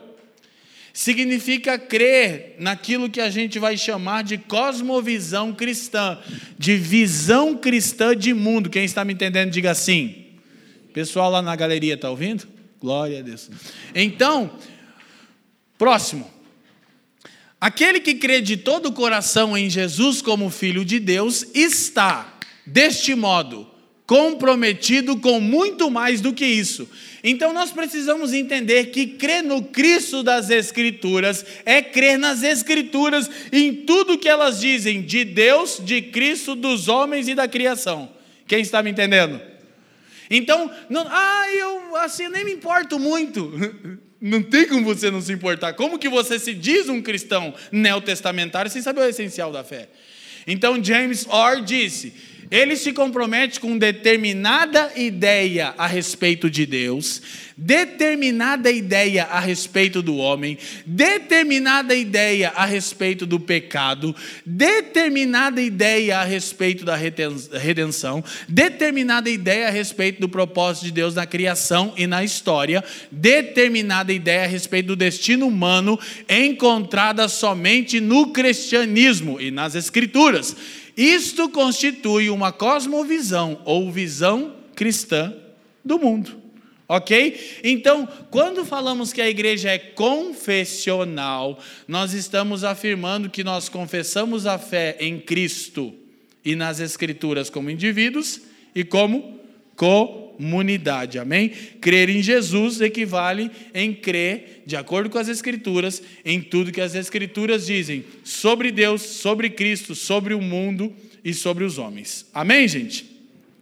significa 0.93 1.79
crer 1.79 2.55
naquilo 2.59 3.09
que 3.09 3.19
a 3.19 3.31
gente 3.31 3.57
vai 3.57 3.75
chamar 3.75 4.23
de 4.23 4.37
cosmovisão 4.37 5.51
cristã, 5.51 6.19
de 6.57 6.77
visão 6.77 7.57
cristã 7.57 8.15
de 8.15 8.31
mundo. 8.31 8.69
Quem 8.69 8.85
está 8.85 9.03
me 9.03 9.13
entendendo, 9.13 9.49
diga 9.49 9.71
assim. 9.71 10.27
Pessoal 10.93 11.31
lá 11.31 11.41
na 11.41 11.55
galeria 11.55 11.95
está 11.95 12.11
ouvindo? 12.11 12.47
Glória 12.79 13.19
a 13.19 13.21
Deus. 13.23 13.49
Então, 13.95 14.51
próximo. 15.79 16.31
Aquele 17.59 17.99
que 17.99 18.13
crê 18.13 18.41
de 18.41 18.57
todo 18.57 18.87
o 18.87 18.93
coração 18.93 19.57
em 19.57 19.69
Jesus 19.69 20.21
como 20.21 20.49
Filho 20.51 20.85
de 20.85 20.99
Deus 20.99 21.45
está, 21.55 22.37
deste 22.67 23.15
modo, 23.15 23.65
comprometido 24.05 25.17
com 25.17 25.39
muito 25.39 25.89
mais 25.89 26.21
do 26.21 26.33
que 26.33 26.45
isso. 26.45 26.87
Então 27.23 27.53
nós 27.53 27.71
precisamos 27.71 28.33
entender 28.33 28.87
que 28.87 29.07
crer 29.07 29.41
no 29.41 29.63
Cristo 29.63 30.21
das 30.21 30.49
Escrituras 30.49 31.45
é 31.65 31.81
crer 31.81 32.19
nas 32.19 32.43
Escrituras 32.43 33.29
em 33.49 33.73
tudo 33.73 34.17
que 34.17 34.27
elas 34.27 34.59
dizem 34.59 35.01
de 35.01 35.23
Deus, 35.23 35.79
de 35.81 36.01
Cristo, 36.01 36.53
dos 36.53 36.89
homens 36.89 37.29
e 37.29 37.33
da 37.33 37.47
criação. 37.47 38.11
Quem 38.45 38.61
está 38.61 38.83
me 38.83 38.91
entendendo? 38.91 39.39
Então, 40.29 40.69
não, 40.89 41.05
ah, 41.07 41.45
eu 41.53 41.95
assim 41.95 42.27
nem 42.27 42.43
me 42.43 42.51
importo 42.51 42.99
muito. 42.99 43.51
Não 44.25 44.41
tem 44.41 44.65
como 44.65 44.85
você 44.85 45.11
não 45.11 45.19
se 45.19 45.33
importar. 45.33 45.73
Como 45.73 45.99
que 45.99 46.07
você 46.07 46.39
se 46.39 46.53
diz 46.53 46.87
um 46.87 47.01
cristão 47.01 47.53
neotestamentário 47.73 48.71
sem 48.71 48.81
saber 48.81 49.01
o 49.01 49.09
essencial 49.09 49.51
da 49.51 49.65
fé? 49.65 49.89
Então 50.47 50.81
James 50.81 51.27
Orr 51.27 51.61
disse: 51.61 52.13
ele 52.53 52.75
se 52.75 52.93
compromete 52.93 53.59
com 53.59 53.75
determinada 53.79 54.91
ideia 54.95 55.73
a 55.75 55.87
respeito 55.87 56.51
de 56.51 56.67
Deus, 56.67 57.19
determinada 57.57 58.69
ideia 58.69 59.23
a 59.23 59.39
respeito 59.39 60.03
do 60.03 60.17
homem, 60.17 60.59
determinada 60.85 61.95
ideia 61.95 62.53
a 62.55 62.63
respeito 62.63 63.25
do 63.25 63.39
pecado, 63.39 64.15
determinada 64.45 65.59
ideia 65.63 66.19
a 66.19 66.23
respeito 66.23 66.85
da 66.85 66.95
redenção, 66.95 68.23
determinada 68.47 69.31
ideia 69.31 69.69
a 69.69 69.71
respeito 69.71 70.21
do 70.21 70.29
propósito 70.29 70.85
de 70.85 70.91
Deus 70.91 71.15
na 71.15 71.25
criação 71.25 71.91
e 71.97 72.05
na 72.05 72.23
história, 72.23 72.83
determinada 73.11 74.13
ideia 74.13 74.43
a 74.43 74.47
respeito 74.47 74.89
do 74.89 74.95
destino 74.95 75.47
humano 75.47 75.99
encontrada 76.29 77.27
somente 77.27 77.99
no 77.99 78.27
cristianismo 78.27 79.41
e 79.41 79.49
nas 79.49 79.73
escrituras. 79.73 80.55
Isto 80.95 81.49
constitui 81.49 82.29
uma 82.29 82.51
cosmovisão 82.51 83.61
ou 83.65 83.91
visão 83.91 84.55
cristã 84.75 85.33
do 85.83 85.97
mundo. 85.99 86.41
Ok? 86.87 87.59
Então, 87.63 88.07
quando 88.29 88.65
falamos 88.65 89.13
que 89.13 89.21
a 89.21 89.29
igreja 89.29 89.71
é 89.71 89.79
confessional, 89.79 91.59
nós 91.87 92.13
estamos 92.13 92.63
afirmando 92.63 93.29
que 93.29 93.43
nós 93.43 93.69
confessamos 93.69 94.45
a 94.45 94.57
fé 94.59 94.97
em 94.99 95.19
Cristo 95.19 95.93
e 96.43 96.55
nas 96.55 96.79
Escrituras 96.79 97.49
como 97.49 97.69
indivíduos 97.69 98.41
e 98.75 98.83
como 98.83 99.39
comunidade. 99.75 100.22
Amém? 101.19 101.49
Crer 101.79 102.09
em 102.09 102.21
Jesus 102.21 102.81
equivale 102.81 103.49
em 103.73 103.93
crer, 103.93 104.63
de 104.65 104.75
acordo 104.75 105.09
com 105.09 105.17
as 105.17 105.27
Escrituras, 105.27 106.01
em 106.23 106.41
tudo 106.41 106.71
que 106.71 106.81
as 106.81 106.95
Escrituras 106.95 107.65
dizem 107.65 108.03
sobre 108.23 108.71
Deus, 108.71 109.01
sobre 109.01 109.49
Cristo, 109.49 109.95
sobre 109.95 110.33
o 110.33 110.41
mundo 110.41 110.93
e 111.23 111.33
sobre 111.33 111.63
os 111.63 111.77
homens. 111.77 112.25
Amém, 112.33 112.67
gente? 112.67 113.05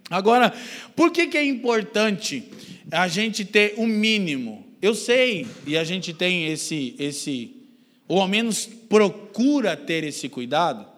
Agora, 0.09 0.53
por 0.95 1.11
que, 1.11 1.27
que 1.27 1.37
é 1.37 1.45
importante 1.45 2.43
a 2.91 3.07
gente 3.07 3.45
ter 3.45 3.75
o 3.77 3.83
um 3.83 3.87
mínimo? 3.87 4.65
Eu 4.81 4.93
sei, 4.93 5.47
e 5.65 5.77
a 5.77 5.83
gente 5.83 6.13
tem 6.13 6.47
esse, 6.47 6.95
esse, 6.99 7.51
ou 8.07 8.19
ao 8.19 8.27
menos 8.27 8.65
procura 8.65 9.77
ter 9.77 10.03
esse 10.03 10.27
cuidado, 10.27 10.90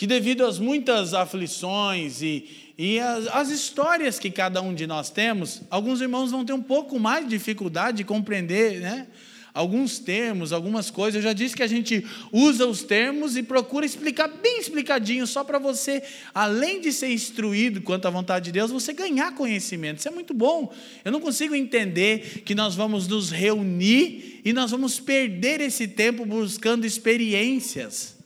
que 0.00 0.06
devido 0.06 0.46
às 0.46 0.58
muitas 0.58 1.12
aflições 1.12 2.22
e, 2.22 2.48
e 2.78 2.98
as, 2.98 3.26
as, 3.26 3.50
histórias 3.50 4.18
que 4.18 4.30
cada 4.30 4.62
um 4.62 4.72
de 4.72 4.86
nós 4.86 5.10
temos, 5.10 5.60
alguns 5.68 6.00
irmãos 6.00 6.30
vão 6.30 6.42
ter 6.42 6.54
um 6.54 6.62
pouco 6.62 6.98
mais 6.98 7.24
de 7.24 7.36
dificuldade 7.36 7.98
de 7.98 8.04
compreender 8.04 8.80
né, 8.80 9.06
alguns 9.52 9.98
termos, 9.98 10.54
algumas 10.54 10.90
coisas. 10.90 11.16
Eu 11.16 11.22
já 11.22 11.34
disse 11.34 11.54
que 11.54 11.62
a 11.62 11.66
gente 11.66 12.02
usa 12.32 12.66
os 12.66 12.82
termos 12.82 13.36
e 13.36 13.42
procura 13.42 13.84
explicar 13.84 14.26
bem 14.26 14.58
explicadinho, 14.58 15.26
só 15.26 15.44
para 15.44 15.58
você, 15.58 16.02
além 16.32 16.80
de 16.80 16.94
ser 16.94 17.12
instruído 17.12 17.82
quanto 17.82 18.08
à 18.08 18.10
vontade 18.10 18.46
de 18.46 18.52
Deus, 18.52 18.70
você 18.70 18.94
ganhar 18.94 19.34
conhecimento. 19.34 19.98
Isso 19.98 20.08
é 20.08 20.12
muito 20.12 20.32
bom. 20.32 20.72
Eu 21.04 21.12
não 21.12 21.20
consigo 21.20 21.54
entender 21.54 22.40
que 22.42 22.54
nós 22.54 22.74
vamos 22.74 23.06
nos 23.06 23.30
reunir 23.30 24.40
e 24.46 24.54
nós 24.54 24.70
vamos 24.70 24.98
perder 24.98 25.60
esse 25.60 25.86
tempo 25.86 26.24
buscando 26.24 26.86
experiências. 26.86 28.18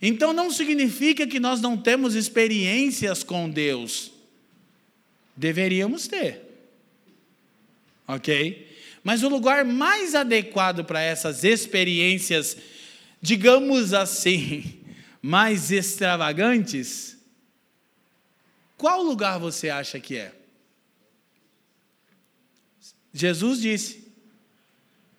Então 0.00 0.32
não 0.32 0.50
significa 0.50 1.26
que 1.26 1.38
nós 1.38 1.60
não 1.60 1.76
temos 1.76 2.14
experiências 2.14 3.22
com 3.22 3.50
Deus. 3.50 4.10
Deveríamos 5.36 6.08
ter. 6.08 6.42
Ok? 8.08 8.68
Mas 9.04 9.22
o 9.22 9.28
lugar 9.28 9.64
mais 9.64 10.14
adequado 10.14 10.84
para 10.84 11.00
essas 11.00 11.44
experiências, 11.44 12.56
digamos 13.20 13.92
assim, 13.92 14.80
mais 15.22 15.70
extravagantes, 15.70 17.16
qual 18.76 19.02
lugar 19.02 19.38
você 19.38 19.68
acha 19.68 20.00
que 20.00 20.16
é? 20.16 20.32
Jesus 23.12 23.60
disse: 23.60 24.08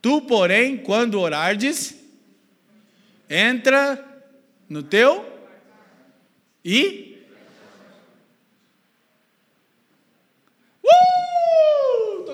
Tu, 0.02 0.22
porém, 0.22 0.78
quando 0.78 1.20
orardes, 1.20 1.96
entra 3.30 4.11
no 4.72 4.82
teu 4.82 5.26
e 6.64 7.12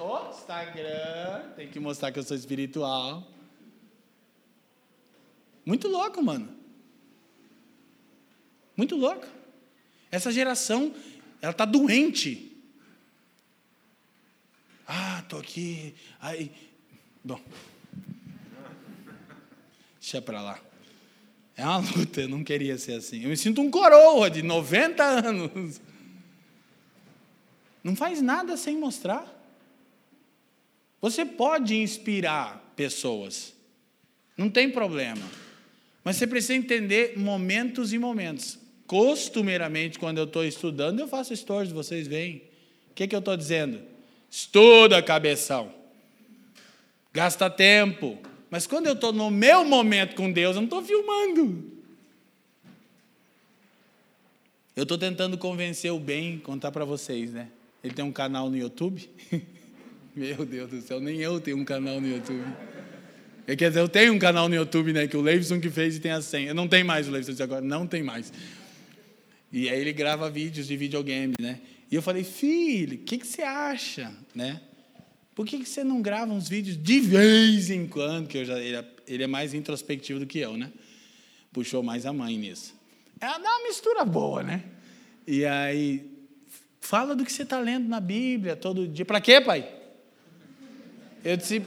Oh, 0.00 0.30
Instagram, 0.30 1.50
tem 1.56 1.68
que 1.68 1.80
mostrar 1.80 2.12
que 2.12 2.18
eu 2.18 2.22
sou 2.22 2.36
espiritual. 2.36 3.26
Muito 5.66 5.88
louco, 5.88 6.22
mano. 6.22 6.56
Muito 8.76 8.96
louco. 8.96 9.26
Essa 10.10 10.30
geração, 10.30 10.94
ela 11.42 11.52
tá 11.52 11.64
doente. 11.64 12.56
Ah, 14.86 15.24
tô 15.28 15.38
aqui. 15.38 15.94
Aí, 16.20 16.52
bom. 17.22 17.40
Deixa 20.04 20.20
para 20.20 20.42
lá. 20.42 20.60
É 21.56 21.64
uma 21.64 21.78
luta, 21.96 22.20
eu 22.20 22.28
não 22.28 22.44
queria 22.44 22.76
ser 22.76 22.92
assim. 22.92 23.22
Eu 23.22 23.30
me 23.30 23.36
sinto 23.38 23.62
um 23.62 23.70
coroa 23.70 24.28
de 24.28 24.42
90 24.42 25.02
anos. 25.02 25.80
Não 27.82 27.96
faz 27.96 28.20
nada 28.20 28.54
sem 28.58 28.76
mostrar. 28.76 29.26
Você 31.00 31.24
pode 31.24 31.74
inspirar 31.74 32.72
pessoas, 32.76 33.54
não 34.36 34.50
tem 34.50 34.70
problema. 34.70 35.22
Mas 36.02 36.16
você 36.16 36.26
precisa 36.26 36.54
entender 36.54 37.18
momentos 37.18 37.94
e 37.94 37.98
momentos. 37.98 38.58
Costumeiramente, 38.86 39.98
quando 39.98 40.18
eu 40.18 40.24
estou 40.24 40.44
estudando, 40.44 41.00
eu 41.00 41.08
faço 41.08 41.34
stories, 41.34 41.72
vocês 41.72 42.06
veem. 42.06 42.42
O 42.90 42.94
que, 42.94 43.08
que 43.08 43.14
eu 43.14 43.20
estou 43.20 43.36
dizendo? 43.38 43.80
Estuda, 44.30 45.02
cabeção. 45.02 45.72
Gasta 47.10 47.48
tempo. 47.48 48.18
Mas 48.54 48.68
quando 48.68 48.86
eu 48.86 48.92
estou 48.92 49.12
no 49.12 49.32
meu 49.32 49.64
momento 49.64 50.14
com 50.14 50.30
Deus, 50.30 50.54
eu 50.54 50.62
não 50.62 50.66
estou 50.68 50.80
filmando. 50.80 51.72
Eu 54.76 54.84
estou 54.84 54.96
tentando 54.96 55.36
convencer 55.36 55.90
o 55.90 55.98
bem, 55.98 56.38
contar 56.38 56.70
para 56.70 56.84
vocês, 56.84 57.32
né? 57.32 57.48
Ele 57.82 57.92
tem 57.92 58.04
um 58.04 58.12
canal 58.12 58.48
no 58.48 58.56
YouTube. 58.56 59.10
Meu 60.14 60.46
Deus 60.46 60.70
do 60.70 60.80
céu, 60.82 61.00
nem 61.00 61.16
eu 61.16 61.40
tenho 61.40 61.56
um 61.56 61.64
canal 61.64 62.00
no 62.00 62.06
YouTube. 62.06 62.44
É, 63.44 63.56
quer 63.56 63.70
dizer, 63.70 63.80
eu 63.80 63.88
tenho 63.88 64.12
um 64.12 64.20
canal 64.20 64.48
no 64.48 64.54
YouTube, 64.54 64.92
né? 64.92 65.08
Que 65.08 65.16
o 65.16 65.20
Leivson 65.20 65.58
que 65.58 65.68
fez 65.68 65.96
e 65.96 65.98
tem 65.98 66.12
a 66.12 66.22
senha. 66.22 66.50
Eu 66.50 66.54
não 66.54 66.68
tenho 66.68 66.86
mais 66.86 67.08
o 67.08 67.10
Leivson 67.10 67.32
agora, 67.42 67.60
não 67.60 67.88
tem 67.88 68.04
mais. 68.04 68.32
E 69.52 69.68
aí 69.68 69.80
ele 69.80 69.92
grava 69.92 70.30
vídeos 70.30 70.68
de 70.68 70.76
videogame, 70.76 71.34
né? 71.40 71.58
E 71.90 71.94
eu 71.96 72.02
falei, 72.02 72.22
filho, 72.22 72.98
o 72.98 72.98
que, 72.98 73.18
que 73.18 73.26
você 73.26 73.42
acha, 73.42 74.14
né? 74.32 74.60
Por 75.34 75.46
que, 75.46 75.58
que 75.58 75.68
você 75.68 75.82
não 75.82 76.00
grava 76.00 76.32
uns 76.32 76.48
vídeos 76.48 76.76
de 76.76 77.00
vez 77.00 77.70
em 77.70 77.86
quando? 77.86 78.28
Que 78.28 78.44
já, 78.44 78.58
ele, 78.58 78.76
é, 78.76 78.84
ele 79.06 79.24
é 79.24 79.26
mais 79.26 79.52
introspectivo 79.54 80.20
do 80.20 80.26
que 80.26 80.38
eu, 80.38 80.56
né? 80.56 80.72
Puxou 81.52 81.82
mais 81.82 82.06
a 82.06 82.12
mãe 82.12 82.36
nisso. 82.38 82.74
É 83.20 83.28
uma 83.28 83.62
mistura 83.64 84.04
boa, 84.04 84.42
né? 84.42 84.64
E 85.26 85.44
aí, 85.44 86.14
Fala 86.84 87.16
do 87.16 87.24
que 87.24 87.32
você 87.32 87.44
está 87.44 87.58
lendo 87.58 87.88
na 87.88 87.98
Bíblia 87.98 88.54
todo 88.54 88.86
dia. 88.86 89.06
Para 89.06 89.18
quê, 89.18 89.40
pai? 89.40 89.66
Eu 91.24 91.34
disse, 91.34 91.64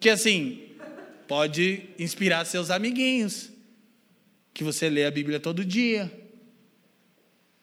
que 0.00 0.08
assim, 0.08 0.70
pode 1.28 1.90
inspirar 1.98 2.46
seus 2.46 2.70
amiguinhos, 2.70 3.50
que 4.54 4.64
você 4.64 4.88
lê 4.88 5.04
a 5.04 5.10
Bíblia 5.10 5.38
todo 5.38 5.62
dia. 5.62 6.10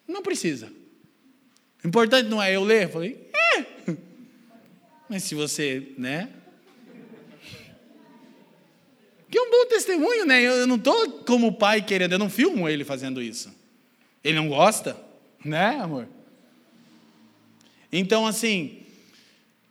Não 0.08 0.22
precisa. 0.22 0.72
O 1.84 1.88
importante 1.88 2.30
não 2.30 2.40
é 2.40 2.56
eu 2.56 2.64
ler. 2.64 2.84
Eu 2.84 2.90
falei. 2.90 3.25
Mas 5.10 5.24
se 5.24 5.36
você, 5.36 5.94
né? 5.98 6.30
Que 9.30 9.38
é 9.38 9.42
um 9.42 9.52
bom 9.52 9.66
testemunho, 9.68 10.26
né? 10.26 10.42
Eu 10.42 10.66
não 10.66 10.78
estou 10.78 11.12
como 11.26 11.54
pai 11.54 11.82
querendo, 11.82 12.14
eu 12.14 12.20
não 12.20 12.30
filmo 12.30 12.68
ele 12.70 12.84
fazendo 12.84 13.22
isso. 13.22 13.54
Ele 14.24 14.36
não 14.36 14.48
gosta, 14.48 14.98
né, 15.44 15.78
amor? 15.80 16.08
Então, 17.92 18.26
assim, 18.26 18.80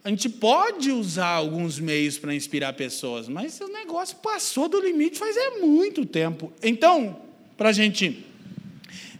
a 0.05 0.11
gente 0.11 0.28
pode 0.28 0.91
usar 0.93 1.28
alguns 1.28 1.78
meios 1.78 2.18
para 2.18 2.35
inspirar 2.35 2.74
pessoas, 2.74 3.28
mas 3.28 3.59
o 3.61 3.68
negócio 3.68 4.18
passou 4.18 4.68
do 4.68 4.80
limite 4.80 5.18
faz 5.18 5.37
é 5.37 5.59
muito 5.59 6.05
tempo. 6.05 6.53
Então, 6.62 7.20
para 7.57 7.70
a 7.70 7.72
gente 7.72 8.24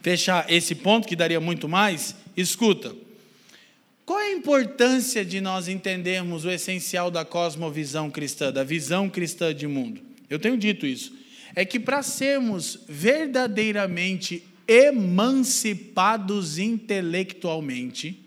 fechar 0.03 0.51
esse 0.53 0.75
ponto, 0.75 1.09
que 1.09 1.17
daria 1.17 1.41
muito 1.41 1.69
mais, 1.69 2.15
escuta. 2.37 2.95
Qual 4.05 4.20
é 4.20 4.26
a 4.26 4.32
importância 4.32 5.24
de 5.24 5.40
nós 5.40 5.66
entendermos 5.66 6.44
o 6.44 6.50
essencial 6.50 7.11
da 7.11 7.24
cosmovisão 7.24 8.11
cristã, 8.11 8.52
da 8.52 8.62
visão 8.62 9.09
cristã 9.09 9.55
de 9.55 9.66
mundo? 9.66 10.00
Eu 10.28 10.38
tenho 10.38 10.59
dito 10.59 10.86
isso. 10.86 11.12
É 11.55 11.64
que 11.64 11.80
para 11.80 12.02
sermos 12.02 12.80
verdadeiramente 12.88 14.44
emancipados 14.66 16.59
intelectualmente, 16.59 18.20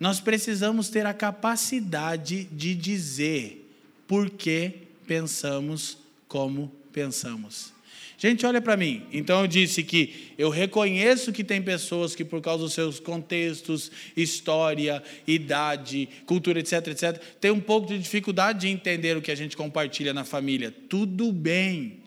nós 0.00 0.20
precisamos 0.20 0.88
ter 0.88 1.06
a 1.06 1.14
capacidade 1.14 2.44
de 2.44 2.74
dizer 2.74 3.70
por 4.08 4.30
que 4.30 4.72
pensamos 5.06 5.98
como 6.26 6.72
pensamos. 6.92 7.73
Gente, 8.16 8.46
olha 8.46 8.60
para 8.60 8.76
mim. 8.76 9.02
Então 9.12 9.40
eu 9.40 9.46
disse 9.46 9.82
que 9.82 10.32
eu 10.38 10.48
reconheço 10.48 11.32
que 11.32 11.42
tem 11.42 11.60
pessoas 11.60 12.14
que, 12.14 12.24
por 12.24 12.40
causa 12.40 12.62
dos 12.62 12.72
seus 12.72 13.00
contextos, 13.00 13.90
história, 14.16 15.02
idade, 15.26 16.08
cultura, 16.24 16.60
etc., 16.60 16.88
etc., 16.88 17.20
tem 17.40 17.50
um 17.50 17.60
pouco 17.60 17.88
de 17.88 17.98
dificuldade 17.98 18.60
de 18.60 18.68
entender 18.68 19.16
o 19.16 19.22
que 19.22 19.30
a 19.30 19.34
gente 19.34 19.56
compartilha 19.56 20.14
na 20.14 20.24
família. 20.24 20.72
Tudo 20.88 21.32
bem. 21.32 22.04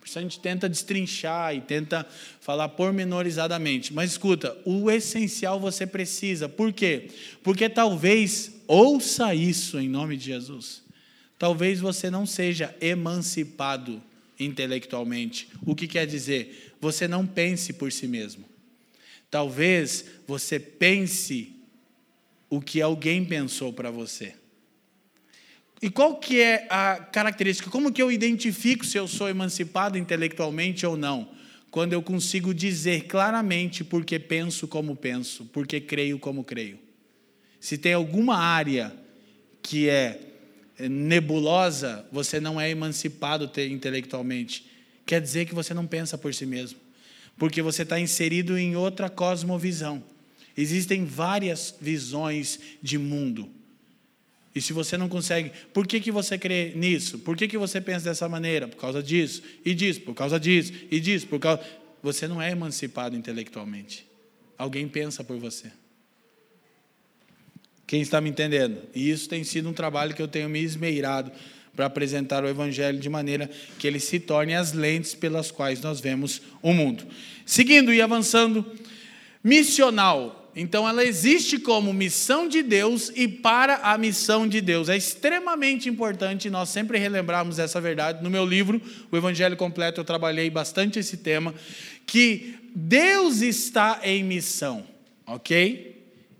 Por 0.00 0.08
isso 0.08 0.18
a 0.18 0.22
gente 0.22 0.38
tenta 0.38 0.68
destrinchar 0.68 1.54
e 1.54 1.62
tenta 1.62 2.06
falar 2.40 2.68
pormenorizadamente. 2.70 3.94
Mas 3.94 4.10
escuta, 4.10 4.54
o 4.64 4.90
essencial 4.90 5.58
você 5.58 5.86
precisa. 5.86 6.46
Por 6.46 6.74
quê? 6.74 7.08
Porque 7.42 7.70
talvez, 7.70 8.60
ouça 8.66 9.34
isso 9.34 9.78
em 9.78 9.88
nome 9.88 10.18
de 10.18 10.26
Jesus. 10.26 10.82
Talvez 11.38 11.80
você 11.80 12.10
não 12.10 12.26
seja 12.26 12.74
emancipado 12.82 14.02
intelectualmente. 14.44 15.48
O 15.64 15.74
que 15.74 15.86
quer 15.86 16.06
dizer? 16.06 16.74
Você 16.80 17.08
não 17.08 17.26
pense 17.26 17.72
por 17.72 17.90
si 17.90 18.06
mesmo. 18.06 18.44
Talvez 19.30 20.04
você 20.26 20.60
pense 20.60 21.54
o 22.48 22.60
que 22.60 22.80
alguém 22.80 23.24
pensou 23.24 23.72
para 23.72 23.90
você. 23.90 24.34
E 25.82 25.90
qual 25.90 26.16
que 26.16 26.40
é 26.40 26.66
a 26.70 26.96
característica? 26.96 27.68
Como 27.68 27.92
que 27.92 28.00
eu 28.00 28.10
identifico 28.10 28.86
se 28.86 28.96
eu 28.96 29.08
sou 29.08 29.28
emancipado 29.28 29.98
intelectualmente 29.98 30.86
ou 30.86 30.96
não? 30.96 31.28
Quando 31.70 31.92
eu 31.92 32.00
consigo 32.00 32.54
dizer 32.54 33.06
claramente 33.06 33.82
porque 33.82 34.18
penso 34.18 34.68
como 34.68 34.94
penso, 34.94 35.44
porque 35.46 35.80
creio 35.80 36.18
como 36.18 36.44
creio. 36.44 36.78
Se 37.58 37.76
tem 37.76 37.92
alguma 37.92 38.36
área 38.36 38.94
que 39.60 39.88
é 39.88 40.33
nebulosa, 40.78 42.06
você 42.10 42.40
não 42.40 42.60
é 42.60 42.70
emancipado 42.70 43.50
intelectualmente. 43.60 44.66
Quer 45.06 45.20
dizer 45.20 45.46
que 45.46 45.54
você 45.54 45.74
não 45.74 45.86
pensa 45.86 46.16
por 46.16 46.34
si 46.34 46.46
mesmo, 46.46 46.78
porque 47.38 47.62
você 47.62 47.82
está 47.82 48.00
inserido 48.00 48.58
em 48.58 48.76
outra 48.76 49.08
cosmovisão. 49.08 50.02
Existem 50.56 51.04
várias 51.04 51.74
visões 51.80 52.60
de 52.82 52.96
mundo. 52.96 53.50
E 54.54 54.60
se 54.60 54.72
você 54.72 54.96
não 54.96 55.08
consegue, 55.08 55.50
por 55.72 55.86
que, 55.86 56.00
que 56.00 56.12
você 56.12 56.38
crê 56.38 56.72
nisso? 56.76 57.18
Por 57.18 57.36
que, 57.36 57.48
que 57.48 57.58
você 57.58 57.80
pensa 57.80 58.04
dessa 58.04 58.28
maneira? 58.28 58.68
Por 58.68 58.76
causa 58.76 59.02
disso, 59.02 59.42
e 59.64 59.74
disso, 59.74 60.00
por 60.02 60.14
causa 60.14 60.38
disso, 60.38 60.72
e 60.90 61.00
disso, 61.00 61.26
por 61.26 61.40
causa. 61.40 61.60
Você 62.02 62.28
não 62.28 62.40
é 62.40 62.52
emancipado 62.52 63.16
intelectualmente. 63.16 64.06
Alguém 64.56 64.86
pensa 64.86 65.24
por 65.24 65.38
você. 65.38 65.72
Quem 67.86 68.00
está 68.00 68.20
me 68.20 68.30
entendendo? 68.30 68.82
E 68.94 69.10
isso 69.10 69.28
tem 69.28 69.44
sido 69.44 69.68
um 69.68 69.72
trabalho 69.72 70.14
que 70.14 70.22
eu 70.22 70.28
tenho 70.28 70.48
me 70.48 70.62
esmeirado 70.62 71.30
para 71.76 71.86
apresentar 71.86 72.44
o 72.44 72.48
Evangelho 72.48 72.98
de 72.98 73.08
maneira 73.08 73.50
que 73.78 73.86
ele 73.86 74.00
se 74.00 74.20
torne 74.20 74.54
as 74.54 74.72
lentes 74.72 75.14
pelas 75.14 75.50
quais 75.50 75.80
nós 75.80 76.00
vemos 76.00 76.40
o 76.62 76.72
mundo. 76.72 77.04
Seguindo 77.44 77.92
e 77.92 78.00
avançando, 78.00 78.64
missional. 79.42 80.40
Então, 80.56 80.88
ela 80.88 81.04
existe 81.04 81.58
como 81.58 81.92
missão 81.92 82.48
de 82.48 82.62
Deus 82.62 83.10
e 83.16 83.26
para 83.26 83.74
a 83.78 83.98
missão 83.98 84.46
de 84.46 84.60
Deus. 84.60 84.88
É 84.88 84.96
extremamente 84.96 85.88
importante 85.88 86.48
nós 86.48 86.68
sempre 86.68 86.96
relembrarmos 86.96 87.58
essa 87.58 87.80
verdade. 87.80 88.22
No 88.22 88.30
meu 88.30 88.46
livro, 88.46 88.80
O 89.10 89.16
Evangelho 89.16 89.56
Completo, 89.56 90.00
eu 90.00 90.04
trabalhei 90.04 90.48
bastante 90.48 91.00
esse 91.00 91.16
tema, 91.16 91.52
que 92.06 92.54
Deus 92.72 93.40
está 93.40 94.00
em 94.04 94.22
missão, 94.22 94.84
ok? 95.26 95.93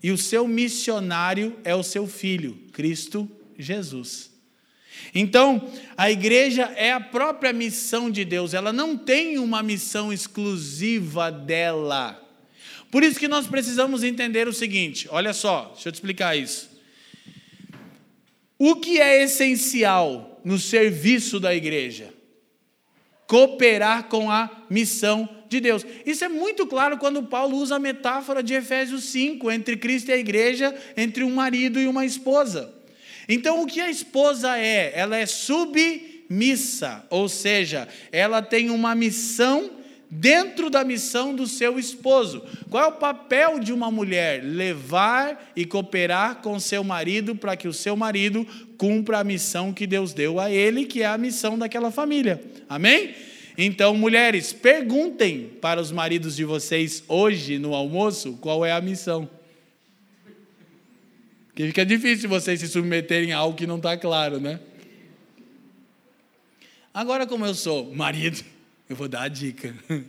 E 0.04 0.12
o 0.12 0.18
seu 0.18 0.46
missionário 0.46 1.56
é 1.64 1.74
o 1.74 1.82
seu 1.82 2.06
filho, 2.06 2.58
Cristo 2.74 3.26
Jesus. 3.58 4.30
Então, 5.14 5.72
a 5.96 6.10
igreja 6.10 6.64
é 6.76 6.92
a 6.92 7.00
própria 7.00 7.54
missão 7.54 8.10
de 8.10 8.22
Deus, 8.22 8.52
ela 8.52 8.70
não 8.70 8.98
tem 8.98 9.38
uma 9.38 9.62
missão 9.62 10.12
exclusiva 10.12 11.32
dela. 11.32 12.22
Por 12.90 13.02
isso 13.02 13.18
que 13.18 13.26
nós 13.26 13.46
precisamos 13.46 14.04
entender 14.04 14.46
o 14.46 14.52
seguinte: 14.52 15.08
olha 15.10 15.32
só, 15.32 15.70
deixa 15.72 15.88
eu 15.88 15.92
te 15.92 15.94
explicar 15.94 16.36
isso. 16.36 16.68
O 18.58 18.76
que 18.76 19.00
é 19.00 19.22
essencial 19.22 20.38
no 20.44 20.58
serviço 20.58 21.40
da 21.40 21.54
igreja? 21.54 22.12
Cooperar 23.26 24.04
com 24.10 24.30
a 24.30 24.50
missão 24.68 25.26
de 25.54 25.60
Deus. 25.60 25.86
Isso 26.04 26.24
é 26.24 26.28
muito 26.28 26.66
claro 26.66 26.98
quando 26.98 27.22
Paulo 27.22 27.56
usa 27.56 27.76
a 27.76 27.78
metáfora 27.78 28.42
de 28.42 28.54
Efésios 28.54 29.04
5, 29.04 29.50
entre 29.50 29.76
Cristo 29.76 30.10
e 30.10 30.12
a 30.12 30.18
igreja, 30.18 30.74
entre 30.96 31.22
um 31.22 31.34
marido 31.34 31.78
e 31.78 31.86
uma 31.86 32.04
esposa. 32.04 32.72
Então, 33.28 33.62
o 33.62 33.66
que 33.66 33.80
a 33.80 33.90
esposa 33.90 34.58
é? 34.58 34.92
Ela 34.94 35.16
é 35.16 35.26
submissa, 35.26 37.04
ou 37.08 37.28
seja, 37.28 37.88
ela 38.10 38.42
tem 38.42 38.70
uma 38.70 38.94
missão 38.94 39.70
dentro 40.10 40.68
da 40.68 40.84
missão 40.84 41.34
do 41.34 41.46
seu 41.46 41.78
esposo. 41.78 42.44
Qual 42.68 42.84
é 42.84 42.86
o 42.86 42.92
papel 42.92 43.58
de 43.58 43.72
uma 43.72 43.90
mulher? 43.90 44.42
Levar 44.44 45.52
e 45.56 45.64
cooperar 45.64 46.36
com 46.36 46.58
seu 46.60 46.84
marido 46.84 47.34
para 47.34 47.56
que 47.56 47.66
o 47.66 47.72
seu 47.72 47.96
marido 47.96 48.46
cumpra 48.76 49.20
a 49.20 49.24
missão 49.24 49.72
que 49.72 49.86
Deus 49.86 50.12
deu 50.12 50.38
a 50.38 50.50
ele, 50.50 50.84
que 50.84 51.02
é 51.02 51.06
a 51.06 51.18
missão 51.18 51.58
daquela 51.58 51.90
família. 51.90 52.42
Amém? 52.68 53.14
Então, 53.56 53.94
mulheres, 53.94 54.52
perguntem 54.52 55.48
para 55.60 55.80
os 55.80 55.92
maridos 55.92 56.34
de 56.34 56.44
vocês 56.44 57.04
hoje 57.06 57.58
no 57.58 57.74
almoço 57.74 58.36
qual 58.40 58.64
é 58.64 58.72
a 58.72 58.80
missão. 58.80 59.28
Porque 61.46 61.68
fica 61.68 61.86
difícil 61.86 62.28
vocês 62.28 62.58
se 62.58 62.66
submeterem 62.66 63.32
a 63.32 63.38
algo 63.38 63.56
que 63.56 63.66
não 63.66 63.76
está 63.76 63.96
claro, 63.96 64.40
né? 64.40 64.58
Agora, 66.92 67.26
como 67.26 67.46
eu 67.46 67.54
sou 67.54 67.94
marido, 67.94 68.44
eu 68.90 68.96
vou 68.96 69.08
dar 69.08 69.22
a 69.22 69.28
dica. 69.28 69.74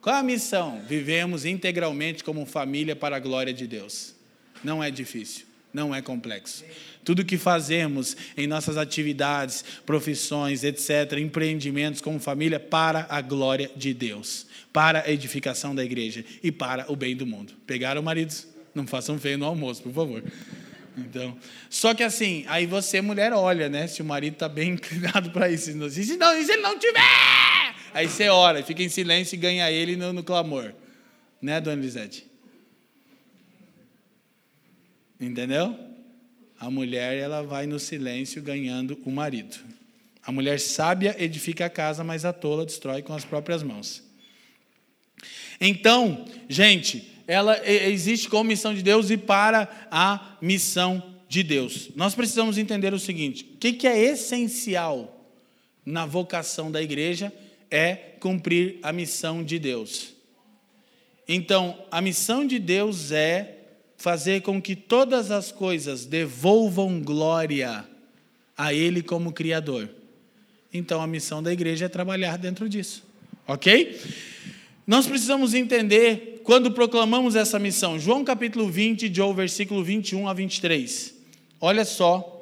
Qual 0.00 0.16
a 0.16 0.22
missão? 0.22 0.82
Vivemos 0.88 1.44
integralmente 1.44 2.24
como 2.24 2.44
família 2.44 2.96
para 2.96 3.16
a 3.16 3.20
glória 3.20 3.54
de 3.54 3.68
Deus. 3.68 4.16
Não 4.64 4.82
é 4.82 4.90
difícil, 4.90 5.46
não 5.72 5.94
é 5.94 6.02
complexo. 6.02 6.64
Tudo 7.04 7.24
que 7.24 7.36
fazemos 7.36 8.16
em 8.36 8.46
nossas 8.46 8.76
atividades, 8.76 9.64
profissões, 9.84 10.62
etc., 10.62 11.18
empreendimentos 11.18 12.00
como 12.00 12.20
família, 12.20 12.60
para 12.60 13.06
a 13.08 13.20
glória 13.20 13.70
de 13.74 13.92
Deus, 13.92 14.46
para 14.72 15.00
a 15.00 15.10
edificação 15.10 15.74
da 15.74 15.84
igreja 15.84 16.24
e 16.42 16.52
para 16.52 16.90
o 16.90 16.96
bem 16.96 17.16
do 17.16 17.26
mundo. 17.26 17.54
Pegaram, 17.66 18.02
maridos? 18.02 18.46
Não 18.74 18.86
façam 18.86 19.18
feio 19.18 19.36
no 19.36 19.44
almoço, 19.44 19.82
por 19.82 19.92
favor. 19.92 20.22
Então, 20.96 21.36
só 21.70 21.94
que 21.94 22.02
assim, 22.02 22.44
aí 22.48 22.66
você, 22.66 23.00
mulher, 23.00 23.32
olha, 23.32 23.68
né? 23.68 23.86
Se 23.86 24.02
o 24.02 24.04
marido 24.04 24.34
está 24.34 24.48
bem 24.48 24.72
inclinado 24.74 25.30
para 25.30 25.48
isso. 25.50 25.70
E 25.70 26.04
se, 26.04 26.16
não, 26.16 26.36
e 26.36 26.44
se 26.44 26.52
ele 26.52 26.62
não 26.62 26.78
tiver? 26.78 27.74
Aí 27.94 28.08
você 28.08 28.28
ora, 28.28 28.62
fica 28.62 28.82
em 28.82 28.88
silêncio 28.88 29.34
e 29.34 29.38
ganha 29.38 29.70
ele 29.70 29.96
no, 29.96 30.12
no 30.12 30.22
clamor. 30.22 30.72
Né, 31.40 31.60
dona 31.60 31.82
Elisete? 31.82 32.30
Entendeu? 35.20 35.91
A 36.62 36.70
mulher, 36.70 37.18
ela 37.18 37.42
vai 37.42 37.66
no 37.66 37.76
silêncio 37.80 38.40
ganhando 38.40 38.96
o 39.04 39.10
marido. 39.10 39.56
A 40.22 40.30
mulher 40.30 40.60
sábia 40.60 41.16
edifica 41.18 41.66
a 41.66 41.68
casa, 41.68 42.04
mas 42.04 42.24
a 42.24 42.32
tola 42.32 42.64
destrói 42.64 43.02
com 43.02 43.12
as 43.12 43.24
próprias 43.24 43.64
mãos. 43.64 44.00
Então, 45.60 46.24
gente, 46.48 47.20
ela 47.26 47.68
existe 47.68 48.28
como 48.28 48.44
missão 48.44 48.72
de 48.72 48.80
Deus 48.80 49.10
e 49.10 49.16
para 49.16 49.88
a 49.90 50.36
missão 50.40 51.16
de 51.28 51.42
Deus. 51.42 51.90
Nós 51.96 52.14
precisamos 52.14 52.56
entender 52.56 52.94
o 52.94 52.98
seguinte: 53.00 53.42
o 53.56 53.58
que 53.58 53.84
é 53.84 53.98
essencial 53.98 55.28
na 55.84 56.06
vocação 56.06 56.70
da 56.70 56.80
igreja 56.80 57.32
é 57.72 57.96
cumprir 58.20 58.78
a 58.84 58.92
missão 58.92 59.42
de 59.42 59.58
Deus. 59.58 60.14
Então, 61.26 61.84
a 61.90 62.00
missão 62.00 62.46
de 62.46 62.60
Deus 62.60 63.10
é 63.10 63.61
fazer 64.02 64.42
com 64.42 64.60
que 64.60 64.74
todas 64.74 65.30
as 65.30 65.52
coisas 65.52 66.04
devolvam 66.04 67.00
glória 67.00 67.84
a 68.58 68.74
Ele 68.74 69.00
como 69.00 69.32
Criador. 69.32 69.88
Então, 70.74 71.00
a 71.00 71.06
missão 71.06 71.40
da 71.40 71.52
igreja 71.52 71.84
é 71.84 71.88
trabalhar 71.88 72.36
dentro 72.36 72.68
disso, 72.68 73.04
ok? 73.46 74.00
Nós 74.84 75.06
precisamos 75.06 75.54
entender 75.54 76.40
quando 76.42 76.72
proclamamos 76.72 77.36
essa 77.36 77.60
missão. 77.60 77.96
João 77.96 78.24
capítulo 78.24 78.68
20, 78.68 79.08
de 79.08 79.20
versículo 79.34 79.84
21 79.84 80.26
a 80.26 80.32
23. 80.32 81.14
Olha 81.60 81.84
só. 81.84 82.41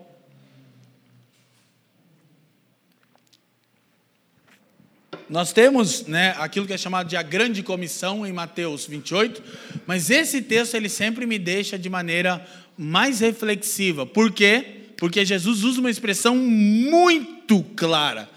Nós 5.30 5.52
temos 5.52 6.06
né, 6.08 6.34
aquilo 6.38 6.66
que 6.66 6.72
é 6.72 6.76
chamado 6.76 7.06
de 7.08 7.16
a 7.16 7.22
grande 7.22 7.62
comissão 7.62 8.26
em 8.26 8.32
Mateus 8.32 8.84
28, 8.84 9.40
mas 9.86 10.10
esse 10.10 10.42
texto 10.42 10.74
ele 10.74 10.88
sempre 10.88 11.24
me 11.24 11.38
deixa 11.38 11.78
de 11.78 11.88
maneira 11.88 12.44
mais 12.76 13.20
reflexiva. 13.20 14.04
Por 14.04 14.32
quê? 14.32 14.88
Porque 14.96 15.24
Jesus 15.24 15.62
usa 15.62 15.78
uma 15.78 15.90
expressão 15.90 16.34
muito 16.34 17.62
clara. 17.76 18.28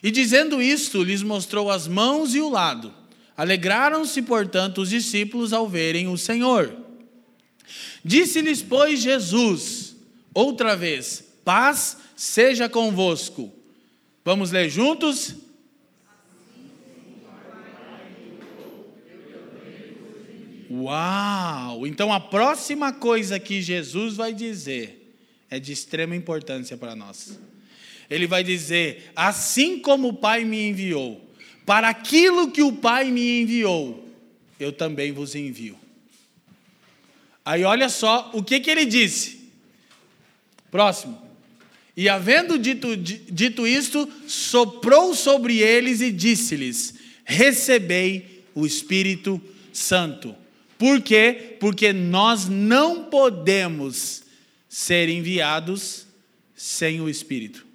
E 0.00 0.12
dizendo 0.12 0.62
isto, 0.62 1.02
lhes 1.02 1.24
mostrou 1.24 1.72
as 1.72 1.88
mãos 1.88 2.36
e 2.36 2.40
o 2.40 2.48
lado. 2.48 2.94
Alegraram-se, 3.36 4.22
portanto, 4.22 4.82
os 4.82 4.90
discípulos 4.90 5.52
ao 5.52 5.68
verem 5.68 6.06
o 6.06 6.16
Senhor. 6.16 6.72
Disse-lhes, 8.04 8.62
pois, 8.62 9.02
Jesus, 9.02 9.96
outra 10.32 10.76
vez: 10.76 11.24
paz 11.44 11.96
seja 12.14 12.68
convosco. 12.68 13.52
Vamos 14.24 14.52
ler 14.52 14.70
juntos? 14.70 15.47
Uau! 20.70 21.86
Então 21.86 22.12
a 22.12 22.20
próxima 22.20 22.92
coisa 22.92 23.38
que 23.38 23.62
Jesus 23.62 24.16
vai 24.16 24.32
dizer 24.34 25.14
é 25.50 25.58
de 25.58 25.72
extrema 25.72 26.14
importância 26.14 26.76
para 26.76 26.94
nós. 26.94 27.38
Ele 28.10 28.26
vai 28.26 28.44
dizer: 28.44 29.10
assim 29.16 29.78
como 29.78 30.08
o 30.08 30.14
Pai 30.14 30.44
me 30.44 30.68
enviou, 30.68 31.24
para 31.64 31.88
aquilo 31.88 32.50
que 32.50 32.62
o 32.62 32.72
Pai 32.72 33.10
me 33.10 33.42
enviou, 33.42 34.08
eu 34.58 34.72
também 34.72 35.12
vos 35.12 35.34
envio. 35.34 35.78
Aí 37.44 37.64
olha 37.64 37.88
só 37.88 38.30
o 38.34 38.42
que, 38.42 38.60
que 38.60 38.70
ele 38.70 38.84
disse. 38.84 39.38
Próximo. 40.70 41.26
E 41.96 42.08
havendo 42.08 42.58
dito, 42.58 42.96
dito 42.96 43.66
isto, 43.66 44.08
soprou 44.26 45.14
sobre 45.14 45.58
eles 45.58 46.00
e 46.00 46.12
disse-lhes: 46.12 46.94
Recebei 47.24 48.44
o 48.54 48.66
Espírito 48.66 49.40
Santo. 49.72 50.34
Por 50.78 51.02
quê? 51.02 51.56
Porque 51.58 51.92
nós 51.92 52.48
não 52.48 53.04
podemos 53.04 54.22
ser 54.68 55.08
enviados 55.08 56.06
sem 56.54 57.00
o 57.00 57.08
Espírito. 57.08 57.66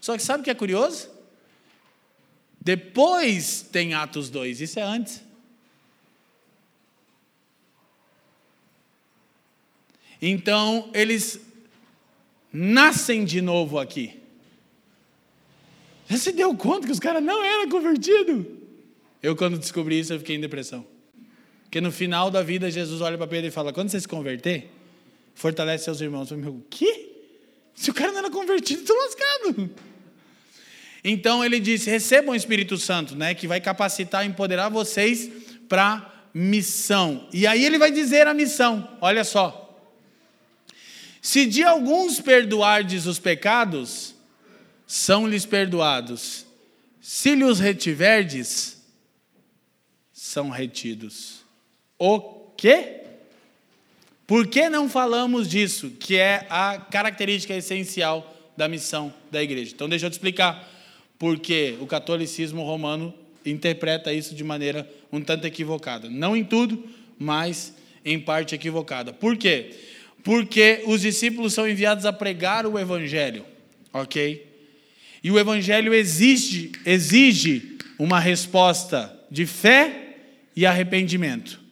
Só 0.00 0.16
que 0.16 0.22
sabe 0.22 0.40
o 0.40 0.44
que 0.44 0.50
é 0.50 0.54
curioso? 0.54 1.10
Depois 2.60 3.60
tem 3.70 3.92
Atos 3.92 4.30
2, 4.30 4.62
isso 4.62 4.80
é 4.80 4.82
antes. 4.82 5.22
Então, 10.20 10.90
eles 10.94 11.38
nascem 12.50 13.26
de 13.26 13.42
novo 13.42 13.78
aqui. 13.78 14.18
Já 16.08 16.16
se 16.16 16.32
deu 16.32 16.56
conta 16.56 16.86
que 16.86 16.92
os 16.92 17.00
caras 17.00 17.22
não 17.22 17.44
eram 17.44 17.68
convertidos? 17.68 18.46
Eu, 19.22 19.36
quando 19.36 19.58
descobri 19.58 19.98
isso, 19.98 20.14
eu 20.14 20.18
fiquei 20.18 20.36
em 20.36 20.40
depressão. 20.40 20.93
Porque 21.74 21.80
no 21.80 21.90
final 21.90 22.30
da 22.30 22.40
vida, 22.40 22.70
Jesus 22.70 23.00
olha 23.00 23.18
para 23.18 23.26
Pedro 23.26 23.48
e 23.48 23.50
fala: 23.50 23.72
quando 23.72 23.88
você 23.88 24.00
se 24.00 24.06
converter, 24.06 24.70
fortalece 25.34 25.82
seus 25.82 26.00
irmãos. 26.00 26.30
Eu 26.30 26.38
o 26.38 26.64
quê? 26.70 27.10
Se 27.74 27.90
o 27.90 27.92
cara 27.92 28.12
não 28.12 28.20
era 28.20 28.30
convertido, 28.30 28.82
estou 28.82 28.96
lascado. 28.96 29.70
Então 31.02 31.44
ele 31.44 31.58
disse: 31.58 31.90
recebam 31.90 32.32
o 32.32 32.36
Espírito 32.36 32.78
Santo, 32.78 33.16
né, 33.16 33.34
que 33.34 33.48
vai 33.48 33.60
capacitar 33.60 34.24
e 34.24 34.28
empoderar 34.28 34.68
vocês 34.68 35.28
para 35.68 36.28
missão. 36.32 37.28
E 37.32 37.44
aí 37.44 37.64
ele 37.64 37.76
vai 37.76 37.90
dizer 37.90 38.28
a 38.28 38.34
missão. 38.34 38.96
Olha 39.00 39.24
só. 39.24 39.76
Se 41.20 41.44
de 41.44 41.64
alguns 41.64 42.20
perdoardes 42.20 43.04
os 43.06 43.18
pecados, 43.18 44.14
são-lhes 44.86 45.44
perdoados. 45.44 46.46
Se 47.00 47.34
lhes 47.34 47.58
retiverdes, 47.58 48.80
são 50.12 50.50
retidos. 50.50 51.42
O 51.98 52.20
quê? 52.56 53.00
Por 54.26 54.46
que 54.46 54.68
não 54.68 54.88
falamos 54.88 55.48
disso, 55.48 55.90
que 56.00 56.16
é 56.16 56.46
a 56.48 56.78
característica 56.78 57.54
essencial 57.54 58.34
da 58.56 58.68
missão 58.68 59.12
da 59.30 59.42
igreja? 59.42 59.72
Então, 59.74 59.88
deixa 59.88 60.06
eu 60.06 60.10
te 60.10 60.14
explicar. 60.14 60.70
Porque 61.18 61.76
o 61.80 61.86
catolicismo 61.86 62.62
romano 62.62 63.14
interpreta 63.44 64.12
isso 64.12 64.34
de 64.34 64.42
maneira 64.42 64.90
um 65.12 65.20
tanto 65.20 65.46
equivocada. 65.46 66.08
Não 66.08 66.36
em 66.36 66.42
tudo, 66.42 66.82
mas 67.18 67.74
em 68.04 68.18
parte 68.18 68.54
equivocada. 68.54 69.12
Por 69.12 69.36
quê? 69.36 69.70
Porque 70.22 70.82
os 70.86 71.02
discípulos 71.02 71.52
são 71.52 71.68
enviados 71.68 72.06
a 72.06 72.12
pregar 72.12 72.66
o 72.66 72.78
evangelho, 72.78 73.44
ok? 73.92 74.46
E 75.22 75.30
o 75.30 75.38
evangelho 75.38 75.94
exige, 75.94 76.72
exige 76.84 77.78
uma 77.98 78.18
resposta 78.18 79.14
de 79.30 79.46
fé 79.46 80.16
e 80.56 80.66
arrependimento. 80.66 81.63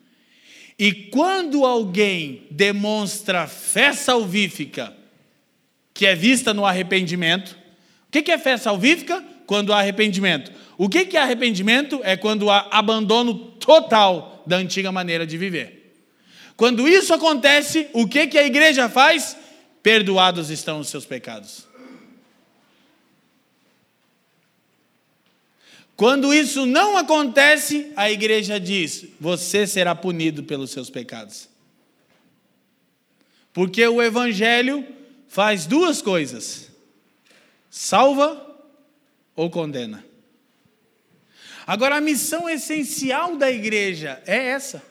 E 0.82 0.92
quando 0.92 1.64
alguém 1.64 2.42
demonstra 2.50 3.46
fé 3.46 3.92
salvífica, 3.92 4.92
que 5.94 6.04
é 6.04 6.12
vista 6.12 6.52
no 6.52 6.66
arrependimento, 6.66 7.56
o 8.08 8.10
que 8.10 8.32
é 8.32 8.36
fé 8.36 8.56
salvífica? 8.56 9.22
Quando 9.46 9.72
há 9.72 9.78
arrependimento. 9.78 10.50
O 10.76 10.88
que 10.88 11.16
é 11.16 11.20
arrependimento? 11.20 12.00
É 12.02 12.16
quando 12.16 12.50
há 12.50 12.66
abandono 12.72 13.32
total 13.32 14.42
da 14.44 14.56
antiga 14.56 14.90
maneira 14.90 15.24
de 15.24 15.38
viver. 15.38 16.02
Quando 16.56 16.88
isso 16.88 17.14
acontece, 17.14 17.86
o 17.92 18.08
que, 18.08 18.36
a 18.36 18.44
igreja 18.44 18.88
faz? 18.88 19.36
Perdoados 19.84 20.50
estão 20.50 20.80
os 20.80 20.88
seus 20.88 21.06
pecados. 21.06 21.64
Quando 25.97 26.32
isso 26.32 26.66
não 26.66 26.97
acontece, 26.97 27.93
a 27.97 28.11
igreja 28.11 28.59
diz: 28.59 29.07
você 29.20 29.66
será 29.66 29.95
punido 29.95 30.43
pelos 30.43 30.70
seus 30.70 30.90
pecados. 30.90 31.49
Porque 33.53 33.86
o 33.86 34.03
evangelho 34.03 34.86
faz 35.28 35.66
duas 35.66 36.01
coisas: 36.01 36.70
salva 37.70 38.45
ou 39.36 39.51
condena. 39.51 40.05
Agora, 41.66 41.97
a 41.97 42.01
missão 42.01 42.49
essencial 42.51 43.36
da 43.36 43.51
igreja 43.51 44.20
é 44.26 44.49
essa. 44.49 44.82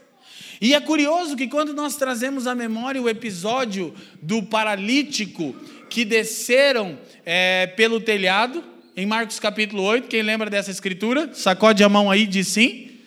E 0.62 0.76
é 0.76 0.80
curioso 0.80 1.36
que 1.36 1.48
quando 1.48 1.74
nós 1.74 1.96
trazemos 1.96 2.46
à 2.46 2.54
memória 2.54 3.02
o 3.02 3.10
episódio 3.10 3.94
do 4.22 4.44
paralítico 4.44 5.56
que 5.90 6.06
desceram 6.06 6.98
é, 7.26 7.66
pelo 7.76 8.00
telhado, 8.00 8.64
em 9.02 9.06
Marcos 9.08 9.40
capítulo 9.40 9.82
8, 9.82 10.08
quem 10.08 10.22
lembra 10.22 10.48
dessa 10.48 10.70
escritura? 10.70 11.34
Sacode 11.34 11.84
a 11.84 11.90
mão 11.90 12.12
aí, 12.12 12.28
diz 12.28 12.50
sim. 12.50 13.00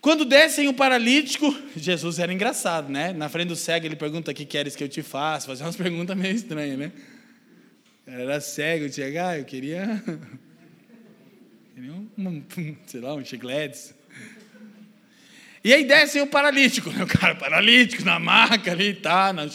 Quando 0.00 0.24
descem 0.24 0.66
o 0.66 0.74
paralítico, 0.74 1.56
Jesus 1.76 2.18
era 2.18 2.32
engraçado, 2.32 2.90
né? 2.90 3.12
Na 3.12 3.28
frente 3.28 3.48
do 3.48 3.56
cego, 3.56 3.86
ele 3.86 3.94
pergunta: 3.94 4.32
O 4.32 4.34
que 4.34 4.44
queres 4.44 4.74
que 4.74 4.82
eu 4.82 4.88
te 4.88 5.00
faça? 5.00 5.46
Fazer 5.46 5.62
umas 5.62 5.76
perguntas 5.76 6.16
meio 6.16 6.34
estranhas, 6.34 6.76
né? 6.76 6.90
Era 8.04 8.40
cego, 8.40 8.92
chegar, 8.92 9.28
ah, 9.28 9.38
eu 9.38 9.44
queria. 9.44 10.02
queria 11.72 11.92
um, 11.92 12.42
sei 12.84 13.00
lá, 13.00 13.14
um 13.14 13.24
chiclete. 13.24 13.94
E 15.62 15.72
aí 15.72 15.84
descem 15.84 16.20
o 16.20 16.26
paralítico, 16.26 16.90
né? 16.90 17.04
O 17.04 17.06
cara 17.06 17.36
paralítico 17.36 18.04
na 18.04 18.18
maca 18.18 18.72
ali, 18.72 18.94
tá. 18.94 19.32
Na... 19.32 19.48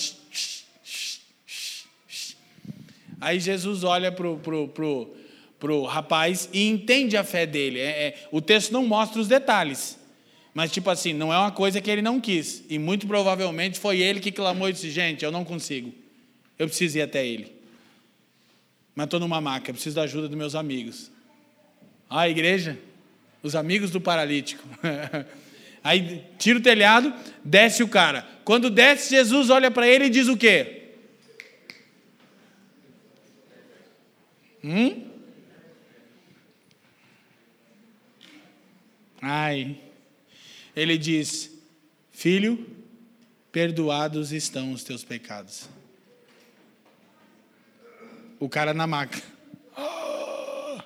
Aí 3.19 3.37
Jesus 3.37 3.83
olha 3.83 4.13
pro, 4.13 4.37
pro, 4.37 4.69
pro, 4.69 5.24
pro 5.65 5.83
rapaz 5.83 6.47
e 6.53 6.69
entende 6.69 7.17
a 7.17 7.23
fé 7.23 7.47
dele. 7.47 7.79
É, 7.79 7.89
é, 7.89 8.27
o 8.31 8.39
texto 8.39 8.71
não 8.71 8.85
mostra 8.85 9.19
os 9.19 9.27
detalhes. 9.27 9.97
Mas, 10.53 10.71
tipo 10.71 10.91
assim, 10.91 11.11
não 11.11 11.33
é 11.33 11.39
uma 11.39 11.51
coisa 11.51 11.81
que 11.81 11.89
ele 11.89 12.03
não 12.03 12.21
quis. 12.21 12.63
E 12.69 12.77
muito 12.77 13.07
provavelmente 13.07 13.79
foi 13.79 13.99
ele 13.99 14.19
que 14.19 14.31
clamou 14.31 14.69
e 14.69 14.73
disse: 14.73 14.91
Gente, 14.91 15.25
eu 15.25 15.31
não 15.31 15.43
consigo. 15.43 15.91
Eu 16.59 16.67
preciso 16.67 16.99
ir 16.99 17.01
até 17.01 17.25
ele. 17.25 17.51
Mas 18.93 19.05
estou 19.05 19.19
numa 19.19 19.41
maca, 19.41 19.73
preciso 19.73 19.95
da 19.95 20.03
ajuda 20.03 20.27
dos 20.27 20.37
meus 20.37 20.53
amigos. 20.53 21.09
Ah, 22.07 22.29
igreja, 22.29 22.77
os 23.41 23.55
amigos 23.55 23.89
do 23.89 23.99
paralítico. 23.99 24.63
Aí 25.83 26.23
tira 26.37 26.59
o 26.59 26.61
telhado, 26.61 27.11
desce 27.43 27.81
o 27.81 27.87
cara. 27.87 28.23
Quando 28.43 28.69
desce, 28.69 29.09
Jesus 29.09 29.49
olha 29.49 29.71
para 29.71 29.87
ele 29.87 30.05
e 30.05 30.09
diz 30.11 30.27
o 30.27 30.37
quê? 30.37 30.83
Hum? 34.63 35.14
Ai. 39.27 39.75
Ele 40.75 40.99
diz: 40.99 41.49
Filho, 42.11 42.63
perdoados 43.51 44.31
estão 44.31 44.71
os 44.71 44.83
teus 44.83 45.03
pecados. 45.03 45.67
O 48.39 48.47
cara 48.47 48.71
na 48.71 48.85
maca. 48.85 49.19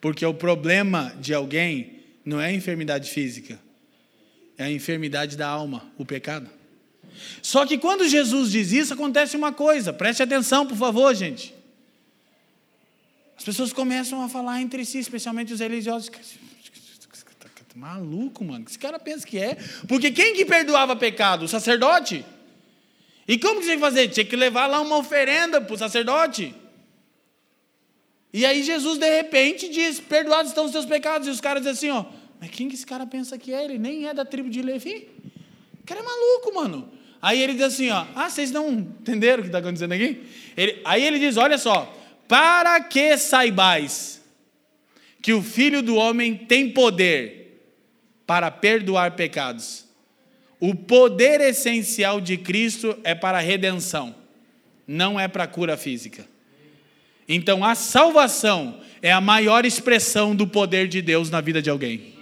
Porque 0.00 0.24
o 0.24 0.32
problema 0.32 1.12
de 1.20 1.34
alguém 1.34 2.04
não 2.24 2.40
é 2.40 2.46
a 2.46 2.52
enfermidade 2.52 3.10
física, 3.10 3.58
é 4.56 4.62
a 4.62 4.70
enfermidade 4.70 5.36
da 5.36 5.48
alma, 5.48 5.90
o 5.98 6.04
pecado. 6.04 6.48
Só 7.42 7.66
que 7.66 7.76
quando 7.76 8.08
Jesus 8.08 8.52
diz 8.52 8.70
isso, 8.70 8.94
acontece 8.94 9.36
uma 9.36 9.52
coisa, 9.52 9.92
preste 9.92 10.22
atenção, 10.22 10.64
por 10.64 10.76
favor, 10.76 11.12
gente. 11.12 11.52
As 13.36 13.42
pessoas 13.42 13.72
começam 13.72 14.22
a 14.22 14.28
falar 14.28 14.62
entre 14.62 14.84
si, 14.84 14.98
especialmente 14.98 15.52
os 15.52 15.58
religiosos. 15.58 16.08
Maluco, 17.74 18.44
mano. 18.44 18.64
Esse 18.68 18.78
cara 18.78 18.98
pensa 18.98 19.26
que 19.26 19.38
é. 19.38 19.56
Porque 19.88 20.10
quem 20.10 20.34
que 20.34 20.44
perdoava 20.44 20.94
pecado? 20.94 21.44
O 21.44 21.48
sacerdote. 21.48 22.24
E 23.26 23.38
como 23.38 23.60
que 23.60 23.64
tinha 23.64 23.76
que 23.76 23.80
fazer? 23.80 24.08
Tinha 24.08 24.26
que 24.26 24.36
levar 24.36 24.66
lá 24.66 24.80
uma 24.80 24.96
oferenda 24.96 25.60
para 25.60 25.74
o 25.74 25.78
sacerdote. 25.78 26.54
E 28.32 28.44
aí 28.44 28.62
Jesus, 28.62 28.98
de 28.98 29.08
repente, 29.08 29.68
diz: 29.68 30.00
Perdoados 30.00 30.50
estão 30.50 30.64
os 30.64 30.72
teus 30.72 30.86
pecados. 30.86 31.28
E 31.28 31.30
os 31.30 31.40
caras 31.40 31.62
dizem 31.62 31.90
assim: 31.90 31.90
ó, 31.90 32.04
Mas 32.40 32.50
quem 32.50 32.68
que 32.68 32.74
esse 32.74 32.86
cara 32.86 33.06
pensa 33.06 33.38
que 33.38 33.52
é? 33.52 33.64
Ele 33.64 33.78
nem 33.78 34.06
é 34.06 34.14
da 34.14 34.24
tribo 34.24 34.50
de 34.50 34.62
Levi. 34.62 35.08
O 35.82 35.86
cara 35.86 36.00
é 36.00 36.02
maluco, 36.02 36.54
mano. 36.54 36.92
Aí 37.20 37.40
ele 37.40 37.54
diz 37.54 37.62
assim: 37.62 37.90
ó, 37.90 38.04
Ah, 38.14 38.28
vocês 38.28 38.50
não 38.50 38.70
entenderam 38.70 39.40
o 39.40 39.42
que 39.42 39.48
está 39.48 39.58
acontecendo 39.58 39.92
aqui? 39.92 40.22
Ele, 40.56 40.80
aí 40.84 41.04
ele 41.04 41.18
diz: 41.18 41.36
Olha 41.36 41.58
só 41.58 41.98
para 42.28 42.80
que 42.80 43.16
saibais 43.18 44.22
que 45.20 45.32
o 45.32 45.42
Filho 45.42 45.82
do 45.82 45.96
Homem 45.96 46.34
tem 46.34 46.70
poder 46.70 47.41
para 48.32 48.50
perdoar 48.50 49.10
pecados. 49.10 49.84
O 50.58 50.74
poder 50.74 51.38
essencial 51.42 52.18
de 52.18 52.38
Cristo 52.38 52.98
é 53.04 53.14
para 53.14 53.36
a 53.36 53.40
redenção, 53.42 54.14
não 54.86 55.20
é 55.20 55.28
para 55.28 55.44
a 55.44 55.46
cura 55.46 55.76
física. 55.76 56.26
Então 57.28 57.62
a 57.62 57.74
salvação 57.74 58.80
é 59.02 59.12
a 59.12 59.20
maior 59.20 59.66
expressão 59.66 60.34
do 60.34 60.46
poder 60.46 60.88
de 60.88 61.02
Deus 61.02 61.28
na 61.28 61.42
vida 61.42 61.60
de 61.60 61.68
alguém. 61.68 62.14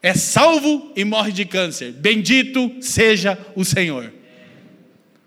É 0.00 0.14
salvo 0.14 0.90
e 0.96 1.04
morre 1.04 1.32
de 1.32 1.44
câncer. 1.44 1.92
Bendito 1.92 2.74
seja 2.80 3.38
o 3.54 3.66
Senhor. 3.66 4.14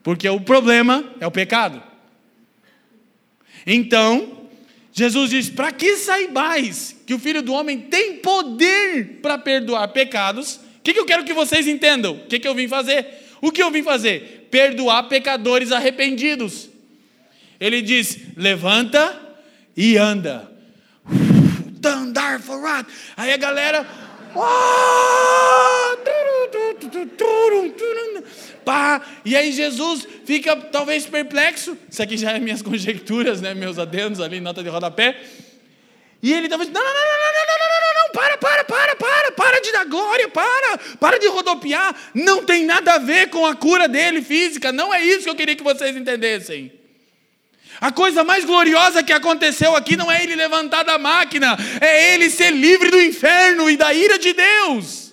Porque 0.02 0.28
o 0.28 0.42
problema 0.42 1.14
é 1.20 1.28
o 1.28 1.32
pecado. 1.32 1.84
Então, 3.68 4.37
Jesus 4.98 5.30
diz: 5.30 5.48
para 5.48 5.72
que 5.72 5.96
saibais 5.96 6.96
que 7.06 7.14
o 7.14 7.20
Filho 7.20 7.44
do 7.44 7.54
Homem 7.54 7.82
tem 7.82 8.16
poder 8.16 9.20
para 9.22 9.38
perdoar 9.38 9.88
pecados, 9.90 10.56
o 10.56 10.82
que, 10.82 10.92
que, 10.92 11.00
eu 11.00 11.06
quero 11.06 11.24
que 11.24 11.36
vocês 11.36 11.68
entendam? 11.68 12.14
O 12.14 12.26
que, 12.26 12.40
que 12.40 12.48
eu 12.48 12.56
vim 12.56 12.68
fazer? 12.68 13.06
O 13.40 13.52
que 13.52 13.62
eu 13.62 13.70
vim 13.70 13.84
fazer? 13.84 14.48
Perdoar 14.50 15.04
pecadores 15.04 15.72
arrependidos. 15.72 16.68
Ele 17.60 17.84
diz: 17.84 18.18
levanta 18.36 19.22
e 19.76 19.98
anda. 19.98 20.52
Andar 21.86 22.42
forward. 22.42 22.90
Aí 23.16 23.32
a 23.32 23.38
galera. 23.38 24.07
Pá, 28.66 29.02
e 29.24 29.36
aí 29.36 29.52
Jesus 29.52 30.08
fica 30.26 30.56
talvez 30.56 31.06
perplexo. 31.06 31.78
Isso 31.90 32.04
aqui 32.04 32.18
já 32.18 32.32
é 32.32 32.40
minhas 32.40 32.62
conjecturas, 32.62 33.42
né? 33.42 33.54
Meus 33.54 33.80
adendos 33.80 34.20
ali, 34.20 34.40
nota 34.42 34.62
de 34.62 34.70
rodapé. 34.70 35.18
E 36.22 36.34
ele 36.34 36.50
talvez, 36.50 36.70
não, 36.72 36.82
não, 36.82 36.94
não, 36.94 36.94
não, 36.94 37.04
não, 37.04 37.46
não, 37.48 37.70
não, 37.70 37.82
não, 37.82 38.04
não, 38.04 38.12
para, 38.12 38.38
para, 38.38 38.64
para, 38.64 38.96
para, 38.96 39.32
para 39.32 39.62
de 39.62 39.72
dar 39.72 39.86
glória, 39.86 40.28
para, 40.28 40.78
para 41.00 41.20
de 41.20 41.28
rodopiar. 41.28 41.96
Não 42.14 42.44
tem 42.44 42.66
nada 42.66 42.96
a 42.96 42.98
ver 42.98 43.30
com 43.30 43.46
a 43.46 43.56
cura 43.56 43.88
dele 43.88 44.22
física. 44.22 44.72
Não 44.72 44.94
é 44.94 45.02
isso 45.02 45.24
que 45.24 45.30
eu 45.30 45.36
queria 45.36 45.56
que 45.56 45.64
vocês 45.64 45.96
entendessem. 45.96 46.72
A 47.80 47.92
coisa 47.92 48.24
mais 48.24 48.44
gloriosa 48.44 49.04
que 49.04 49.14
aconteceu 49.14 49.76
aqui 49.76 49.96
não 49.96 50.12
é 50.12 50.24
ele 50.24 50.36
levantar 50.36 50.84
da 50.84 50.98
máquina, 50.98 51.56
é 51.80 52.14
ele 52.14 52.30
ser 52.30 52.52
livre 52.52 52.90
do 52.90 53.02
inferno 53.02 53.70
e 53.70 53.78
da 53.78 53.94
ira 53.94 54.18
de 54.18 54.34
Deus. 54.34 55.12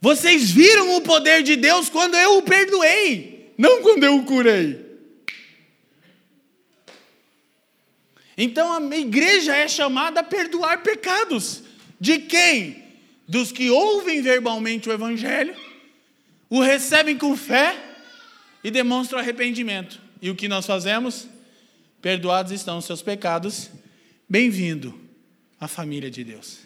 Vocês 0.00 0.50
viram 0.50 0.96
o 0.96 1.00
poder 1.00 1.42
de 1.42 1.56
Deus 1.56 1.88
quando 1.88 2.16
eu 2.16 2.38
o 2.38 2.42
perdoei, 2.42 3.52
não 3.58 3.82
quando 3.82 4.04
eu 4.04 4.16
o 4.16 4.24
curei. 4.24 4.86
Então 8.36 8.72
a 8.72 8.96
igreja 8.96 9.56
é 9.56 9.66
chamada 9.66 10.20
a 10.20 10.22
perdoar 10.22 10.84
pecados. 10.84 11.64
De 12.00 12.20
quem? 12.20 12.84
Dos 13.26 13.50
que 13.50 13.68
ouvem 13.68 14.22
verbalmente 14.22 14.88
o 14.88 14.92
Evangelho, 14.92 15.56
o 16.48 16.60
recebem 16.60 17.18
com 17.18 17.36
fé 17.36 17.87
e 18.62 18.70
demonstram 18.70 19.18
arrependimento. 19.18 20.00
E 20.20 20.30
o 20.30 20.34
que 20.34 20.48
nós 20.48 20.66
fazemos? 20.66 21.28
Perdoados 22.00 22.52
estão 22.52 22.78
os 22.78 22.84
seus 22.84 23.02
pecados, 23.02 23.70
bem-vindo 24.28 24.98
à 25.60 25.66
família 25.66 26.10
de 26.10 26.22
Deus. 26.22 26.58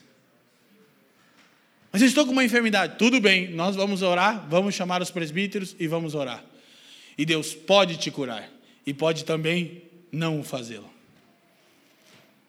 Mas 1.90 2.00
eu 2.00 2.08
estou 2.08 2.24
com 2.24 2.32
uma 2.32 2.44
enfermidade. 2.44 2.96
Tudo 2.98 3.20
bem, 3.20 3.50
nós 3.50 3.76
vamos 3.76 4.02
orar, 4.02 4.46
vamos 4.48 4.74
chamar 4.74 5.02
os 5.02 5.10
presbíteros 5.10 5.76
e 5.78 5.86
vamos 5.86 6.14
orar. 6.14 6.42
E 7.16 7.26
Deus 7.26 7.54
pode 7.54 7.98
te 7.98 8.10
curar 8.10 8.50
e 8.86 8.94
pode 8.94 9.24
também 9.24 9.82
não 10.10 10.42
fazê-lo. 10.42 10.90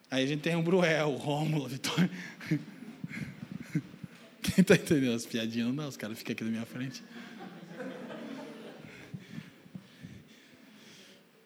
Aí 0.09 0.23
a 0.23 0.27
gente 0.27 0.41
tem 0.41 0.55
o 0.55 0.61
Bruel, 0.61 1.09
o 1.09 1.17
Rômulo, 1.17 1.65
a 1.65 1.67
Vitória. 1.67 2.09
Quem 4.41 4.61
está 4.61 4.75
entendendo 4.75 5.15
as 5.15 5.25
piadinhas? 5.25 5.73
Não 5.73 5.87
os 5.87 5.97
caras 5.97 6.17
ficam 6.17 6.33
aqui 6.33 6.43
na 6.43 6.51
minha 6.51 6.65
frente. 6.65 7.03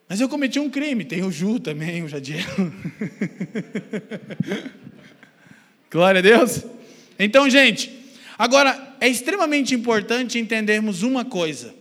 Mas 0.10 0.22
eu 0.22 0.30
cometi 0.30 0.60
um 0.60 0.70
crime, 0.70 1.03
tem 1.03 1.24
o 1.24 1.32
Ju 1.32 1.60
também, 1.60 2.03
o 2.03 2.08
Jadiel. 2.08 2.43
Glória 5.91 6.20
a 6.20 6.22
Deus. 6.22 6.64
Então, 7.20 7.49
gente, 7.49 7.91
agora 8.38 8.95
é 9.01 9.08
extremamente 9.08 9.76
importante 9.76 10.39
entendermos 10.39 11.03
uma 11.03 11.26
coisa. 11.26 11.76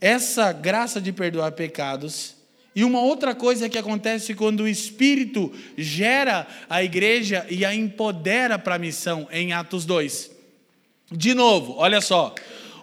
Essa 0.00 0.52
graça 0.52 1.00
de 1.00 1.12
perdoar 1.12 1.52
pecados 1.52 2.36
e 2.74 2.84
uma 2.84 3.00
outra 3.00 3.34
coisa 3.34 3.68
que 3.68 3.78
acontece 3.78 4.34
quando 4.34 4.60
o 4.60 4.68
Espírito 4.68 5.52
gera 5.76 6.46
a 6.70 6.82
igreja 6.82 7.46
e 7.50 7.64
a 7.64 7.74
empodera 7.74 8.58
para 8.58 8.76
a 8.76 8.78
missão, 8.78 9.28
em 9.30 9.52
Atos 9.52 9.84
2. 9.84 10.30
De 11.10 11.34
novo, 11.34 11.74
olha 11.76 12.00
só. 12.00 12.34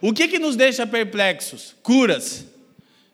O 0.01 0.13
que, 0.13 0.27
que 0.27 0.39
nos 0.39 0.55
deixa 0.55 0.85
perplexos? 0.85 1.75
Curas, 1.81 2.45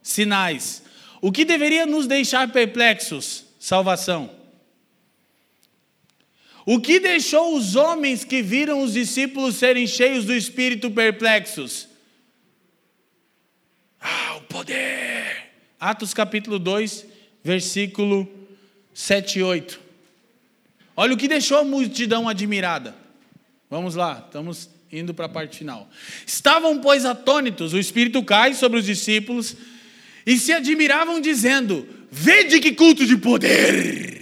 sinais. 0.04 0.84
O 1.26 1.32
que 1.32 1.44
deveria 1.44 1.88
nos 1.88 2.06
deixar 2.06 2.52
perplexos? 2.52 3.46
Salvação. 3.60 4.30
O 6.64 6.80
que 6.80 7.00
deixou 7.00 7.58
os 7.58 7.76
homens 7.76 8.24
que 8.24 8.44
viram 8.44 8.84
os 8.84 8.94
discípulos 8.94 9.56
serem 9.56 9.88
cheios 9.88 10.24
do 10.26 10.36
Espírito 10.36 10.92
perplexos? 10.92 11.88
Ah, 14.00 14.36
o 14.36 14.42
poder. 14.42 15.50
Atos 15.80 16.14
capítulo 16.14 16.60
2, 16.60 17.08
versículo 17.44 18.32
7 18.94 19.40
e 19.40 19.42
8. 19.42 19.82
Olha 20.96 21.16
o 21.16 21.18
que 21.18 21.28
deixou 21.28 21.58
a 21.58 21.64
multidão 21.64 22.30
admirada. 22.30 22.96
Vamos 23.68 23.96
lá, 23.96 24.24
estamos 24.28 24.70
indo 24.92 25.12
para 25.12 25.26
a 25.26 25.30
parte 25.30 25.58
final. 25.58 25.90
Estavam, 26.24 26.80
pois, 26.80 27.04
atônitos, 27.04 27.74
o 27.74 27.80
Espírito 27.80 28.22
cai 28.22 28.54
sobre 28.54 28.78
os 28.78 28.86
discípulos 28.86 29.58
e 30.26 30.38
se 30.38 30.52
admiravam, 30.52 31.22
dizendo: 31.22 31.88
Vede 32.12 32.60
que 32.60 32.74
culto 32.74 33.06
de 33.06 33.18
poder! 33.18 34.16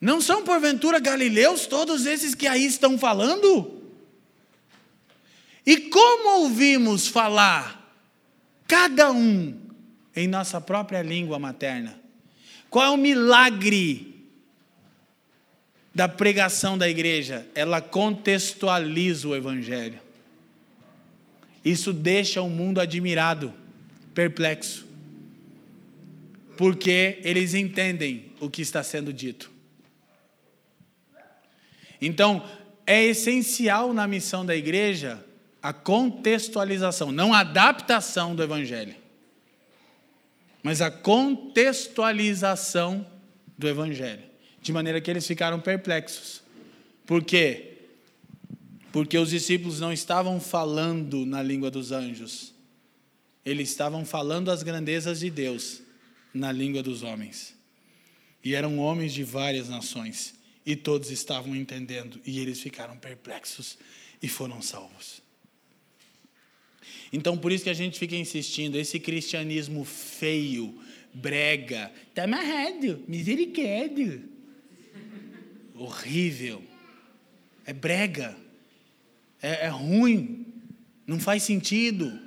Não 0.00 0.20
são 0.20 0.44
porventura 0.44 1.00
galileus 1.00 1.66
todos 1.66 2.06
esses 2.06 2.34
que 2.34 2.46
aí 2.46 2.64
estão 2.64 2.96
falando? 2.96 3.82
E 5.66 5.76
como 5.76 6.42
ouvimos 6.42 7.08
falar 7.08 7.78
cada 8.68 9.10
um 9.10 9.58
em 10.14 10.28
nossa 10.28 10.60
própria 10.60 11.00
língua 11.00 11.38
materna. 11.38 11.98
Qual 12.68 12.84
é 12.84 12.90
o 12.90 12.98
milagre 12.98 14.26
da 15.94 16.06
pregação 16.06 16.76
da 16.76 16.88
igreja? 16.88 17.46
Ela 17.54 17.80
contextualiza 17.80 19.26
o 19.26 19.34
evangelho. 19.34 20.00
Isso 21.68 21.92
deixa 21.92 22.40
o 22.40 22.48
mundo 22.48 22.80
admirado, 22.80 23.52
perplexo, 24.14 24.86
porque 26.56 27.18
eles 27.22 27.52
entendem 27.52 28.32
o 28.40 28.48
que 28.48 28.62
está 28.62 28.82
sendo 28.82 29.12
dito. 29.12 29.50
Então, 32.00 32.42
é 32.86 33.04
essencial 33.04 33.92
na 33.92 34.08
missão 34.08 34.46
da 34.46 34.56
igreja 34.56 35.22
a 35.62 35.74
contextualização, 35.74 37.12
não 37.12 37.34
a 37.34 37.40
adaptação 37.40 38.34
do 38.34 38.42
Evangelho, 38.42 38.94
mas 40.62 40.80
a 40.80 40.90
contextualização 40.90 43.06
do 43.58 43.68
Evangelho, 43.68 44.22
de 44.62 44.72
maneira 44.72 45.02
que 45.02 45.10
eles 45.10 45.26
ficaram 45.26 45.60
perplexos. 45.60 46.42
Por 47.04 47.22
quê? 47.22 47.77
Porque 48.98 49.16
os 49.16 49.30
discípulos 49.30 49.78
não 49.78 49.92
estavam 49.92 50.40
falando 50.40 51.24
na 51.24 51.40
língua 51.40 51.70
dos 51.70 51.92
anjos, 51.92 52.52
eles 53.44 53.70
estavam 53.70 54.04
falando 54.04 54.50
as 54.50 54.64
grandezas 54.64 55.20
de 55.20 55.30
Deus 55.30 55.80
na 56.34 56.50
língua 56.50 56.82
dos 56.82 57.04
homens. 57.04 57.54
E 58.42 58.56
eram 58.56 58.76
homens 58.80 59.14
de 59.14 59.22
várias 59.22 59.68
nações, 59.68 60.34
e 60.66 60.74
todos 60.74 61.12
estavam 61.12 61.54
entendendo, 61.54 62.20
e 62.26 62.40
eles 62.40 62.60
ficaram 62.60 62.96
perplexos 62.96 63.78
e 64.20 64.26
foram 64.26 64.60
salvos. 64.60 65.22
Então, 67.12 67.38
por 67.38 67.52
isso 67.52 67.62
que 67.62 67.70
a 67.70 67.74
gente 67.74 68.00
fica 68.00 68.16
insistindo, 68.16 68.76
esse 68.76 68.98
cristianismo 68.98 69.84
feio, 69.84 70.76
brega, 71.14 71.92
tá 72.12 72.24
amarrado, 72.24 73.04
misericórdia. 73.06 74.20
Horrível. 75.76 76.60
É 77.64 77.72
brega. 77.72 78.47
É, 79.42 79.66
é 79.66 79.68
ruim. 79.68 80.46
Não 81.06 81.18
faz 81.18 81.42
sentido. 81.42 82.18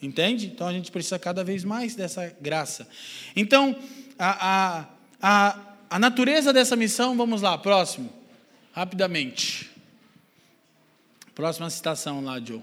Entende? 0.00 0.46
Então 0.46 0.66
a 0.66 0.72
gente 0.72 0.90
precisa 0.90 1.18
cada 1.18 1.42
vez 1.42 1.64
mais 1.64 1.94
dessa 1.94 2.34
graça. 2.40 2.88
Então, 3.34 3.76
a, 4.18 4.48
a, 4.48 4.86
a, 5.22 5.60
a 5.90 5.98
natureza 5.98 6.52
dessa 6.52 6.76
missão, 6.76 7.16
vamos 7.16 7.42
lá, 7.42 7.56
próximo. 7.56 8.12
Rapidamente. 8.72 9.70
Próxima 11.34 11.70
citação 11.70 12.22
lá, 12.22 12.38
Joe. 12.40 12.62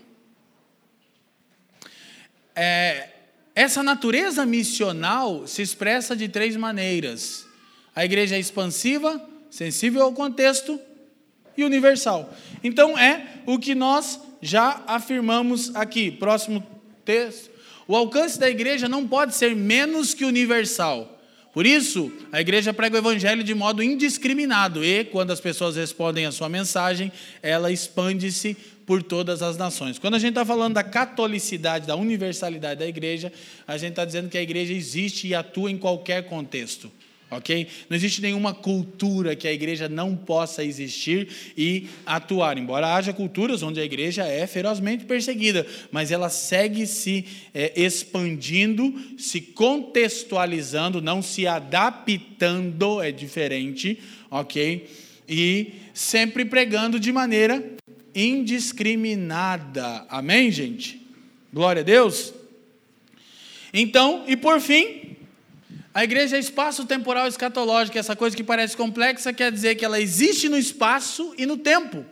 É, 2.55 3.09
essa 3.55 3.81
natureza 3.81 4.45
missional 4.45 5.47
se 5.47 5.61
expressa 5.61 6.15
de 6.15 6.29
três 6.29 6.55
maneiras: 6.55 7.45
a 7.95 8.05
igreja 8.05 8.35
é 8.35 8.39
expansiva, 8.39 9.21
sensível 9.49 10.03
ao 10.03 10.13
contexto 10.13 10.79
e 11.57 11.63
universal. 11.63 12.33
Então 12.63 12.97
é 12.97 13.27
o 13.45 13.59
que 13.59 13.75
nós 13.75 14.19
já 14.41 14.81
afirmamos 14.87 15.75
aqui. 15.75 16.11
Próximo 16.11 16.65
texto. 17.05 17.51
O 17.87 17.95
alcance 17.95 18.39
da 18.39 18.49
igreja 18.49 18.87
não 18.87 19.07
pode 19.07 19.35
ser 19.35 19.55
menos 19.55 20.13
que 20.13 20.25
universal. 20.25 21.19
Por 21.53 21.65
isso, 21.65 22.09
a 22.31 22.39
igreja 22.39 22.73
prega 22.73 22.95
o 22.95 22.99
evangelho 22.99 23.43
de 23.43 23.53
modo 23.53 23.83
indiscriminado 23.83 24.85
e, 24.85 25.03
quando 25.03 25.31
as 25.31 25.41
pessoas 25.41 25.75
respondem 25.75 26.25
à 26.25 26.31
sua 26.31 26.47
mensagem, 26.47 27.11
ela 27.43 27.69
expande-se 27.69 28.55
por 28.85 29.03
todas 29.03 29.41
as 29.41 29.57
nações. 29.57 29.99
Quando 29.99 30.15
a 30.15 30.19
gente 30.19 30.29
está 30.29 30.45
falando 30.45 30.75
da 30.75 30.83
catolicidade, 30.83 31.85
da 31.85 31.95
universalidade 31.95 32.79
da 32.79 32.87
igreja, 32.87 33.31
a 33.67 33.77
gente 33.77 33.91
está 33.91 34.05
dizendo 34.05 34.29
que 34.29 34.37
a 34.37 34.41
igreja 34.41 34.73
existe 34.73 35.27
e 35.27 35.35
atua 35.35 35.69
em 35.69 35.77
qualquer 35.77 36.23
contexto. 36.23 36.89
Ok? 37.31 37.65
Não 37.89 37.95
existe 37.95 38.21
nenhuma 38.21 38.53
cultura 38.53 39.37
que 39.37 39.47
a 39.47 39.53
igreja 39.53 39.87
não 39.87 40.17
possa 40.17 40.65
existir 40.65 41.29
e 41.57 41.87
atuar. 42.05 42.57
Embora 42.57 42.93
haja 42.93 43.13
culturas 43.13 43.63
onde 43.63 43.79
a 43.79 43.85
igreja 43.85 44.25
é 44.25 44.45
ferozmente 44.45 45.05
perseguida, 45.05 45.65
mas 45.91 46.11
ela 46.11 46.29
segue 46.29 46.85
se 46.85 47.25
é, 47.53 47.71
expandindo, 47.81 48.93
se 49.17 49.39
contextualizando, 49.39 51.01
não 51.01 51.21
se 51.21 51.47
adaptando, 51.47 53.01
é 53.01 53.13
diferente, 53.13 53.97
ok? 54.29 54.89
E 55.29 55.71
sempre 55.93 56.43
pregando 56.43 56.99
de 56.99 57.13
maneira 57.13 57.63
indiscriminada. 58.13 60.05
Amém, 60.09 60.51
gente? 60.51 61.01
Glória 61.53 61.81
a 61.81 61.85
Deus. 61.85 62.33
Então, 63.73 64.25
e 64.27 64.35
por 64.35 64.59
fim, 64.59 65.00
a 65.93 66.03
igreja 66.03 66.37
é 66.37 66.39
espaço 66.39 66.85
temporal 66.85 67.27
escatológico, 67.27 67.97
essa 67.97 68.15
coisa 68.15 68.35
que 68.35 68.43
parece 68.43 68.77
complexa 68.77 69.33
quer 69.33 69.51
dizer 69.51 69.75
que 69.75 69.83
ela 69.83 69.99
existe 69.99 70.47
no 70.47 70.57
espaço 70.57 71.33
e 71.37 71.45
no 71.45 71.57
tempo, 71.57 72.05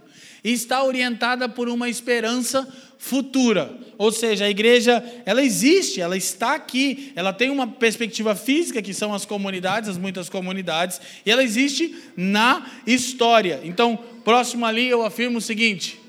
e 0.43 0.51
está 0.51 0.83
orientada 0.83 1.47
por 1.47 1.69
uma 1.69 1.87
esperança 1.87 2.67
futura. 2.97 3.73
Ou 3.97 4.11
seja, 4.11 4.45
a 4.45 4.49
igreja, 4.49 5.01
ela 5.25 5.41
existe, 5.41 6.01
ela 6.01 6.17
está 6.17 6.55
aqui, 6.55 7.13
ela 7.15 7.31
tem 7.31 7.49
uma 7.49 7.65
perspectiva 7.65 8.35
física, 8.35 8.81
que 8.81 8.93
são 8.93 9.13
as 9.13 9.25
comunidades, 9.25 9.89
as 9.89 9.97
muitas 9.97 10.27
comunidades, 10.27 10.99
e 11.25 11.31
ela 11.31 11.43
existe 11.43 11.95
na 12.17 12.69
história. 12.85 13.61
Então, 13.63 13.97
próximo 14.25 14.65
ali 14.65 14.89
eu 14.89 15.05
afirmo 15.05 15.37
o 15.37 15.41
seguinte: 15.41 15.99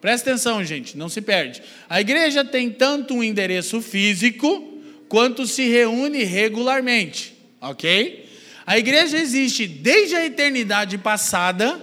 Presta 0.00 0.30
atenção, 0.30 0.62
gente, 0.62 0.96
não 0.96 1.08
se 1.08 1.20
perde. 1.20 1.60
A 1.88 2.00
igreja 2.00 2.44
tem 2.44 2.70
tanto 2.70 3.14
um 3.14 3.24
endereço 3.24 3.80
físico 3.82 4.75
quanto 5.08 5.46
se 5.46 5.68
reúne 5.68 6.24
regularmente, 6.24 7.34
ok? 7.60 8.26
A 8.66 8.78
igreja 8.78 9.16
existe 9.18 9.66
desde 9.66 10.16
a 10.16 10.26
eternidade 10.26 10.98
passada 10.98 11.80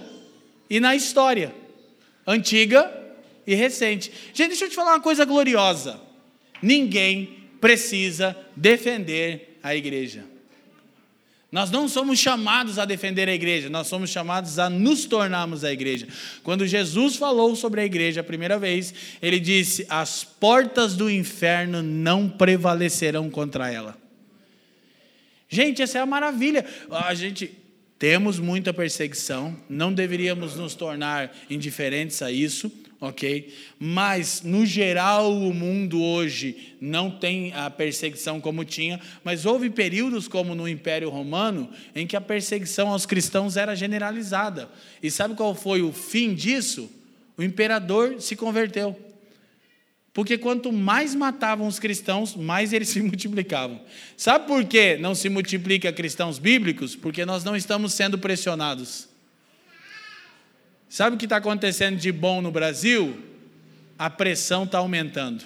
e 0.68 0.78
na 0.80 0.94
história, 0.94 1.54
antiga 2.26 2.92
e 3.46 3.54
recente. 3.54 4.12
Gente, 4.32 4.48
deixa 4.48 4.66
eu 4.66 4.70
te 4.70 4.74
falar 4.74 4.92
uma 4.92 5.00
coisa 5.00 5.24
gloriosa. 5.24 6.00
Ninguém 6.60 7.38
precisa 7.60 8.36
defender 8.56 9.58
a 9.62 9.74
igreja. 9.74 10.33
Nós 11.54 11.70
não 11.70 11.88
somos 11.88 12.18
chamados 12.18 12.80
a 12.80 12.84
defender 12.84 13.28
a 13.28 13.32
igreja, 13.32 13.70
nós 13.70 13.86
somos 13.86 14.10
chamados 14.10 14.58
a 14.58 14.68
nos 14.68 15.04
tornarmos 15.04 15.62
a 15.62 15.72
igreja. 15.72 16.08
Quando 16.42 16.66
Jesus 16.66 17.14
falou 17.14 17.54
sobre 17.54 17.80
a 17.80 17.84
igreja 17.84 18.22
a 18.22 18.24
primeira 18.24 18.58
vez, 18.58 18.92
ele 19.22 19.38
disse: 19.38 19.86
As 19.88 20.24
portas 20.24 20.96
do 20.96 21.08
inferno 21.08 21.80
não 21.80 22.28
prevalecerão 22.28 23.30
contra 23.30 23.70
ela. 23.70 23.96
Gente, 25.48 25.80
essa 25.80 25.98
é 25.98 26.00
a 26.00 26.06
maravilha. 26.06 26.66
A 26.90 27.14
gente 27.14 27.56
temos 28.00 28.40
muita 28.40 28.74
perseguição, 28.74 29.56
não 29.68 29.92
deveríamos 29.92 30.56
nos 30.56 30.74
tornar 30.74 31.32
indiferentes 31.48 32.20
a 32.20 32.32
isso 32.32 32.68
ok? 33.04 33.52
Mas, 33.78 34.42
no 34.42 34.64
geral, 34.66 35.32
o 35.32 35.52
mundo 35.52 36.02
hoje 36.02 36.74
não 36.80 37.10
tem 37.10 37.52
a 37.52 37.70
perseguição 37.70 38.40
como 38.40 38.64
tinha, 38.64 39.00
mas 39.22 39.46
houve 39.46 39.70
períodos, 39.70 40.28
como 40.28 40.54
no 40.54 40.68
Império 40.68 41.10
Romano, 41.10 41.70
em 41.94 42.06
que 42.06 42.16
a 42.16 42.20
perseguição 42.20 42.88
aos 42.88 43.06
cristãos 43.06 43.56
era 43.56 43.74
generalizada. 43.74 44.68
E 45.02 45.10
sabe 45.10 45.34
qual 45.34 45.54
foi 45.54 45.82
o 45.82 45.92
fim 45.92 46.34
disso? 46.34 46.90
O 47.36 47.42
imperador 47.42 48.20
se 48.20 48.36
converteu. 48.36 48.98
Porque 50.12 50.38
quanto 50.38 50.72
mais 50.72 51.12
matavam 51.12 51.66
os 51.66 51.80
cristãos, 51.80 52.36
mais 52.36 52.72
eles 52.72 52.88
se 52.90 53.02
multiplicavam. 53.02 53.80
Sabe 54.16 54.46
por 54.46 54.64
que 54.64 54.96
não 54.96 55.14
se 55.14 55.28
multiplica 55.28 55.92
cristãos 55.92 56.38
bíblicos? 56.38 56.94
Porque 56.94 57.26
nós 57.26 57.42
não 57.42 57.56
estamos 57.56 57.92
sendo 57.92 58.16
pressionados. 58.16 59.13
Sabe 60.94 61.16
o 61.16 61.18
que 61.18 61.26
está 61.26 61.38
acontecendo 61.38 61.96
de 61.98 62.12
bom 62.12 62.40
no 62.40 62.52
Brasil? 62.52 63.20
A 63.98 64.08
pressão 64.08 64.62
está 64.62 64.78
aumentando. 64.78 65.44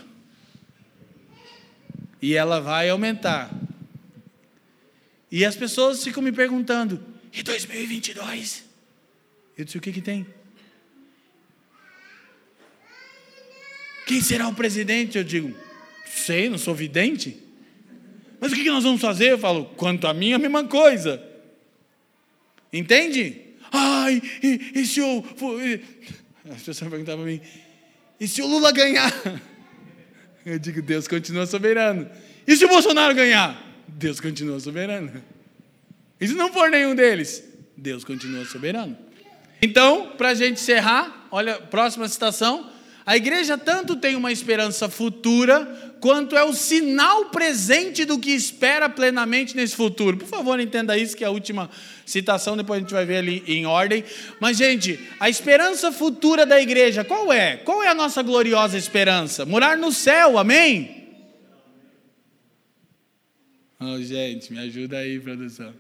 E 2.21 2.35
ela 2.35 2.61
vai 2.61 2.91
aumentar. 2.91 3.51
E 5.33 5.47
as 5.47 5.57
pessoas 5.57 6.05
ficam 6.05 6.23
me 6.23 6.33
perguntando: 6.33 7.03
e 7.33 7.43
2022? 7.43 8.63
Eu 9.57 9.65
disse: 9.65 9.79
o 9.79 9.81
que, 9.81 9.91
que 9.91 10.03
tem? 10.03 10.27
Quem 14.07 14.21
será 14.21 14.49
o 14.49 14.55
presidente? 14.55 15.17
Eu 15.17 15.25
digo: 15.25 15.57
sei, 16.05 16.51
não 16.51 16.59
sou 16.59 16.75
vidente. 16.75 17.43
Mas 18.39 18.53
o 18.53 18.55
que, 18.55 18.65
nós 18.65 18.85
vamos 18.85 19.01
fazer? 19.01 19.33
Eu 19.33 19.39
falo: 19.39 19.65
quanto 19.79 20.07
a 20.07 20.13
mim, 20.13 20.35
a 20.35 20.39
mesma 20.39 20.65
coisa. 20.65 21.27
Entende? 22.71 23.48
Ai, 23.73 24.23
e, 24.43 24.73
e 24.81 24.87
se 24.87 25.01
o. 25.01 25.25
As 26.51 26.63
pessoas 26.63 26.91
perguntavam 26.91 27.25
para 27.25 27.33
mim: 27.33 27.41
e 28.21 28.27
se 28.27 28.43
o 28.43 28.47
Lula 28.47 28.73
ganhar? 28.73 29.13
Eu 30.45 30.59
digo: 30.59 30.83
Deus 30.83 31.07
continua 31.07 31.47
soberano. 31.47 32.09
E 32.47 32.57
se 32.57 32.65
o 32.65 32.69
Bolsonaro 32.69 33.15
ganhar? 33.15 33.63
Deus 33.87 34.21
continua 34.21 34.59
soberano. 34.59 35.23
E 36.21 36.27
se 36.27 36.35
não 36.35 36.53
for 36.53 36.71
nenhum 36.71 36.95
deles? 36.95 37.45
Deus 37.77 38.03
continua 38.05 38.45
soberano. 38.45 38.97
Então, 39.63 40.13
para 40.17 40.31
a 40.31 40.35
gente 40.35 40.61
encerrar, 40.61 41.29
olha, 41.31 41.61
próxima 41.61 42.09
citação. 42.09 42.71
A 43.05 43.17
igreja 43.17 43.57
tanto 43.57 43.97
tem 43.97 44.17
uma 44.17 44.31
esperança 44.31 44.89
futura, 44.89 45.88
quanto 46.01 46.37
é 46.37 46.45
o 46.45 46.53
sinal 46.53 47.27
presente 47.27 48.05
do 48.05 48.19
que 48.19 48.31
espera 48.31 48.89
plenamente 48.89 49.57
nesse 49.57 49.75
futuro. 49.77 50.17
Por 50.17 50.29
favor, 50.29 50.59
entenda 50.61 50.97
isso, 50.97 51.17
que 51.17 51.25
é 51.25 51.27
a 51.27 51.31
última 51.31 51.71
citação, 52.07 52.57
depois 52.57 52.79
a 52.79 52.81
gente 52.81 52.93
vai 52.93 53.05
ver 53.05 53.19
ali 53.19 53.43
em 53.47 53.67
ordem. 53.67 54.05
Mas, 54.41 54.57
gente, 54.57 54.99
a 55.21 55.29
esperança 55.29 55.93
futura 55.93 56.47
da 56.47 56.61
igreja, 56.61 57.05
qual 57.05 57.33
é? 57.33 57.57
Qual 57.59 57.83
é 57.83 57.89
a 57.89 57.95
nossa 57.95 58.23
gloriosa 58.23 58.77
esperança? 58.77 59.45
Morar 59.45 59.77
no 59.77 59.93
céu, 59.93 60.39
amém? 60.39 60.99
Oh, 63.81 64.01
gente, 64.03 64.53
me 64.53 64.59
ajuda 64.59 64.99
aí, 64.99 65.21
produção. 65.21 65.73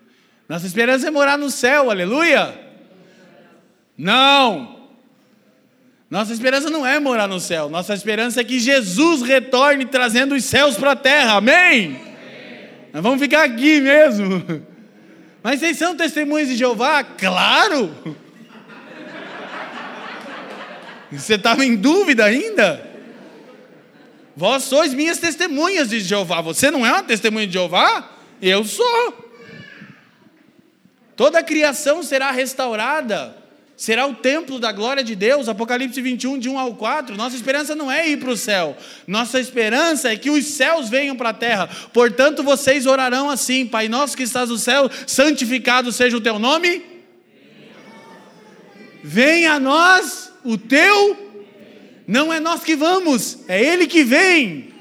Nossa 0.48 0.66
esperança 0.66 1.08
é 1.08 1.10
morar 1.10 1.36
no 1.36 1.50
céu, 1.50 1.90
aleluia? 1.90 2.58
Não! 3.96 4.77
Nossa 6.10 6.32
esperança 6.32 6.70
não 6.70 6.86
é 6.86 6.98
morar 6.98 7.28
no 7.28 7.38
céu, 7.38 7.68
nossa 7.68 7.92
esperança 7.92 8.40
é 8.40 8.44
que 8.44 8.58
Jesus 8.58 9.20
retorne 9.20 9.84
trazendo 9.84 10.34
os 10.34 10.44
céus 10.44 10.76
para 10.76 10.92
a 10.92 10.96
terra, 10.96 11.34
amém? 11.34 11.56
amém? 11.56 12.00
Nós 12.94 13.02
vamos 13.02 13.20
ficar 13.20 13.44
aqui 13.44 13.78
mesmo. 13.80 14.42
Mas 15.42 15.60
vocês 15.60 15.76
são 15.76 15.94
testemunhas 15.94 16.48
de 16.48 16.56
Jeová? 16.56 17.04
Claro! 17.04 17.94
Você 21.12 21.34
estava 21.34 21.64
em 21.64 21.76
dúvida 21.76 22.24
ainda? 22.24 22.86
Vós 24.36 24.64
sois 24.64 24.94
minhas 24.94 25.18
testemunhas 25.18 25.90
de 25.90 26.00
Jeová. 26.00 26.40
Você 26.40 26.70
não 26.70 26.86
é 26.86 26.92
uma 26.92 27.02
testemunha 27.02 27.46
de 27.46 27.52
Jeová? 27.52 28.10
Eu 28.40 28.64
sou. 28.64 29.30
Toda 31.16 31.38
a 31.40 31.42
criação 31.42 32.02
será 32.02 32.30
restaurada 32.30 33.36
será 33.78 34.08
o 34.08 34.14
templo 34.16 34.58
da 34.58 34.72
glória 34.72 35.04
de 35.04 35.14
Deus, 35.14 35.48
Apocalipse 35.48 36.02
21, 36.02 36.36
de 36.36 36.48
1 36.48 36.58
ao 36.58 36.74
4. 36.74 37.16
Nossa 37.16 37.36
esperança 37.36 37.76
não 37.76 37.90
é 37.90 38.08
ir 38.08 38.16
para 38.16 38.32
o 38.32 38.36
céu, 38.36 38.76
nossa 39.06 39.38
esperança 39.38 40.12
é 40.12 40.16
que 40.16 40.28
os 40.28 40.44
céus 40.46 40.88
venham 40.88 41.16
para 41.16 41.28
a 41.28 41.34
terra. 41.34 41.70
Portanto, 41.92 42.42
vocês 42.42 42.86
orarão 42.86 43.30
assim: 43.30 43.64
Pai 43.64 43.88
nosso 43.88 44.16
que 44.16 44.24
estás 44.24 44.50
no 44.50 44.58
céu, 44.58 44.90
santificado 45.06 45.92
seja 45.92 46.16
o 46.16 46.20
teu 46.20 46.40
nome. 46.40 46.82
Venha 49.02 49.52
a 49.52 49.60
nós 49.60 50.32
o 50.44 50.58
teu. 50.58 51.16
Não 52.04 52.32
é 52.32 52.40
nós 52.40 52.64
que 52.64 52.74
vamos, 52.74 53.38
é 53.46 53.62
Ele 53.62 53.86
que 53.86 54.02
vem. 54.02 54.74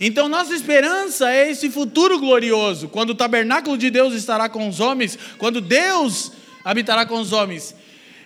Então, 0.00 0.28
nossa 0.28 0.54
esperança 0.54 1.30
é 1.30 1.50
esse 1.50 1.70
futuro 1.70 2.18
glorioso, 2.18 2.88
quando 2.88 3.10
o 3.10 3.14
tabernáculo 3.14 3.76
de 3.76 3.90
Deus 3.90 4.14
estará 4.14 4.48
com 4.48 4.66
os 4.66 4.80
homens, 4.80 5.18
quando 5.36 5.60
Deus 5.60 6.32
habitará 6.64 7.06
com 7.06 7.20
os 7.20 7.32
homens. 7.32 7.74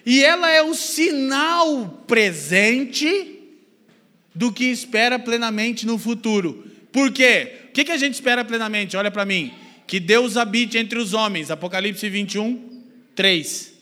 E 0.06 0.22
ela 0.22 0.50
é 0.50 0.62
o 0.62 0.74
sinal 0.74 2.04
presente 2.06 3.40
do 4.34 4.52
que 4.52 4.64
espera 4.64 5.18
plenamente 5.18 5.86
no 5.86 5.98
futuro. 5.98 6.70
Por 6.92 7.12
quê? 7.12 7.68
O 7.68 7.72
que 7.72 7.90
a 7.90 7.96
gente 7.96 8.14
espera 8.14 8.44
plenamente? 8.44 8.96
Olha 8.96 9.10
para 9.10 9.24
mim. 9.24 9.52
Que 9.86 10.00
Deus 10.00 10.36
habite 10.36 10.78
entre 10.78 10.98
os 10.98 11.12
homens. 11.12 11.50
Apocalipse 11.50 12.08
21, 12.08 12.82
3. 13.14 13.72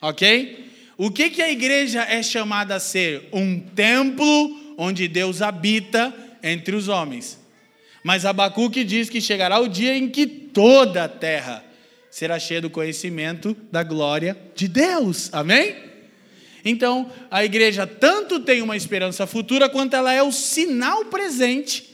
Ok? 0.00 0.66
O 0.96 1.10
que, 1.10 1.40
a 1.40 1.50
igreja 1.50 2.02
é 2.02 2.22
chamada 2.22 2.74
a 2.74 2.80
ser? 2.80 3.28
Um 3.32 3.60
templo 3.60 4.74
onde 4.76 5.06
Deus 5.06 5.42
habita 5.42 6.14
entre 6.42 6.74
os 6.74 6.88
homens. 6.88 7.38
Mas 8.02 8.24
Abacuque 8.24 8.82
diz 8.84 9.08
que 9.08 9.20
chegará 9.20 9.60
o 9.60 9.68
dia 9.68 9.96
em 9.96 10.08
que 10.08 10.26
toda 10.26 11.04
a 11.04 11.08
terra 11.08 11.64
será 12.18 12.36
cheia 12.36 12.60
do 12.60 12.68
conhecimento 12.68 13.56
da 13.70 13.84
glória 13.84 14.36
de 14.56 14.66
Deus. 14.66 15.32
Amém? 15.32 15.76
Então, 16.64 17.08
a 17.30 17.44
igreja 17.44 17.86
tanto 17.86 18.40
tem 18.40 18.60
uma 18.60 18.76
esperança 18.76 19.24
futura, 19.24 19.68
quanto 19.68 19.94
ela 19.94 20.12
é 20.12 20.20
o 20.20 20.32
sinal 20.32 21.04
presente 21.04 21.88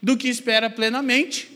do 0.00 0.16
que 0.16 0.28
espera 0.28 0.70
plenamente 0.70 1.50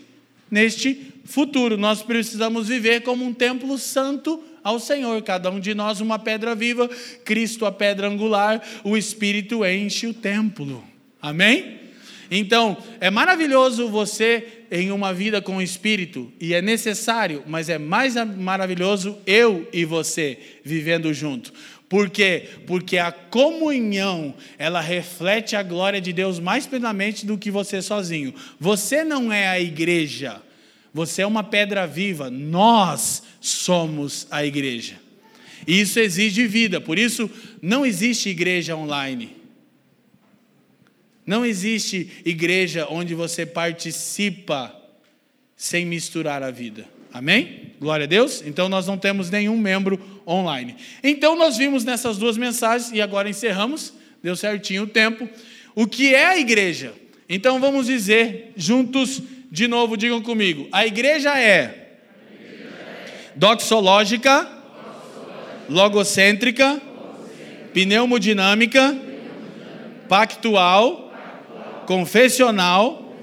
neste 0.51 1.15
futuro. 1.25 1.77
Nós 1.77 2.03
precisamos 2.03 2.67
viver 2.67 3.03
como 3.03 3.25
um 3.25 3.33
templo 3.33 3.79
santo 3.79 4.43
ao 4.65 4.81
Senhor, 4.81 5.23
cada 5.23 5.49
um 5.49 5.61
de 5.61 5.73
nós 5.73 6.01
uma 6.01 6.19
pedra 6.19 6.57
viva, 6.57 6.89
Cristo 7.25 7.65
a 7.65 7.71
pedra 7.71 8.09
angular, 8.09 8.61
o 8.83 8.97
Espírito 8.97 9.65
enche 9.65 10.09
o 10.09 10.13
templo. 10.13 10.83
Amém? 11.23 11.79
Então, 12.31 12.77
é 13.01 13.11
maravilhoso 13.11 13.89
você 13.89 14.47
em 14.71 14.91
uma 14.91 15.15
vida 15.15 15.41
com 15.41 15.57
o 15.57 15.63
Espírito, 15.63 16.31
e 16.39 16.53
é 16.53 16.61
necessário, 16.61 17.43
mas 17.47 17.69
é 17.69 17.79
mais 17.79 18.15
maravilhoso 18.37 19.19
eu 19.27 19.67
e 19.73 19.85
você 19.85 20.39
vivendo 20.63 21.13
junto. 21.15 21.53
Por 21.89 22.11
quê? 22.11 22.45
Porque 22.67 22.99
a 22.99 23.11
comunhão, 23.11 24.35
ela 24.59 24.81
reflete 24.81 25.57
a 25.57 25.63
glória 25.63 26.01
de 26.01 26.13
Deus 26.13 26.39
mais 26.39 26.67
plenamente 26.67 27.25
do 27.25 27.39
que 27.39 27.51
você 27.51 27.81
sozinho. 27.81 28.35
Você 28.61 29.03
não 29.03 29.33
é 29.33 29.49
a 29.49 29.59
igreja, 29.59 30.43
você 30.93 31.23
é 31.23 31.27
uma 31.27 31.43
pedra 31.43 31.87
viva, 31.87 32.29
nós 32.31 33.23
somos 33.41 34.27
a 34.31 34.45
igreja. 34.45 34.97
E 35.67 35.81
isso 35.81 35.99
exige 35.99 36.47
vida, 36.47 36.79
por 36.79 36.99
isso 36.99 37.31
não 37.63 37.87
existe 37.87 38.29
igreja 38.29 38.77
online. 38.77 39.38
Não 41.29 41.45
existe 41.45 42.23
igreja 42.25 42.87
onde 42.89 43.15
você 43.15 43.45
participa 43.45 44.75
sem 45.55 45.85
misturar 45.85 46.43
a 46.43 46.51
vida. 46.51 46.87
Amém? 47.13 47.75
Glória 47.79 48.05
a 48.05 48.07
Deus. 48.07 48.43
Então 48.47 48.67
nós 48.67 48.87
não 48.87 48.97
temos 48.97 49.29
nenhum 49.29 49.59
membro 49.59 50.01
online. 50.27 50.75
Então 51.05 51.37
nós 51.37 51.59
vimos 51.59 51.85
nessas 51.85 52.17
duas 52.17 52.39
mensagens 52.39 52.93
e 52.95 53.03
agora 53.03 53.29
encerramos. 53.29 53.93
Deu 54.23 54.35
certinho 54.35 54.85
o 54.85 54.87
tempo. 54.87 55.29
O 55.75 55.87
que 55.87 56.15
é 56.15 56.25
a 56.29 56.39
igreja? 56.39 56.95
Então 57.29 57.61
vamos 57.61 57.89
dizer 57.89 58.55
juntos 58.57 59.21
de 59.53 59.69
novo, 59.69 59.99
digam 59.99 60.23
comigo. 60.23 60.67
A 60.73 60.87
igreja 60.87 61.39
é 61.39 61.99
doxológica, 63.35 64.51
logocêntrica, 65.69 66.81
pneumodinâmica, 67.75 68.97
pactual, 70.09 71.08
confessional, 71.89 73.17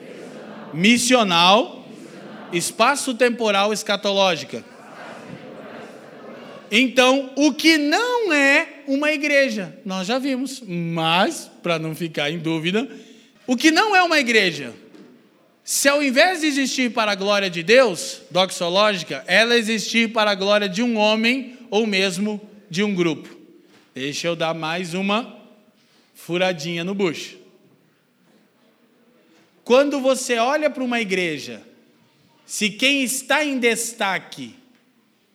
missional, 0.73 1.85
espaço-temporal 2.51 3.71
escatológica. 3.71 4.65
Então, 6.71 7.29
o 7.35 7.53
que 7.53 7.77
não 7.77 8.33
é 8.33 8.81
uma 8.87 9.11
igreja, 9.11 9.77
nós 9.85 10.07
já 10.07 10.17
vimos, 10.17 10.63
mas, 10.65 11.47
para 11.61 11.77
não 11.77 11.93
ficar 11.93 12.31
em 12.31 12.39
dúvida, 12.39 12.89
o 13.45 13.55
que 13.55 13.69
não 13.69 13.95
é 13.95 14.01
uma 14.01 14.17
igreja, 14.17 14.73
se 15.63 15.87
ao 15.87 16.01
invés 16.01 16.41
de 16.41 16.47
existir 16.47 16.91
para 16.91 17.11
a 17.11 17.15
glória 17.15 17.51
de 17.51 17.61
Deus, 17.61 18.23
doxológica, 18.31 19.23
ela 19.27 19.55
existir 19.55 20.11
para 20.11 20.31
a 20.31 20.35
glória 20.35 20.67
de 20.67 20.81
um 20.81 20.97
homem 20.97 21.55
ou 21.69 21.85
mesmo 21.85 22.41
de 22.67 22.81
um 22.83 22.95
grupo. 22.95 23.29
Deixa 23.93 24.27
eu 24.27 24.35
dar 24.35 24.55
mais 24.55 24.95
uma 24.95 25.37
furadinha 26.15 26.83
no 26.83 26.95
bucho. 26.95 27.44
Quando 29.65 29.99
você 29.99 30.37
olha 30.37 30.69
para 30.69 30.83
uma 30.83 31.01
igreja, 31.01 31.61
se 32.45 32.69
quem 32.69 33.03
está 33.03 33.43
em 33.43 33.59
destaque 33.59 34.55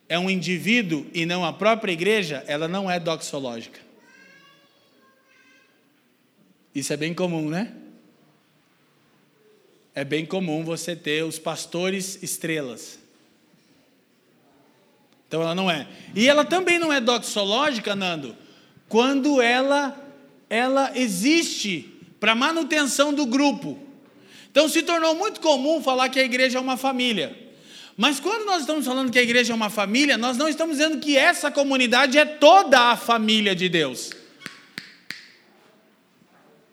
é 0.08 0.18
um 0.18 0.30
indivíduo 0.30 1.06
e 1.12 1.26
não 1.26 1.44
a 1.44 1.52
própria 1.52 1.92
igreja, 1.92 2.42
ela 2.46 2.66
não 2.66 2.90
é 2.90 2.98
doxológica. 2.98 3.80
Isso 6.74 6.90
é 6.94 6.96
bem 6.96 7.12
comum, 7.12 7.50
né? 7.50 7.74
é 9.94 10.04
bem 10.04 10.24
comum 10.24 10.64
você 10.64 10.94
ter 10.94 11.24
os 11.24 11.38
pastores 11.38 12.22
estrelas. 12.22 12.98
Então 15.26 15.42
ela 15.42 15.54
não 15.54 15.70
é. 15.70 15.86
E 16.14 16.28
ela 16.28 16.44
também 16.44 16.78
não 16.78 16.92
é 16.92 17.00
doxológica, 17.00 17.94
Nando, 17.94 18.36
quando 18.88 19.40
ela 19.40 19.96
ela 20.48 20.98
existe 20.98 21.82
para 22.18 22.34
manutenção 22.34 23.14
do 23.14 23.24
grupo. 23.24 23.78
Então 24.50 24.68
se 24.68 24.82
tornou 24.82 25.14
muito 25.14 25.40
comum 25.40 25.82
falar 25.82 26.08
que 26.08 26.18
a 26.18 26.24
igreja 26.24 26.58
é 26.58 26.60
uma 26.60 26.76
família. 26.76 27.36
Mas 27.96 28.18
quando 28.18 28.46
nós 28.46 28.62
estamos 28.62 28.86
falando 28.86 29.10
que 29.12 29.18
a 29.18 29.22
igreja 29.22 29.52
é 29.52 29.56
uma 29.56 29.70
família, 29.70 30.16
nós 30.16 30.36
não 30.36 30.48
estamos 30.48 30.78
dizendo 30.78 30.98
que 30.98 31.16
essa 31.16 31.50
comunidade 31.50 32.18
é 32.18 32.24
toda 32.24 32.90
a 32.90 32.96
família 32.96 33.54
de 33.54 33.68
Deus. 33.68 34.10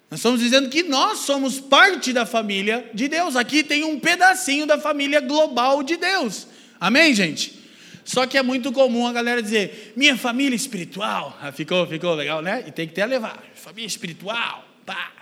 Nós 0.09 0.19
estamos 0.21 0.39
dizendo 0.39 0.69
que 0.69 0.83
nós 0.83 1.19
somos 1.19 1.59
parte 1.59 2.13
da 2.13 2.25
família 2.25 2.89
de 2.93 3.09
Deus. 3.09 3.35
Aqui 3.35 3.61
tem 3.61 3.83
um 3.83 3.99
pedacinho 3.99 4.65
da 4.65 4.79
família 4.79 5.19
global 5.19 5.83
de 5.83 5.97
Deus. 5.97 6.47
Amém, 6.79 7.13
gente? 7.13 7.57
Só 8.05 8.25
que 8.25 8.37
é 8.37 8.41
muito 8.41 8.71
comum 8.71 9.05
a 9.05 9.11
galera 9.11 9.43
dizer, 9.43 9.91
minha 9.97 10.15
família 10.15 10.55
espiritual. 10.55 11.37
Ah, 11.41 11.51
ficou, 11.51 11.85
ficou 11.85 12.15
legal, 12.15 12.41
né? 12.41 12.63
E 12.65 12.71
tem 12.71 12.87
que 12.87 12.93
ter 12.93 13.01
a 13.01 13.05
levar. 13.05 13.43
Família 13.53 13.85
espiritual. 13.85 14.65
Pá. 14.85 15.16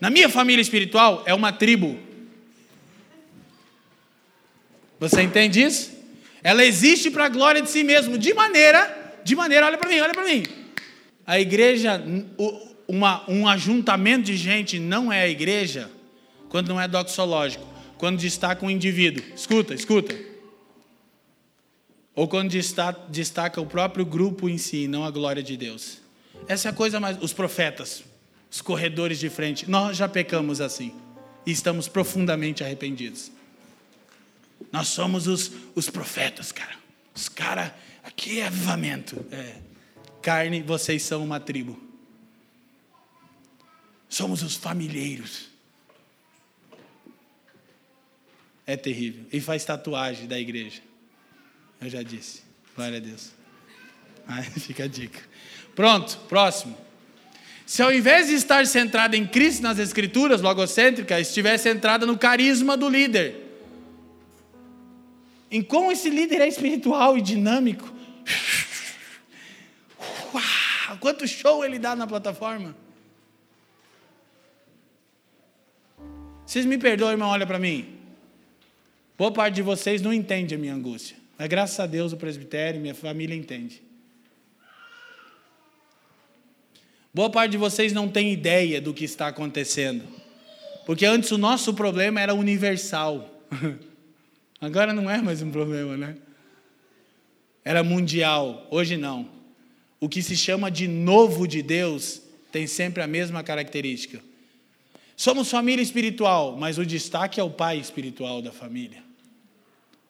Na 0.00 0.10
minha 0.10 0.28
família 0.28 0.62
espiritual 0.62 1.22
é 1.26 1.34
uma 1.34 1.52
tribo. 1.52 1.98
Você 4.98 5.22
entende 5.22 5.62
isso? 5.62 5.92
Ela 6.42 6.64
existe 6.64 7.10
para 7.10 7.26
a 7.26 7.28
glória 7.28 7.62
de 7.62 7.70
si 7.70 7.82
mesmo, 7.82 8.18
de 8.18 8.34
maneira, 8.34 9.14
de 9.24 9.34
maneira, 9.34 9.66
olha 9.66 9.78
para 9.78 9.88
mim, 9.88 10.00
olha 10.00 10.12
para 10.12 10.24
mim. 10.24 10.44
A 11.26 11.40
igreja, 11.40 12.02
uma, 12.86 13.28
um 13.28 13.48
ajuntamento 13.48 14.24
de 14.24 14.36
gente 14.36 14.78
não 14.78 15.12
é 15.12 15.22
a 15.22 15.28
igreja 15.28 15.90
quando 16.48 16.68
não 16.68 16.80
é 16.80 16.86
doxológico, 16.86 17.66
quando 17.96 18.18
destaca 18.18 18.64
um 18.64 18.70
indivíduo. 18.70 19.24
Escuta, 19.34 19.74
escuta. 19.74 20.14
Ou 22.14 22.28
quando 22.28 22.50
destaca, 22.50 23.00
destaca 23.08 23.60
o 23.60 23.66
próprio 23.66 24.04
grupo 24.04 24.48
em 24.48 24.58
si, 24.58 24.86
não 24.86 25.04
a 25.04 25.10
glória 25.10 25.42
de 25.42 25.56
Deus. 25.56 25.98
Essa 26.46 26.68
é 26.68 26.70
a 26.70 26.74
coisa 26.74 27.00
mais. 27.00 27.20
Os 27.20 27.32
profetas, 27.32 28.04
os 28.54 28.60
corredores 28.60 29.18
de 29.18 29.28
frente, 29.28 29.68
nós 29.68 29.96
já 29.96 30.08
pecamos 30.08 30.60
assim. 30.60 30.94
E 31.44 31.50
estamos 31.50 31.88
profundamente 31.88 32.62
arrependidos. 32.62 33.32
Nós 34.70 34.86
somos 34.86 35.26
os, 35.26 35.50
os 35.74 35.90
profetas, 35.90 36.52
cara. 36.52 36.76
Os 37.12 37.28
caras, 37.28 37.72
aqui 38.04 38.38
é 38.38 38.46
avivamento. 38.46 39.26
É. 39.32 39.56
Carne, 40.22 40.62
vocês 40.62 41.02
são 41.02 41.24
uma 41.24 41.40
tribo. 41.40 41.82
Somos 44.08 44.40
os 44.44 44.54
familheiros. 44.54 45.48
É 48.64 48.76
terrível. 48.76 49.26
E 49.32 49.40
faz 49.40 49.64
tatuagem 49.64 50.28
da 50.28 50.38
igreja. 50.38 50.80
Eu 51.80 51.90
já 51.90 52.04
disse. 52.04 52.42
Glória 52.76 52.98
a 52.98 53.00
Deus. 53.00 53.32
Aí 54.28 54.44
fica 54.60 54.84
a 54.84 54.88
dica. 54.88 55.20
Pronto, 55.74 56.16
próximo. 56.28 56.84
Se 57.66 57.82
ao 57.82 57.92
invés 57.92 58.28
de 58.28 58.34
estar 58.34 58.66
centrada 58.66 59.16
em 59.16 59.26
Cristo 59.26 59.62
nas 59.62 59.78
Escrituras, 59.78 60.42
logocêntrica, 60.42 61.18
estivesse 61.18 61.64
centrada 61.64 62.04
no 62.04 62.18
carisma 62.18 62.76
do 62.76 62.88
líder, 62.88 63.42
em 65.50 65.62
como 65.62 65.92
esse 65.92 66.10
líder 66.10 66.40
é 66.40 66.48
espiritual 66.48 67.16
e 67.16 67.22
dinâmico, 67.22 67.92
Uau, 70.34 70.98
quanto 70.98 71.26
show 71.26 71.64
ele 71.64 71.78
dá 71.78 71.94
na 71.94 72.06
plataforma! 72.06 72.76
Vocês 76.44 76.66
me 76.66 76.76
perdoam, 76.76 77.12
irmão, 77.12 77.30
olha 77.30 77.46
para 77.46 77.58
mim. 77.58 77.98
Boa 79.16 79.32
parte 79.32 79.54
de 79.54 79.62
vocês 79.62 80.02
não 80.02 80.12
entende 80.12 80.54
a 80.54 80.58
minha 80.58 80.74
angústia. 80.74 81.16
Mas 81.38 81.48
graças 81.48 81.80
a 81.80 81.86
Deus 81.86 82.12
o 82.12 82.16
presbitério, 82.16 82.80
minha 82.80 82.94
família 82.94 83.34
entende. 83.34 83.82
Boa 87.14 87.30
parte 87.30 87.52
de 87.52 87.56
vocês 87.56 87.92
não 87.92 88.08
tem 88.08 88.32
ideia 88.32 88.80
do 88.80 88.92
que 88.92 89.04
está 89.04 89.28
acontecendo. 89.28 90.04
Porque 90.84 91.06
antes 91.06 91.30
o 91.30 91.38
nosso 91.38 91.72
problema 91.72 92.20
era 92.20 92.34
universal. 92.34 93.42
Agora 94.60 94.92
não 94.92 95.08
é 95.08 95.22
mais 95.22 95.40
um 95.40 95.50
problema, 95.50 95.96
né? 95.96 96.16
Era 97.64 97.84
mundial. 97.84 98.66
Hoje 98.70 98.96
não. 98.96 99.28
O 100.00 100.08
que 100.08 100.22
se 100.22 100.36
chama 100.36 100.70
de 100.70 100.88
novo 100.88 101.46
de 101.46 101.62
Deus 101.62 102.20
tem 102.50 102.66
sempre 102.66 103.02
a 103.02 103.06
mesma 103.06 103.42
característica 103.42 104.20
Somos 105.16 105.48
família 105.48 105.82
espiritual, 105.82 106.56
mas 106.56 106.76
o 106.76 106.84
destaque 106.84 107.38
é 107.38 107.42
o 107.42 107.50
pai 107.50 107.78
espiritual 107.78 108.42
da 108.42 108.50
família. 108.50 109.02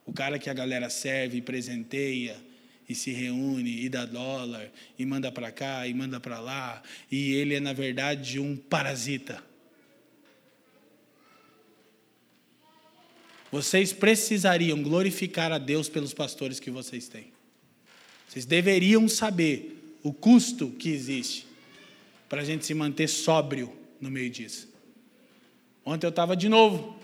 O 0.06 0.12
cara 0.12 0.38
que 0.38 0.48
a 0.48 0.54
galera 0.54 0.88
serve 0.88 1.42
presenteia 1.42 2.36
e 2.88 2.94
se 2.94 3.12
reúne 3.12 3.84
e 3.84 3.88
dá 3.88 4.04
dólar 4.04 4.70
e 4.98 5.06
manda 5.06 5.32
para 5.32 5.50
cá 5.50 5.86
e 5.86 5.94
manda 5.94 6.20
para 6.20 6.38
lá, 6.38 6.82
e 7.10 7.32
ele 7.34 7.54
é 7.54 7.60
na 7.60 7.72
verdade 7.72 8.38
um 8.38 8.56
parasita. 8.56 9.42
Vocês 13.50 13.92
precisariam 13.92 14.82
glorificar 14.82 15.52
a 15.52 15.58
Deus 15.58 15.88
pelos 15.88 16.12
pastores 16.12 16.58
que 16.58 16.70
vocês 16.70 17.06
têm. 17.06 17.32
Vocês 18.28 18.44
deveriam 18.44 19.08
saber 19.08 19.96
o 20.02 20.12
custo 20.12 20.70
que 20.70 20.90
existe 20.90 21.46
para 22.28 22.42
a 22.42 22.44
gente 22.44 22.66
se 22.66 22.74
manter 22.74 23.06
sóbrio 23.06 23.72
no 24.00 24.10
meio 24.10 24.28
disso. 24.28 24.68
Ontem 25.84 26.04
eu 26.04 26.10
estava 26.10 26.36
de 26.36 26.48
novo, 26.48 26.98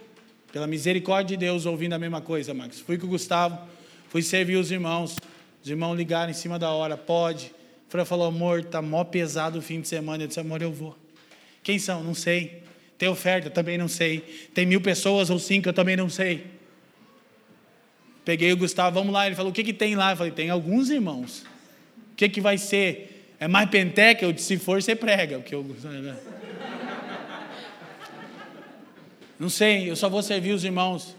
pela 0.52 0.66
misericórdia 0.66 1.36
de 1.36 1.44
Deus, 1.44 1.66
ouvindo 1.66 1.93
a 1.93 1.98
mesma 2.01 2.20
coisa, 2.20 2.52
Max. 2.52 2.81
Fui 2.81 2.98
com 2.98 3.07
o 3.07 3.11
Gustavo, 3.11 3.69
fui 4.09 4.23
servir 4.23 4.57
os 4.57 4.73
irmãos. 4.73 5.15
Os 5.62 5.68
irmãos 5.68 5.94
ligaram 5.94 6.30
em 6.30 6.34
cima 6.34 6.58
da 6.58 6.70
hora, 6.70 6.96
pode. 6.96 7.52
O 7.88 7.90
Fran 7.90 8.04
falou, 8.04 8.28
amor, 8.28 8.64
tá 8.64 8.80
mó 8.80 9.04
pesado 9.04 9.58
o 9.58 9.62
fim 9.62 9.80
de 9.80 9.88
semana. 9.88 10.22
Eu 10.22 10.28
disse, 10.28 10.40
amor, 10.40 10.62
eu 10.62 10.72
vou. 10.72 10.96
Quem 11.62 11.78
são? 11.78 12.02
Não 12.02 12.14
sei. 12.14 12.62
Tem 12.96 13.08
oferta? 13.08 13.50
Também 13.50 13.76
não 13.76 13.88
sei. 13.88 14.20
Tem 14.54 14.64
mil 14.64 14.80
pessoas 14.80 15.28
ou 15.30 15.38
cinco? 15.38 15.68
Eu 15.68 15.72
também 15.72 15.96
não 15.96 16.08
sei. 16.08 16.46
Peguei 18.24 18.52
o 18.52 18.56
Gustavo, 18.56 18.94
vamos 18.94 19.12
lá. 19.12 19.26
Ele 19.26 19.34
falou, 19.34 19.50
o 19.50 19.54
que, 19.54 19.64
que 19.64 19.72
tem 19.72 19.94
lá? 19.94 20.12
Eu 20.12 20.16
falei, 20.16 20.32
tem 20.32 20.50
alguns 20.50 20.90
irmãos. 20.90 21.44
O 22.12 22.16
que, 22.16 22.28
que 22.28 22.40
vai 22.40 22.58
ser? 22.58 23.34
É 23.38 23.48
mais 23.48 23.68
penteca? 23.68 24.24
Eu 24.24 24.32
disse, 24.32 24.48
se 24.48 24.56
for, 24.58 24.82
você 24.82 24.94
prega. 24.94 25.38
Porque 25.38 25.54
eu... 25.54 25.64
Não 29.38 29.48
sei, 29.48 29.90
eu 29.90 29.96
só 29.96 30.08
vou 30.08 30.22
servir 30.22 30.52
os 30.52 30.64
irmãos. 30.64 31.16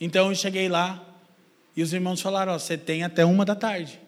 Então 0.00 0.28
eu 0.28 0.34
cheguei 0.36 0.68
lá 0.68 1.04
e 1.80 1.82
os 1.82 1.94
irmãos 1.94 2.20
falaram: 2.20 2.58
você 2.58 2.76
tem 2.76 3.02
até 3.02 3.24
uma 3.24 3.42
da 3.42 3.54
tarde. 3.54 3.98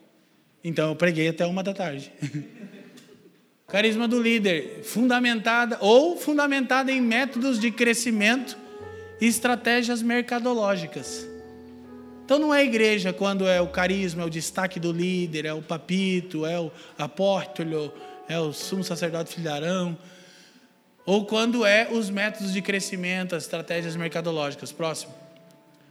Então 0.62 0.90
eu 0.90 0.94
preguei 0.94 1.28
até 1.28 1.46
uma 1.46 1.62
da 1.62 1.72
tarde. 1.72 2.12
Carisma 3.66 4.06
do 4.06 4.20
líder, 4.20 4.82
fundamentada 4.84 5.78
ou 5.80 6.18
fundamentada 6.18 6.92
em 6.92 7.00
métodos 7.00 7.58
de 7.58 7.70
crescimento 7.70 8.58
e 9.18 9.26
estratégias 9.26 10.02
mercadológicas. 10.02 11.26
Então 12.26 12.38
não 12.38 12.52
é 12.52 12.62
igreja 12.62 13.10
quando 13.10 13.48
é 13.48 13.58
o 13.58 13.68
carisma, 13.68 14.22
é 14.22 14.26
o 14.26 14.30
destaque 14.30 14.78
do 14.78 14.92
líder, 14.92 15.46
é 15.46 15.54
o 15.54 15.62
papito, 15.62 16.44
é 16.44 16.60
o 16.60 16.70
apóstolo, 16.98 17.90
é 18.28 18.38
o 18.38 18.52
sumo 18.52 18.84
sacerdote 18.84 19.34
filharão, 19.34 19.96
ou 21.06 21.24
quando 21.24 21.64
é 21.64 21.88
os 21.90 22.10
métodos 22.10 22.52
de 22.52 22.60
crescimento, 22.60 23.34
as 23.34 23.44
estratégias 23.44 23.96
mercadológicas. 23.96 24.70
Próximo. 24.70 25.14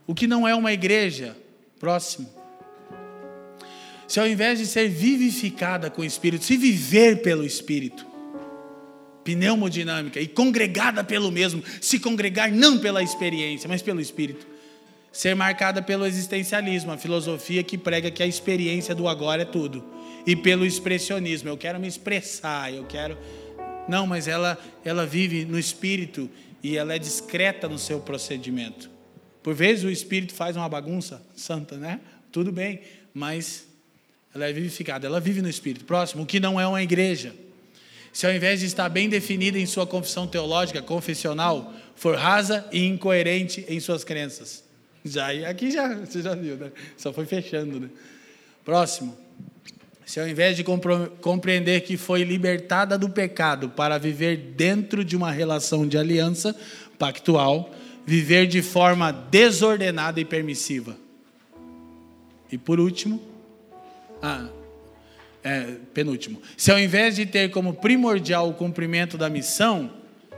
O 0.05 0.13
que 0.13 0.27
não 0.27 0.47
é 0.47 0.53
uma 0.53 0.71
igreja? 0.71 1.35
Próximo. 1.81 2.29
Se 4.07 4.19
ao 4.19 4.27
invés 4.27 4.59
de 4.59 4.67
ser 4.67 4.87
vivificada 4.87 5.89
com 5.89 6.03
o 6.03 6.05
Espírito, 6.05 6.45
se 6.45 6.55
viver 6.55 7.23
pelo 7.23 7.43
Espírito, 7.43 8.05
pneumodinâmica, 9.23 10.21
e 10.21 10.27
congregada 10.27 11.03
pelo 11.03 11.31
mesmo, 11.31 11.63
se 11.81 11.99
congregar 11.99 12.51
não 12.51 12.77
pela 12.77 13.01
experiência, 13.01 13.67
mas 13.67 13.81
pelo 13.81 13.99
Espírito. 13.99 14.45
Ser 15.11 15.35
marcada 15.35 15.81
pelo 15.81 16.05
existencialismo, 16.05 16.91
a 16.91 16.99
filosofia 16.99 17.63
que 17.63 17.79
prega 17.79 18.11
que 18.11 18.21
a 18.21 18.27
experiência 18.27 18.93
do 18.93 19.07
agora 19.07 19.41
é 19.41 19.45
tudo. 19.45 19.83
E 20.27 20.35
pelo 20.35 20.67
expressionismo, 20.67 21.49
eu 21.49 21.57
quero 21.57 21.79
me 21.79 21.87
expressar, 21.87 22.71
eu 22.71 22.85
quero. 22.85 23.17
Não, 23.89 24.05
mas 24.05 24.27
ela, 24.27 24.55
ela 24.85 25.03
vive 25.03 25.45
no 25.45 25.57
espírito 25.57 26.29
e 26.61 26.77
ela 26.77 26.93
é 26.93 26.99
discreta 26.99 27.67
no 27.67 27.79
seu 27.79 27.99
procedimento. 27.99 28.90
Por 29.43 29.53
vezes 29.53 29.83
o 29.83 29.89
espírito 29.89 30.33
faz 30.33 30.55
uma 30.55 30.69
bagunça 30.69 31.21
santa, 31.35 31.77
né? 31.77 31.99
Tudo 32.31 32.51
bem, 32.51 32.81
mas 33.13 33.67
ela 34.33 34.45
é 34.45 34.53
vivificada, 34.53 35.07
ela 35.07 35.19
vive 35.19 35.41
no 35.41 35.49
espírito. 35.49 35.85
Próximo, 35.85 36.23
o 36.23 36.25
que 36.25 36.39
não 36.39 36.59
é 36.59 36.67
uma 36.67 36.81
igreja. 36.81 37.33
Se 38.13 38.25
ao 38.25 38.33
invés 38.33 38.59
de 38.59 38.65
estar 38.65 38.89
bem 38.89 39.09
definida 39.09 39.57
em 39.57 39.65
sua 39.65 39.87
confissão 39.87 40.27
teológica, 40.27 40.81
confessional, 40.81 41.73
for 41.95 42.17
rasa 42.17 42.65
e 42.71 42.85
incoerente 42.85 43.65
em 43.67 43.79
suas 43.79 44.03
crenças. 44.03 44.63
Já, 45.03 45.29
aqui 45.49 45.71
já, 45.71 45.95
você 45.95 46.21
já 46.21 46.35
viu, 46.35 46.55
né? 46.57 46.71
Só 46.97 47.11
foi 47.11 47.25
fechando, 47.25 47.79
né? 47.79 47.89
Próximo. 48.63 49.17
Se 50.05 50.19
ao 50.19 50.27
invés 50.27 50.57
de 50.57 50.63
compreender 51.21 51.81
que 51.81 51.95
foi 51.95 52.23
libertada 52.23 52.97
do 52.97 53.09
pecado 53.09 53.69
para 53.69 53.97
viver 53.97 54.35
dentro 54.57 55.05
de 55.05 55.15
uma 55.15 55.31
relação 55.31 55.87
de 55.87 55.97
aliança 55.97 56.55
pactual, 56.99 57.73
viver 58.05 58.47
de 58.47 58.61
forma 58.61 59.11
desordenada 59.11 60.19
e 60.19 60.25
permissiva. 60.25 60.97
E 62.51 62.57
por 62.57 62.79
último, 62.79 63.21
ah, 64.21 64.49
é, 65.43 65.75
penúltimo. 65.93 66.41
Se 66.57 66.71
ao 66.71 66.79
invés 66.79 67.15
de 67.15 67.25
ter 67.25 67.49
como 67.49 67.73
primordial 67.73 68.49
o 68.49 68.53
cumprimento 68.53 69.17
da 69.17 69.29
missão 69.29 69.91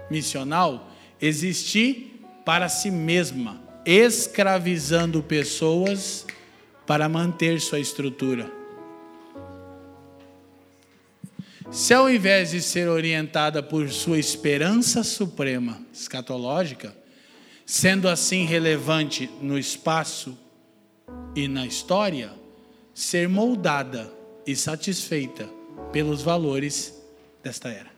missional, 0.10 0.92
existir 1.22 2.22
para 2.46 2.70
si 2.70 2.92
mesma, 2.92 3.62
escravizando 3.86 5.24
pessoas 5.24 6.26
para 6.86 7.08
manter 7.10 7.60
sua 7.60 7.80
estrutura. 7.80 8.52
Se 11.72 11.94
ao 11.94 12.10
invés 12.10 12.52
de 12.52 12.62
ser 12.62 12.88
orientada 12.88 13.64
por 13.64 13.90
sua 13.90 14.20
esperança 14.20 15.04
suprema, 15.04 15.82
escatológica, 15.92 16.96
sendo 17.66 18.08
assim 18.08 18.46
relevante 18.46 19.30
no 19.42 19.58
espaço 19.58 20.38
e 21.36 21.48
na 21.48 21.66
história, 21.66 22.32
ser 22.94 23.28
moldada 23.28 24.12
e 24.46 24.56
satisfeita 24.56 25.50
pelos 25.92 26.22
valores 26.22 27.02
desta 27.44 27.70
era. 27.70 27.92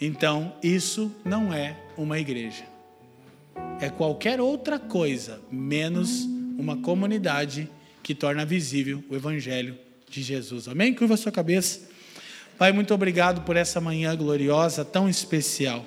Então, 0.00 0.54
isso 0.62 1.12
não 1.24 1.52
é 1.52 1.76
uma 1.96 2.18
igreja. 2.18 2.64
É 3.80 3.90
qualquer 3.90 4.40
outra 4.40 4.78
coisa, 4.78 5.40
menos 5.50 6.22
uma 6.56 6.76
comunidade 6.76 7.68
que 8.02 8.14
torna 8.14 8.44
visível 8.44 9.02
o 9.08 9.14
Evangelho 9.14 9.76
de 10.08 10.22
Jesus. 10.22 10.68
Amém? 10.68 10.94
Curva 10.94 11.14
a 11.14 11.16
sua 11.16 11.32
cabeça. 11.32 11.88
Pai, 12.56 12.72
muito 12.72 12.92
obrigado 12.94 13.42
por 13.42 13.56
essa 13.56 13.80
manhã 13.80 14.16
gloriosa, 14.16 14.84
tão 14.84 15.08
especial. 15.08 15.84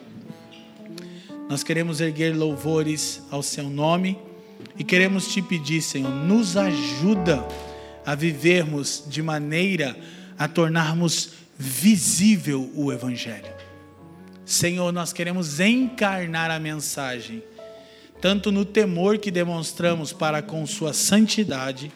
Nós 1.51 1.63
queremos 1.63 1.99
erguer 1.99 2.33
louvores 2.33 3.21
ao 3.29 3.43
Seu 3.43 3.69
nome 3.69 4.17
e 4.79 4.85
queremos 4.85 5.27
te 5.33 5.41
pedir, 5.41 5.81
Senhor, 5.81 6.09
nos 6.09 6.55
ajuda 6.55 7.45
a 8.05 8.15
vivermos 8.15 9.03
de 9.05 9.21
maneira 9.21 9.93
a 10.39 10.47
tornarmos 10.47 11.31
visível 11.59 12.71
o 12.73 12.89
Evangelho. 12.89 13.53
Senhor, 14.45 14.93
nós 14.93 15.11
queremos 15.11 15.59
encarnar 15.59 16.49
a 16.49 16.57
mensagem, 16.57 17.43
tanto 18.21 18.49
no 18.49 18.63
temor 18.63 19.17
que 19.17 19.29
demonstramos 19.29 20.13
para 20.13 20.41
com 20.41 20.65
Sua 20.65 20.93
santidade, 20.93 21.91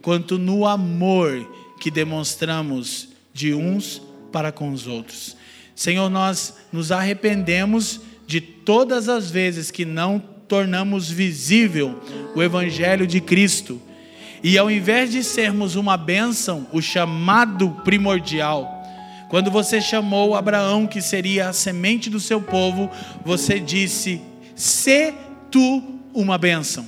quanto 0.00 0.38
no 0.38 0.64
amor 0.64 1.44
que 1.80 1.90
demonstramos 1.90 3.08
de 3.34 3.52
uns 3.52 4.00
para 4.30 4.52
com 4.52 4.70
os 4.70 4.86
outros. 4.86 5.36
Senhor, 5.74 6.08
nós 6.08 6.54
nos 6.70 6.92
arrependemos 6.92 8.00
de 8.32 8.40
todas 8.40 9.10
as 9.10 9.30
vezes 9.30 9.70
que 9.70 9.84
não 9.84 10.18
tornamos 10.48 11.10
visível 11.10 12.00
o 12.34 12.42
Evangelho 12.42 13.06
de 13.06 13.20
Cristo 13.20 13.78
e 14.42 14.56
ao 14.56 14.70
invés 14.70 15.12
de 15.12 15.22
sermos 15.22 15.76
uma 15.76 15.98
bênção, 15.98 16.66
o 16.72 16.80
chamado 16.80 17.68
primordial, 17.84 18.82
quando 19.28 19.50
você 19.50 19.82
chamou 19.82 20.34
Abraão, 20.34 20.86
que 20.86 21.02
seria 21.02 21.50
a 21.50 21.52
semente 21.52 22.08
do 22.08 22.18
seu 22.18 22.40
povo, 22.40 22.90
você 23.22 23.60
disse: 23.60 24.22
Se 24.56 25.12
tu 25.50 26.00
uma 26.14 26.38
bênção. 26.38 26.86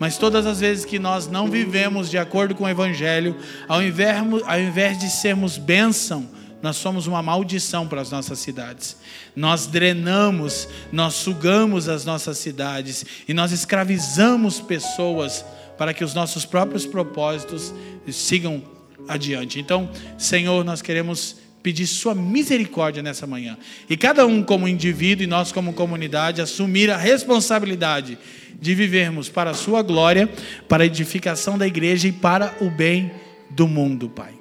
Mas 0.00 0.18
todas 0.18 0.46
as 0.46 0.58
vezes 0.58 0.84
que 0.84 0.98
nós 0.98 1.28
não 1.28 1.46
vivemos 1.46 2.10
de 2.10 2.18
acordo 2.18 2.56
com 2.56 2.64
o 2.64 2.68
Evangelho, 2.68 3.36
ao 3.68 3.80
invés, 3.80 4.18
ao 4.44 4.60
invés 4.60 4.98
de 4.98 5.08
sermos 5.10 5.58
bênção, 5.58 6.28
nós 6.62 6.76
somos 6.76 7.06
uma 7.06 7.22
maldição 7.22 7.86
para 7.86 8.00
as 8.00 8.10
nossas 8.10 8.38
cidades. 8.38 8.96
Nós 9.34 9.66
drenamos, 9.66 10.68
nós 10.90 11.14
sugamos 11.14 11.88
as 11.88 12.04
nossas 12.04 12.38
cidades 12.38 13.04
e 13.28 13.34
nós 13.34 13.52
escravizamos 13.52 14.60
pessoas 14.60 15.44
para 15.76 15.92
que 15.92 16.04
os 16.04 16.14
nossos 16.14 16.44
próprios 16.44 16.86
propósitos 16.86 17.72
sigam 18.10 18.62
adiante. 19.06 19.60
Então, 19.60 19.88
Senhor, 20.18 20.64
nós 20.64 20.80
queremos 20.82 21.36
pedir 21.62 21.86
Sua 21.86 22.14
misericórdia 22.14 23.02
nessa 23.02 23.26
manhã. 23.26 23.58
E 23.90 23.96
cada 23.96 24.24
um, 24.24 24.40
como 24.42 24.68
indivíduo 24.68 25.24
e 25.24 25.26
nós, 25.26 25.50
como 25.50 25.72
comunidade, 25.72 26.40
assumir 26.40 26.90
a 26.90 26.96
responsabilidade 26.96 28.16
de 28.60 28.74
vivermos 28.74 29.28
para 29.28 29.50
a 29.50 29.54
Sua 29.54 29.82
glória, 29.82 30.30
para 30.68 30.84
a 30.84 30.86
edificação 30.86 31.58
da 31.58 31.66
igreja 31.66 32.08
e 32.08 32.12
para 32.12 32.54
o 32.60 32.70
bem 32.70 33.10
do 33.50 33.66
mundo, 33.66 34.08
Pai. 34.08 34.35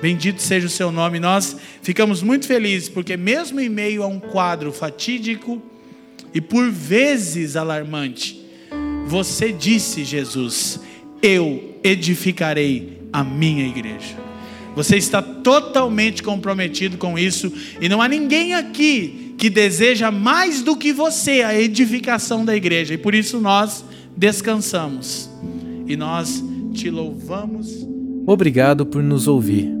Bendito 0.00 0.40
seja 0.40 0.66
o 0.66 0.70
Seu 0.70 0.90
nome. 0.90 1.20
Nós 1.20 1.56
ficamos 1.82 2.22
muito 2.22 2.46
felizes, 2.46 2.88
porque, 2.88 3.16
mesmo 3.16 3.60
em 3.60 3.68
meio 3.68 4.02
a 4.02 4.06
um 4.06 4.18
quadro 4.18 4.72
fatídico 4.72 5.62
e 6.32 6.40
por 6.40 6.70
vezes 6.70 7.56
alarmante, 7.56 8.40
você 9.06 9.52
disse, 9.52 10.04
Jesus, 10.04 10.80
eu 11.22 11.74
edificarei 11.82 13.00
a 13.12 13.24
minha 13.24 13.66
igreja. 13.66 14.16
Você 14.74 14.96
está 14.96 15.20
totalmente 15.20 16.22
comprometido 16.22 16.96
com 16.96 17.18
isso 17.18 17.52
e 17.80 17.88
não 17.88 18.00
há 18.00 18.08
ninguém 18.08 18.54
aqui 18.54 19.34
que 19.36 19.50
deseja 19.50 20.10
mais 20.10 20.62
do 20.62 20.76
que 20.76 20.92
você 20.92 21.42
a 21.42 21.58
edificação 21.58 22.44
da 22.44 22.54
igreja. 22.54 22.94
E 22.94 22.98
por 22.98 23.14
isso 23.14 23.40
nós 23.40 23.84
descansamos 24.16 25.28
e 25.86 25.96
nós 25.96 26.42
te 26.72 26.88
louvamos. 26.88 27.86
Obrigado 28.26 28.86
por 28.86 29.02
nos 29.02 29.26
ouvir. 29.26 29.80